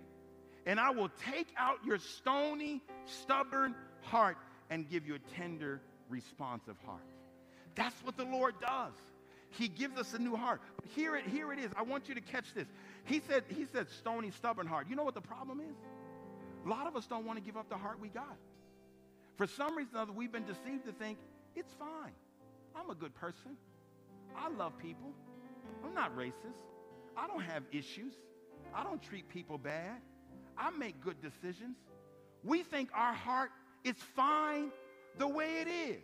and 0.67 0.79
I 0.79 0.91
will 0.91 1.11
take 1.33 1.49
out 1.59 1.79
your 1.85 1.99
stony, 1.99 2.81
stubborn 3.05 3.75
heart 4.03 4.37
and 4.71 4.89
give 4.89 5.07
you 5.07 5.17
a 5.17 5.19
tender 5.37 5.81
responsive 6.11 6.77
heart. 6.85 7.01
That's 7.75 7.97
what 8.05 8.17
the 8.17 8.25
Lord 8.25 8.55
does. 8.61 8.93
He 9.51 9.69
gives 9.69 9.99
us 9.99 10.15
a 10.15 10.19
new 10.19 10.37
heart. 10.37 10.61
But 10.77 10.87
here 10.95 11.17
it, 11.17 11.27
here 11.27 11.53
it 11.53 11.59
is. 11.59 11.71
I 11.77 11.83
want 11.83 12.09
you 12.09 12.15
to 12.15 12.21
catch 12.21 12.55
this. 12.55 12.67
He 13.05 13.21
said, 13.29 13.45
he 13.49 13.67
said, 13.73 13.89
stony, 13.91 14.31
stubborn 14.31 14.67
heart. 14.67 14.87
You 14.89 14.97
know 14.97 15.03
what 15.03 15.15
the 15.15 15.21
problem 15.21 15.61
is? 15.61 15.77
A 16.67 16.69
lot 16.69 16.87
of 16.87 16.95
us 16.95 17.07
don't 17.07 17.25
want 17.25 17.39
to 17.39 17.45
give 17.45 17.57
up 17.57 17.69
the 17.69 17.77
heart 17.77 17.99
we 18.01 18.09
got. 18.09 18.37
For 19.37 19.47
some 19.47 19.77
reason 19.77 19.97
or 19.97 20.01
other, 20.01 20.13
we've 20.13 20.31
been 20.31 20.45
deceived 20.45 20.85
to 20.87 20.93
think, 20.93 21.19
it's 21.57 21.73
fine. 21.75 22.13
I'm 22.77 22.91
a 22.91 22.95
good 22.95 23.15
person. 23.15 23.57
I 24.37 24.49
love 24.51 24.79
people. 24.79 25.13
I'm 25.85 25.95
not 25.95 26.17
racist. 26.17 26.63
I 27.17 27.27
don't 27.27 27.43
have 27.43 27.63
issues. 27.73 28.15
I 28.75 28.85
don't 28.85 29.03
treat 29.03 29.29
people 29.29 29.59
bad. 29.59 29.97
I 30.57 30.71
make 30.71 31.01
good 31.01 31.17
decisions. 31.21 31.77
We 32.45 32.63
think 32.63 32.91
our 32.95 33.15
heart 33.15 33.51
is 33.83 33.97
fine 34.15 34.71
the 35.19 35.29
way 35.29 35.61
it 35.61 35.69
is. 35.69 36.03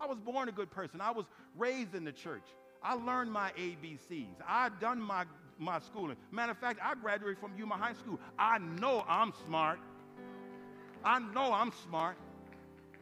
I 0.00 0.06
was 0.06 0.18
born 0.18 0.48
a 0.48 0.52
good 0.52 0.70
person. 0.70 1.00
I 1.00 1.10
was 1.10 1.26
raised 1.56 1.94
in 1.94 2.04
the 2.04 2.12
church. 2.12 2.44
I 2.82 2.94
learned 2.94 3.32
my 3.32 3.50
ABCs. 3.58 4.36
I 4.46 4.70
done 4.80 5.00
my, 5.00 5.24
my 5.58 5.80
schooling. 5.80 6.16
Matter 6.30 6.52
of 6.52 6.58
fact, 6.58 6.78
I 6.82 6.94
graduated 6.94 7.38
from 7.38 7.52
Yuma 7.56 7.74
High 7.74 7.94
School. 7.94 8.20
I 8.38 8.58
know 8.58 9.04
I'm 9.08 9.32
smart. 9.46 9.80
I 11.04 11.18
know 11.18 11.52
I'm 11.52 11.72
smart. 11.84 12.16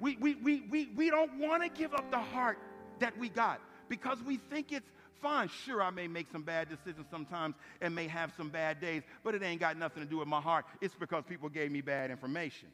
We, 0.01 0.16
we, 0.16 0.34
we, 0.37 0.62
we, 0.70 0.89
we 0.97 1.11
don't 1.11 1.39
want 1.39 1.62
to 1.62 1.68
give 1.68 1.95
up 1.95 2.11
the 2.11 2.18
heart 2.18 2.59
that 3.01 3.18
we 3.18 3.28
got 3.28 3.61
because 3.89 4.22
we 4.22 4.37
think 4.37 4.72
it's 4.72 4.89
fine. 5.22 5.49
Sure, 5.64 5.82
I 5.82 5.91
may 5.91 6.07
make 6.07 6.26
some 6.30 6.43
bad 6.43 6.68
decisions 6.68 7.07
sometimes 7.11 7.55
and 7.80 7.95
may 7.95 8.07
have 8.07 8.32
some 8.37 8.49
bad 8.49 8.80
days, 8.80 9.03
but 9.24 9.34
it 9.34 9.43
ain't 9.43 9.61
got 9.61 9.78
nothing 9.78 10.03
to 10.03 10.09
do 10.09 10.18
with 10.18 10.28
my 10.28 10.41
heart. 10.41 10.66
It's 10.80 10.95
because 10.95 11.24
people 11.28 11.49
gave 11.49 11.70
me 11.70 11.80
bad 11.80 12.11
information. 12.11 12.68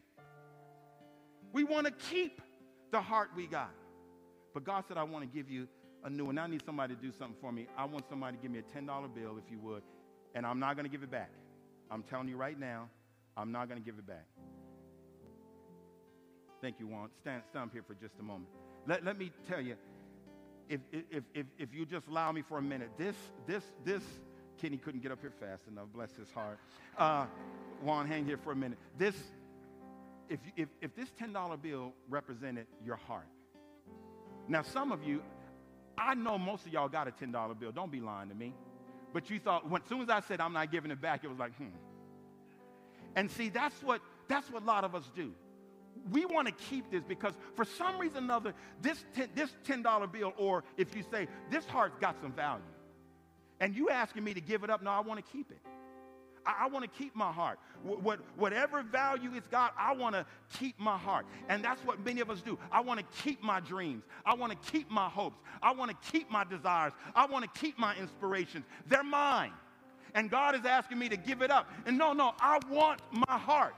We 1.53 1.65
want 1.65 1.87
to 1.87 1.93
keep 1.93 2.41
the 2.93 3.01
heart 3.01 3.30
we 3.34 3.49
got. 3.49 3.72
But 4.55 4.64
God 4.64 4.84
said, 4.86 4.97
I 4.97 5.03
want 5.03 5.24
to 5.24 5.36
give 5.36 5.51
you 5.51 5.66
a 6.05 6.11
new 6.11 6.26
one. 6.26 6.38
I 6.38 6.47
need 6.47 6.62
somebody 6.64 6.95
to 6.95 7.01
do 7.01 7.11
something 7.11 7.36
for 7.40 7.51
me. 7.51 7.66
I 7.76 7.86
want 7.86 8.09
somebody 8.09 8.36
to 8.36 8.43
give 8.43 8.53
me 8.53 8.61
a 8.61 8.78
$10 8.78 8.86
bill, 9.14 9.38
if 9.45 9.51
you 9.51 9.59
would, 9.59 9.82
and 10.34 10.47
I'm 10.47 10.61
not 10.61 10.76
going 10.76 10.84
to 10.84 10.90
give 10.90 11.03
it 11.03 11.11
back. 11.11 11.30
I'm 11.90 12.03
telling 12.03 12.28
you 12.28 12.36
right 12.36 12.59
now, 12.59 12.88
I'm 13.36 13.51
not 13.51 13.68
going 13.68 13.80
to 13.80 13.84
give 13.84 13.99
it 13.99 14.07
back. 14.07 14.26
Thank 16.61 16.78
you, 16.78 16.86
Juan. 16.86 17.09
Stand, 17.20 17.43
stand 17.51 17.64
up 17.64 17.72
here 17.72 17.82
for 17.84 17.95
just 17.95 18.14
a 18.20 18.22
moment. 18.22 18.49
Let, 18.86 19.05
let 19.05 19.18
me 19.18 19.32
tell 19.49 19.61
you, 19.61 19.76
if, 20.68 20.80
if, 20.93 21.24
if, 21.34 21.47
if 21.59 21.74
you 21.74 21.84
just 21.84 22.07
allow 22.07 22.30
me 22.30 22.43
for 22.43 22.59
a 22.59 22.62
minute, 22.62 22.90
this, 22.97 23.16
this, 23.47 23.64
this, 23.84 24.03
Kenny 24.61 24.76
couldn't 24.76 25.03
get 25.03 25.11
up 25.11 25.20
here 25.20 25.32
fast 25.40 25.62
enough, 25.66 25.86
bless 25.93 26.14
his 26.14 26.30
heart. 26.30 26.59
Uh, 26.97 27.26
Juan, 27.82 28.07
hang 28.07 28.24
here 28.24 28.36
for 28.36 28.53
a 28.53 28.57
minute. 28.57 28.78
This, 28.97 29.16
if, 30.33 30.41
if, 30.57 30.68
if 30.80 30.97
this 30.97 31.11
$10 31.20 31.62
bill 31.62 31.93
represented 32.09 32.66
your 32.85 32.97
heart, 32.97 33.28
now 34.49 34.62
some 34.62 34.91
of 34.91 35.05
you, 35.05 35.22
I 35.97 36.14
know 36.14 36.39
most 36.39 36.66
of 36.66 36.72
y'all 36.72 36.89
got 36.89 37.07
a 37.07 37.11
$10 37.11 37.59
bill. 37.59 37.70
Don't 37.70 37.93
be 37.93 38.01
lying 38.01 38.30
to 38.30 38.35
me. 38.35 38.55
But 39.12 39.28
you 39.28 39.39
thought, 39.39 39.68
when, 39.68 39.83
as 39.83 39.89
soon 39.89 40.01
as 40.01 40.09
I 40.09 40.20
said 40.20 40.41
I'm 40.41 40.55
not 40.55 40.72
giving 40.72 40.91
it 40.91 41.01
back, 41.01 41.22
it 41.22 41.28
was 41.28 41.39
like, 41.39 41.55
hmm. 41.57 41.66
And 43.14 43.30
see, 43.30 43.51
that's 43.51 43.83
what 43.83 44.01
that's 44.26 44.51
what 44.51 44.62
a 44.62 44.66
lot 44.66 44.85
of 44.85 44.95
us 44.95 45.05
do. 45.14 45.33
We 46.11 46.24
want 46.24 46.49
to 46.49 46.55
keep 46.55 46.91
this 46.91 47.05
because 47.05 47.35
for 47.55 47.66
some 47.66 47.99
reason 47.99 48.16
or 48.16 48.24
another, 48.24 48.55
this, 48.80 49.05
ten, 49.14 49.28
this 49.35 49.51
$10 49.66 50.11
bill, 50.11 50.33
or 50.39 50.64
if 50.78 50.97
you 50.97 51.05
say, 51.12 51.28
this 51.51 51.66
heart's 51.66 51.99
got 51.99 52.16
some 52.22 52.33
value, 52.33 52.62
and 53.61 53.76
you 53.76 53.91
asking 53.91 54.24
me 54.24 54.33
to 54.33 54.41
give 54.41 54.64
it 54.64 54.70
up, 54.70 54.83
no, 54.83 54.91
I 54.91 55.01
want 55.01 55.24
to 55.24 55.30
keep 55.30 55.51
it. 55.51 55.59
I, 56.47 56.64
I 56.64 56.68
want 56.68 56.84
to 56.84 56.90
keep 56.90 57.14
my 57.14 57.32
heart. 57.32 57.59
What, 57.82 58.20
whatever 58.36 58.82
value 58.82 59.30
it's 59.34 59.49
got, 59.49 59.74
I 59.78 59.95
want 59.95 60.14
to 60.14 60.24
keep 60.59 60.78
my 60.78 60.97
heart. 60.97 61.26
And 61.49 61.64
that's 61.64 61.80
what 61.84 62.05
many 62.05 62.20
of 62.20 62.30
us 62.30 62.40
do. 62.40 62.59
I 62.70 62.80
want 62.80 63.01
to 63.01 63.22
keep 63.22 63.43
my 63.43 63.61
dreams. 63.61 64.05
I 64.24 64.34
want 64.34 64.53
to 64.53 64.70
keep 64.70 64.90
my 64.90 65.09
hopes. 65.09 65.38
I 65.62 65.72
want 65.72 65.90
to 65.90 66.11
keep 66.12 66.30
my 66.30 66.45
desires. 66.45 66.93
I 67.14 67.26
want 67.26 67.45
to 67.45 67.61
keep 67.61 67.78
my 67.78 67.97
inspirations. 67.97 68.64
They're 68.86 69.03
mine. 69.03 69.53
And 70.14 70.30
God 70.30 70.55
is 70.55 70.64
asking 70.64 70.99
me 70.99 71.09
to 71.09 71.16
give 71.16 71.43
it 71.43 71.51
up. 71.51 71.70
And 71.86 71.97
no, 71.97 72.12
no, 72.12 72.34
I 72.38 72.59
want 72.70 73.01
my 73.11 73.38
heart. 73.38 73.74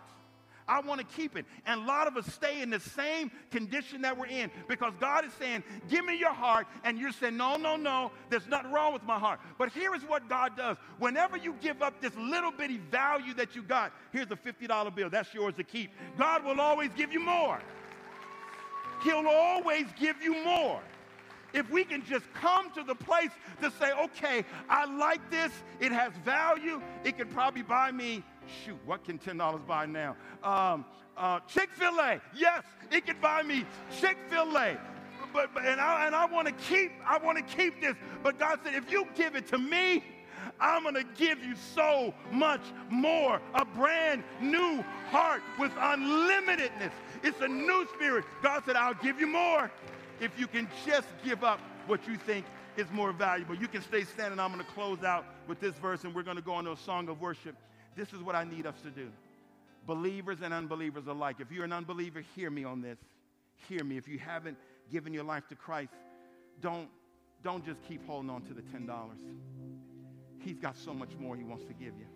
I 0.66 0.80
want 0.80 1.00
to 1.00 1.06
keep 1.16 1.36
it. 1.36 1.44
And 1.66 1.82
a 1.82 1.84
lot 1.84 2.06
of 2.06 2.16
us 2.16 2.26
stay 2.32 2.62
in 2.62 2.70
the 2.70 2.80
same 2.80 3.30
condition 3.50 4.02
that 4.02 4.16
we're 4.16 4.26
in 4.26 4.50
because 4.68 4.92
God 4.98 5.24
is 5.24 5.32
saying, 5.34 5.62
Give 5.88 6.04
me 6.04 6.18
your 6.18 6.32
heart. 6.32 6.66
And 6.84 6.98
you're 6.98 7.12
saying, 7.12 7.36
No, 7.36 7.56
no, 7.56 7.76
no, 7.76 8.12
there's 8.30 8.46
nothing 8.46 8.72
wrong 8.72 8.92
with 8.92 9.02
my 9.02 9.18
heart. 9.18 9.40
But 9.58 9.72
here 9.72 9.94
is 9.94 10.02
what 10.02 10.28
God 10.28 10.56
does. 10.56 10.76
Whenever 10.98 11.36
you 11.36 11.54
give 11.60 11.82
up 11.82 12.00
this 12.00 12.14
little 12.16 12.50
bitty 12.50 12.78
value 12.90 13.34
that 13.34 13.54
you 13.54 13.62
got, 13.62 13.92
here's 14.12 14.30
a 14.30 14.36
$50 14.36 14.94
bill, 14.94 15.10
that's 15.10 15.32
yours 15.34 15.54
to 15.56 15.64
keep. 15.64 15.90
God 16.18 16.44
will 16.44 16.60
always 16.60 16.90
give 16.96 17.12
you 17.12 17.20
more. 17.20 17.60
He'll 19.02 19.28
always 19.28 19.86
give 19.98 20.22
you 20.22 20.42
more 20.44 20.80
if 21.54 21.70
we 21.70 21.84
can 21.84 22.04
just 22.04 22.24
come 22.34 22.70
to 22.72 22.82
the 22.82 22.94
place 22.94 23.30
to 23.62 23.70
say, 23.78 23.92
okay, 23.92 24.44
I 24.68 24.84
like 24.84 25.30
this, 25.30 25.52
it 25.80 25.92
has 25.92 26.12
value, 26.24 26.82
it 27.04 27.16
could 27.16 27.30
probably 27.30 27.62
buy 27.62 27.92
me 27.92 28.24
shoot, 28.64 28.78
what 28.84 29.04
can 29.04 29.18
$10 29.18 29.66
buy 29.66 29.86
now? 29.86 30.16
Um, 30.42 30.84
uh, 31.16 31.40
Chick 31.40 31.70
fil 31.72 31.98
A. 32.00 32.20
Yes, 32.34 32.64
it 32.90 33.06
can 33.06 33.16
buy 33.20 33.42
me 33.42 33.64
Chick 34.00 34.16
fil 34.28 34.56
A. 34.56 34.76
But, 35.32 35.52
but, 35.52 35.64
and 35.64 35.80
I, 35.80 36.06
and 36.06 36.14
I 36.14 36.26
want 36.26 36.46
to 36.46 36.54
keep, 36.54 36.92
I 37.06 37.18
want 37.18 37.38
to 37.38 37.56
keep 37.56 37.80
this. 37.80 37.94
But 38.22 38.38
God 38.38 38.60
said, 38.64 38.74
if 38.74 38.90
you 38.90 39.06
give 39.16 39.34
it 39.34 39.48
to 39.48 39.58
me, 39.58 40.04
I'm 40.60 40.82
going 40.82 40.94
to 40.94 41.04
give 41.16 41.42
you 41.42 41.54
so 41.74 42.14
much 42.30 42.60
more. 42.88 43.40
A 43.54 43.64
brand 43.64 44.22
new 44.40 44.84
heart 45.10 45.42
with 45.58 45.72
unlimitedness. 45.72 46.92
It's 47.22 47.40
a 47.40 47.48
new 47.48 47.86
spirit. 47.94 48.24
God 48.42 48.62
said, 48.64 48.76
I'll 48.76 48.94
give 48.94 49.20
you 49.20 49.26
more 49.26 49.70
if 50.20 50.38
you 50.38 50.46
can 50.46 50.68
just 50.86 51.08
give 51.24 51.42
up 51.42 51.60
what 51.86 52.06
you 52.06 52.16
think 52.16 52.44
is 52.76 52.86
more 52.92 53.12
valuable. 53.12 53.54
You 53.54 53.68
can 53.68 53.82
stay 53.82 54.04
standing. 54.04 54.38
I'm 54.38 54.52
going 54.52 54.64
to 54.64 54.72
close 54.72 55.02
out 55.02 55.24
with 55.46 55.60
this 55.60 55.74
verse, 55.76 56.04
and 56.04 56.14
we're 56.14 56.22
going 56.22 56.36
to 56.36 56.42
go 56.42 56.58
into 56.58 56.72
a 56.72 56.76
song 56.76 57.08
of 57.08 57.20
worship. 57.20 57.56
This 57.96 58.12
is 58.12 58.22
what 58.22 58.34
I 58.34 58.44
need 58.44 58.66
us 58.66 58.74
to 58.82 58.90
do. 58.90 59.08
Believers 59.86 60.38
and 60.42 60.54
unbelievers 60.54 61.06
alike. 61.06 61.36
If 61.40 61.52
you're 61.52 61.64
an 61.64 61.72
unbeliever, 61.72 62.24
hear 62.34 62.50
me 62.50 62.64
on 62.64 62.80
this. 62.80 62.98
Hear 63.68 63.84
me. 63.84 63.96
If 63.96 64.08
you 64.08 64.18
haven't 64.18 64.56
given 64.90 65.12
your 65.12 65.24
life 65.24 65.46
to 65.48 65.54
Christ, 65.54 65.92
don't, 66.60 66.88
don't 67.42 67.64
just 67.64 67.80
keep 67.86 68.06
holding 68.06 68.30
on 68.30 68.42
to 68.42 68.54
the 68.54 68.62
$10. 68.62 68.88
He's 70.40 70.58
got 70.58 70.76
so 70.76 70.92
much 70.92 71.10
more 71.18 71.36
he 71.36 71.44
wants 71.44 71.64
to 71.64 71.72
give 71.72 71.94
you. 71.98 72.06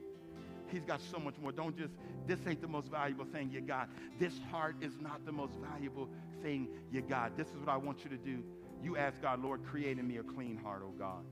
He's 0.71 0.85
got 0.85 1.01
so 1.01 1.19
much 1.19 1.35
more. 1.41 1.53
Don't 1.53 1.77
just, 1.77 1.95
this 2.27 2.39
ain't 2.47 2.61
the 2.61 2.69
most 2.69 2.89
valuable 2.89 3.25
thing 3.25 3.51
you 3.51 3.61
got. 3.61 3.89
This 4.19 4.35
heart 4.51 4.77
is 4.83 4.93
not 5.01 5.25
the 5.25 5.33
most 5.33 5.55
valuable 5.55 6.09
thing 6.43 6.69
you 6.93 7.01
got. 7.01 7.37
This 7.37 7.49
is 7.49 7.57
what 7.61 7.71
I 7.71 7.77
want 7.77 8.05
you 8.05 8.11
to 8.11 8.17
do. 8.17 8.43
You 8.83 8.97
ask 8.97 9.21
God, 9.23 9.43
Lord, 9.43 9.65
create 9.65 9.99
in 9.99 10.07
me 10.07 10.19
a 10.19 10.23
clean 10.23 10.59
heart, 10.63 10.83
oh 10.85 10.93
God, 10.99 11.25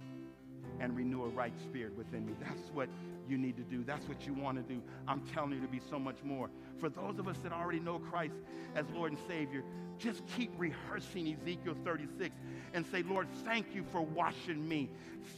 and 0.81 0.97
renew 0.97 1.25
a 1.25 1.29
right 1.29 1.53
spirit 1.61 1.97
within 1.97 2.27
me. 2.27 2.33
That's 2.41 2.71
what 2.73 2.89
you 3.29 3.39
need 3.39 3.57
to 3.57 3.63
do. 3.63 3.85
That's 3.85 4.09
what 4.09 4.27
you 4.27 4.35
want 4.35 4.57
to 4.57 4.75
do. 4.75 4.83
I'm 5.07 5.21
telling 5.33 5.53
you 5.53 5.61
to 5.61 5.69
be 5.69 5.81
so 5.91 5.99
much 5.99 6.17
more. 6.23 6.51
For 6.79 6.89
those 6.89 7.19
of 7.19 7.29
us 7.29 7.37
that 7.43 7.53
already 7.53 7.81
know 7.81 7.99
Christ 7.99 8.35
as 8.75 8.85
Lord 8.95 9.13
and 9.13 9.21
Savior, 9.29 9.63
just 9.99 10.23
keep 10.37 10.51
rehearsing 10.59 11.35
Ezekiel 11.41 11.75
36 11.85 12.35
and 12.75 12.85
say, 12.87 13.03
Lord, 13.03 13.29
thank 13.45 13.75
you 13.75 13.85
for 13.91 14.03
washing 14.03 14.67
me. 14.69 14.91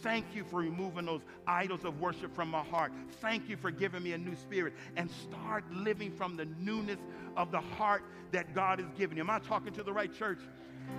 Thank 0.02 0.26
you 0.34 0.44
for 0.44 0.56
removing 0.60 1.06
those 1.06 1.22
idols 1.46 1.84
of 1.84 2.00
worship 2.00 2.34
from 2.34 2.50
my 2.50 2.62
heart. 2.64 2.92
Thank 3.20 3.48
you 3.48 3.56
for 3.56 3.70
giving 3.70 4.02
me 4.02 4.12
a 4.12 4.18
new 4.18 4.34
spirit. 4.34 4.74
And 4.96 5.10
start 5.10 5.64
living 5.72 6.10
from 6.10 6.36
the 6.36 6.46
newness 6.58 6.98
of 7.36 7.52
the 7.52 7.60
heart 7.60 8.02
that 8.32 8.54
God 8.54 8.80
has 8.80 8.88
given 8.98 9.16
you. 9.16 9.22
Am 9.22 9.30
I 9.30 9.38
talking 9.38 9.72
to 9.74 9.82
the 9.82 9.92
right 9.92 10.12
church? 10.12 10.40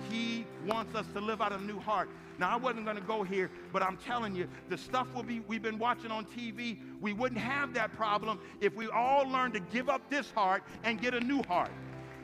He 0.08 0.46
wants 0.66 0.94
us 0.94 1.06
to 1.14 1.20
live 1.20 1.40
out 1.40 1.52
a 1.52 1.62
new 1.62 1.78
heart. 1.78 2.08
Now, 2.38 2.50
I 2.50 2.56
wasn't 2.56 2.84
going 2.84 2.96
to 2.96 3.02
go 3.02 3.22
here, 3.22 3.50
but 3.72 3.82
I'm 3.82 3.98
telling 3.98 4.34
you, 4.34 4.48
the 4.70 4.78
stuff 4.78 5.06
we'll 5.14 5.22
be, 5.22 5.40
we've 5.40 5.62
been 5.62 5.78
watching 5.78 6.10
on 6.10 6.24
TV, 6.24 6.78
we 7.00 7.12
wouldn't 7.12 7.40
have 7.40 7.74
that 7.74 7.94
problem 7.94 8.40
if 8.60 8.74
we 8.74 8.88
all 8.88 9.28
learned 9.28 9.54
to 9.54 9.60
give 9.60 9.90
up 9.90 10.08
this 10.08 10.30
heart 10.30 10.62
and 10.82 11.00
get 11.00 11.12
a 11.12 11.20
new 11.20 11.42
heart. 11.42 11.70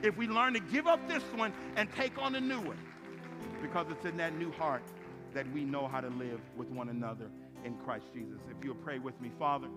If 0.02 0.16
we 0.16 0.26
learn 0.26 0.54
to 0.54 0.60
give 0.60 0.86
up 0.86 1.06
this 1.08 1.22
one 1.34 1.52
and 1.76 1.92
take 1.92 2.16
on 2.20 2.34
a 2.34 2.40
new 2.40 2.60
one. 2.60 2.78
Because 3.60 3.86
it's 3.90 4.04
in 4.04 4.16
that 4.16 4.34
new 4.36 4.52
heart 4.52 4.82
that 5.34 5.50
we 5.52 5.64
know 5.64 5.86
how 5.86 6.00
to 6.00 6.08
live 6.08 6.40
with 6.56 6.68
one 6.70 6.88
another 6.88 7.28
in 7.64 7.74
Christ 7.78 8.06
Jesus. 8.14 8.40
If 8.50 8.64
you'll 8.64 8.74
pray 8.74 8.98
with 8.98 9.20
me, 9.20 9.30
Father. 9.38 9.68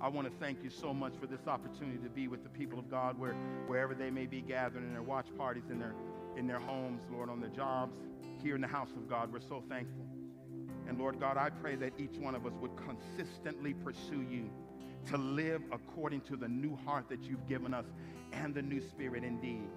I 0.00 0.08
want 0.08 0.26
to 0.26 0.34
thank 0.38 0.62
you 0.62 0.68
so 0.68 0.92
much 0.92 1.14
for 1.18 1.26
this 1.26 1.46
opportunity 1.46 1.96
to 1.98 2.10
be 2.10 2.28
with 2.28 2.42
the 2.42 2.50
people 2.50 2.78
of 2.78 2.90
God 2.90 3.18
where, 3.18 3.32
wherever 3.66 3.94
they 3.94 4.10
may 4.10 4.26
be 4.26 4.42
gathered 4.42 4.82
in 4.82 4.92
their 4.92 5.02
watch 5.02 5.28
parties, 5.38 5.62
in 5.70 5.78
their 5.78 5.94
in 6.36 6.46
their 6.46 6.58
homes, 6.58 7.02
Lord, 7.12 7.30
on 7.30 7.40
their 7.40 7.50
jobs, 7.50 7.96
here 8.42 8.54
in 8.54 8.60
the 8.60 8.68
house 8.68 8.90
of 8.90 9.08
God. 9.08 9.32
We're 9.32 9.40
so 9.40 9.62
thankful. 9.68 10.06
And 10.86 10.98
Lord 10.98 11.18
God, 11.18 11.36
I 11.36 11.50
pray 11.50 11.76
that 11.76 11.92
each 11.98 12.16
one 12.18 12.34
of 12.34 12.46
us 12.46 12.52
would 12.60 12.72
consistently 12.76 13.72
pursue 13.72 14.22
you 14.22 14.50
to 15.06 15.16
live 15.16 15.62
according 15.72 16.20
to 16.22 16.36
the 16.36 16.48
new 16.48 16.76
heart 16.84 17.08
that 17.08 17.22
you've 17.22 17.46
given 17.48 17.72
us 17.72 17.86
and 18.32 18.54
the 18.54 18.62
new 18.62 18.80
spirit 18.80 19.24
indeed. 19.24 19.68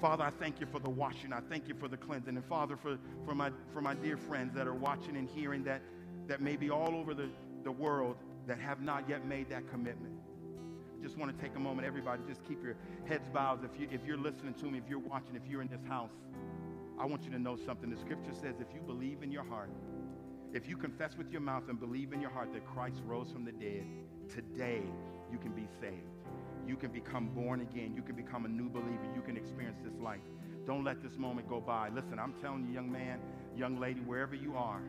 Father, 0.00 0.24
I 0.24 0.30
thank 0.30 0.60
you 0.60 0.66
for 0.66 0.78
the 0.78 0.88
washing. 0.88 1.32
I 1.32 1.40
thank 1.40 1.68
you 1.68 1.74
for 1.74 1.86
the 1.86 1.96
cleansing. 1.96 2.34
And 2.34 2.44
Father, 2.46 2.76
for, 2.76 2.98
for, 3.26 3.34
my, 3.34 3.50
for 3.72 3.82
my 3.82 3.94
dear 3.94 4.16
friends 4.16 4.54
that 4.54 4.66
are 4.66 4.74
watching 4.74 5.16
and 5.16 5.28
hearing 5.28 5.64
that, 5.64 5.82
that 6.26 6.40
may 6.40 6.56
be 6.56 6.70
all 6.70 6.94
over 6.94 7.12
the, 7.12 7.28
the 7.64 7.72
world 7.72 8.16
that 8.46 8.58
have 8.58 8.80
not 8.80 9.08
yet 9.08 9.26
made 9.26 9.50
that 9.50 9.68
commitment 9.70 10.14
just 11.02 11.16
want 11.16 11.36
to 11.36 11.42
take 11.42 11.56
a 11.56 11.58
moment, 11.58 11.86
everybody, 11.86 12.22
just 12.28 12.44
keep 12.46 12.62
your 12.62 12.76
heads 13.06 13.28
bowed. 13.32 13.64
If, 13.64 13.80
you, 13.80 13.88
if 13.90 14.06
you're 14.06 14.18
listening 14.18 14.54
to 14.54 14.66
me, 14.66 14.78
if 14.78 14.84
you're 14.88 14.98
watching, 14.98 15.36
if 15.36 15.42
you're 15.48 15.62
in 15.62 15.68
this 15.68 15.84
house, 15.88 16.12
I 16.98 17.06
want 17.06 17.24
you 17.24 17.30
to 17.30 17.38
know 17.38 17.56
something. 17.56 17.90
The 17.90 17.96
scripture 17.96 18.32
says 18.34 18.56
if 18.60 18.74
you 18.74 18.80
believe 18.80 19.22
in 19.22 19.32
your 19.32 19.44
heart, 19.44 19.70
if 20.52 20.68
you 20.68 20.76
confess 20.76 21.16
with 21.16 21.30
your 21.30 21.40
mouth 21.40 21.68
and 21.68 21.78
believe 21.78 22.12
in 22.12 22.20
your 22.20 22.30
heart 22.30 22.52
that 22.52 22.66
Christ 22.66 23.00
rose 23.06 23.30
from 23.30 23.44
the 23.44 23.52
dead, 23.52 23.86
today 24.28 24.82
you 25.30 25.38
can 25.38 25.52
be 25.52 25.66
saved. 25.80 26.10
You 26.66 26.76
can 26.76 26.90
become 26.90 27.28
born 27.28 27.60
again. 27.62 27.94
You 27.94 28.02
can 28.02 28.16
become 28.16 28.44
a 28.44 28.48
new 28.48 28.68
believer. 28.68 29.06
You 29.14 29.22
can 29.22 29.36
experience 29.36 29.78
this 29.82 29.98
life. 30.00 30.20
Don't 30.66 30.84
let 30.84 31.02
this 31.02 31.16
moment 31.16 31.48
go 31.48 31.60
by. 31.60 31.88
Listen, 31.88 32.18
I'm 32.18 32.34
telling 32.34 32.66
you, 32.66 32.74
young 32.74 32.92
man, 32.92 33.18
young 33.56 33.80
lady, 33.80 34.00
wherever 34.00 34.34
you 34.34 34.56
are, 34.56 34.82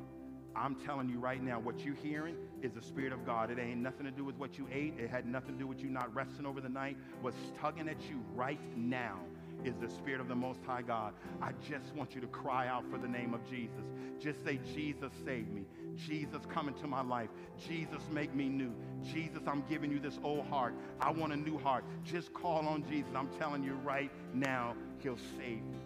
I'm 0.56 0.76
telling 0.76 1.10
you 1.10 1.20
right 1.20 1.42
now, 1.42 1.60
what 1.60 1.80
you're 1.86 1.96
hearing 1.96 2.36
is 2.62 2.72
the 2.74 2.82
Spirit 2.82 3.14
of 3.14 3.26
God. 3.26 3.52
It 3.52 3.60
ain't 3.60 3.80
nothing 3.80 4.06
to 4.06 4.12
do 4.12 4.26
with 4.26 4.36
what 4.36 4.58
you 4.58 4.68
ate. 4.72 4.96
It 4.98 5.10
had 5.10 5.26
nothing 5.26 5.54
to 5.54 5.60
do 5.60 5.68
with 5.68 5.80
you 5.80 5.90
not 5.90 6.14
resting 6.14 6.46
over 6.46 6.62
the 6.62 6.70
night. 6.70 6.98
What's 7.22 7.38
tugging 7.60 7.88
at 7.88 8.02
you 8.10 8.24
right 8.36 8.60
now 8.76 9.20
is 9.64 9.76
the 9.80 9.90
Spirit 9.90 10.20
of 10.20 10.28
the 10.28 10.36
Most 10.36 10.60
High 10.66 10.82
God. 10.82 11.14
I 11.42 11.52
just 11.70 11.94
want 11.96 12.16
you 12.16 12.22
to 12.22 12.28
cry 12.28 12.68
out 12.68 12.84
for 12.92 12.98
the 12.98 13.08
name 13.08 13.34
of 13.34 13.48
Jesus. 13.50 13.86
Just 14.20 14.44
say, 14.44 14.60
Jesus, 14.74 15.12
save 15.26 15.48
me. 15.50 15.66
Jesus, 15.96 16.42
come 16.50 16.68
into 16.68 16.88
my 16.88 17.02
life. 17.02 17.30
Jesus, 17.68 18.02
make 18.12 18.34
me 18.34 18.50
new. 18.50 18.74
Jesus, 19.04 19.42
I'm 19.48 19.64
giving 19.70 19.92
you 19.92 20.00
this 20.00 20.20
old 20.24 20.46
heart. 20.48 20.74
I 21.00 21.12
want 21.12 21.34
a 21.34 21.38
new 21.38 21.58
heart. 21.58 21.84
Just 22.04 22.34
call 22.34 22.68
on 22.68 22.84
Jesus. 22.90 23.12
I'm 23.16 23.30
telling 23.40 23.64
you 23.64 23.74
right 23.84 24.12
now, 24.34 24.76
He'll 25.00 25.18
save 25.38 25.58
you. 25.58 25.82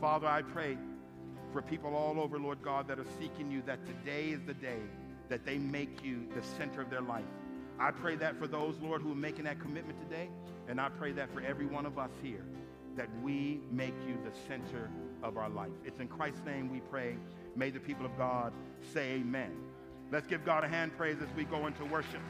Father, 0.00 0.28
I 0.28 0.42
pray 0.42 0.78
for 1.52 1.62
people 1.62 1.94
all 1.94 2.20
over, 2.20 2.38
Lord 2.38 2.62
God, 2.62 2.88
that 2.88 2.98
are 2.98 3.06
seeking 3.20 3.50
you, 3.50 3.62
that 3.66 3.84
today 3.86 4.28
is 4.30 4.40
the 4.46 4.54
day 4.54 4.80
that 5.28 5.44
they 5.44 5.58
make 5.58 6.04
you 6.04 6.26
the 6.34 6.42
center 6.42 6.80
of 6.80 6.90
their 6.90 7.00
life. 7.00 7.24
I 7.78 7.90
pray 7.90 8.16
that 8.16 8.38
for 8.38 8.46
those, 8.46 8.76
Lord, 8.80 9.02
who 9.02 9.12
are 9.12 9.16
making 9.16 9.44
that 9.44 9.60
commitment 9.60 10.00
today, 10.00 10.28
and 10.68 10.80
I 10.80 10.88
pray 10.88 11.12
that 11.12 11.32
for 11.32 11.40
every 11.40 11.66
one 11.66 11.86
of 11.86 11.98
us 11.98 12.10
here, 12.22 12.44
that 12.96 13.08
we 13.22 13.60
make 13.70 13.94
you 14.06 14.18
the 14.24 14.36
center 14.48 14.90
of 15.22 15.36
our 15.36 15.48
life. 15.48 15.70
It's 15.84 16.00
in 16.00 16.08
Christ's 16.08 16.44
name 16.44 16.70
we 16.70 16.80
pray. 16.80 17.16
May 17.54 17.70
the 17.70 17.80
people 17.80 18.04
of 18.04 18.16
God 18.18 18.52
say 18.92 19.12
amen. 19.12 19.52
Let's 20.10 20.26
give 20.26 20.44
God 20.44 20.64
a 20.64 20.68
hand 20.68 20.96
praise 20.96 21.18
as 21.22 21.28
we 21.36 21.44
go 21.44 21.66
into 21.66 21.84
worship. 21.84 22.20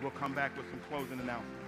We'll 0.00 0.10
come 0.10 0.34
back 0.34 0.56
with 0.56 0.68
some 0.70 0.80
closing 0.88 1.20
announcements. 1.20 1.61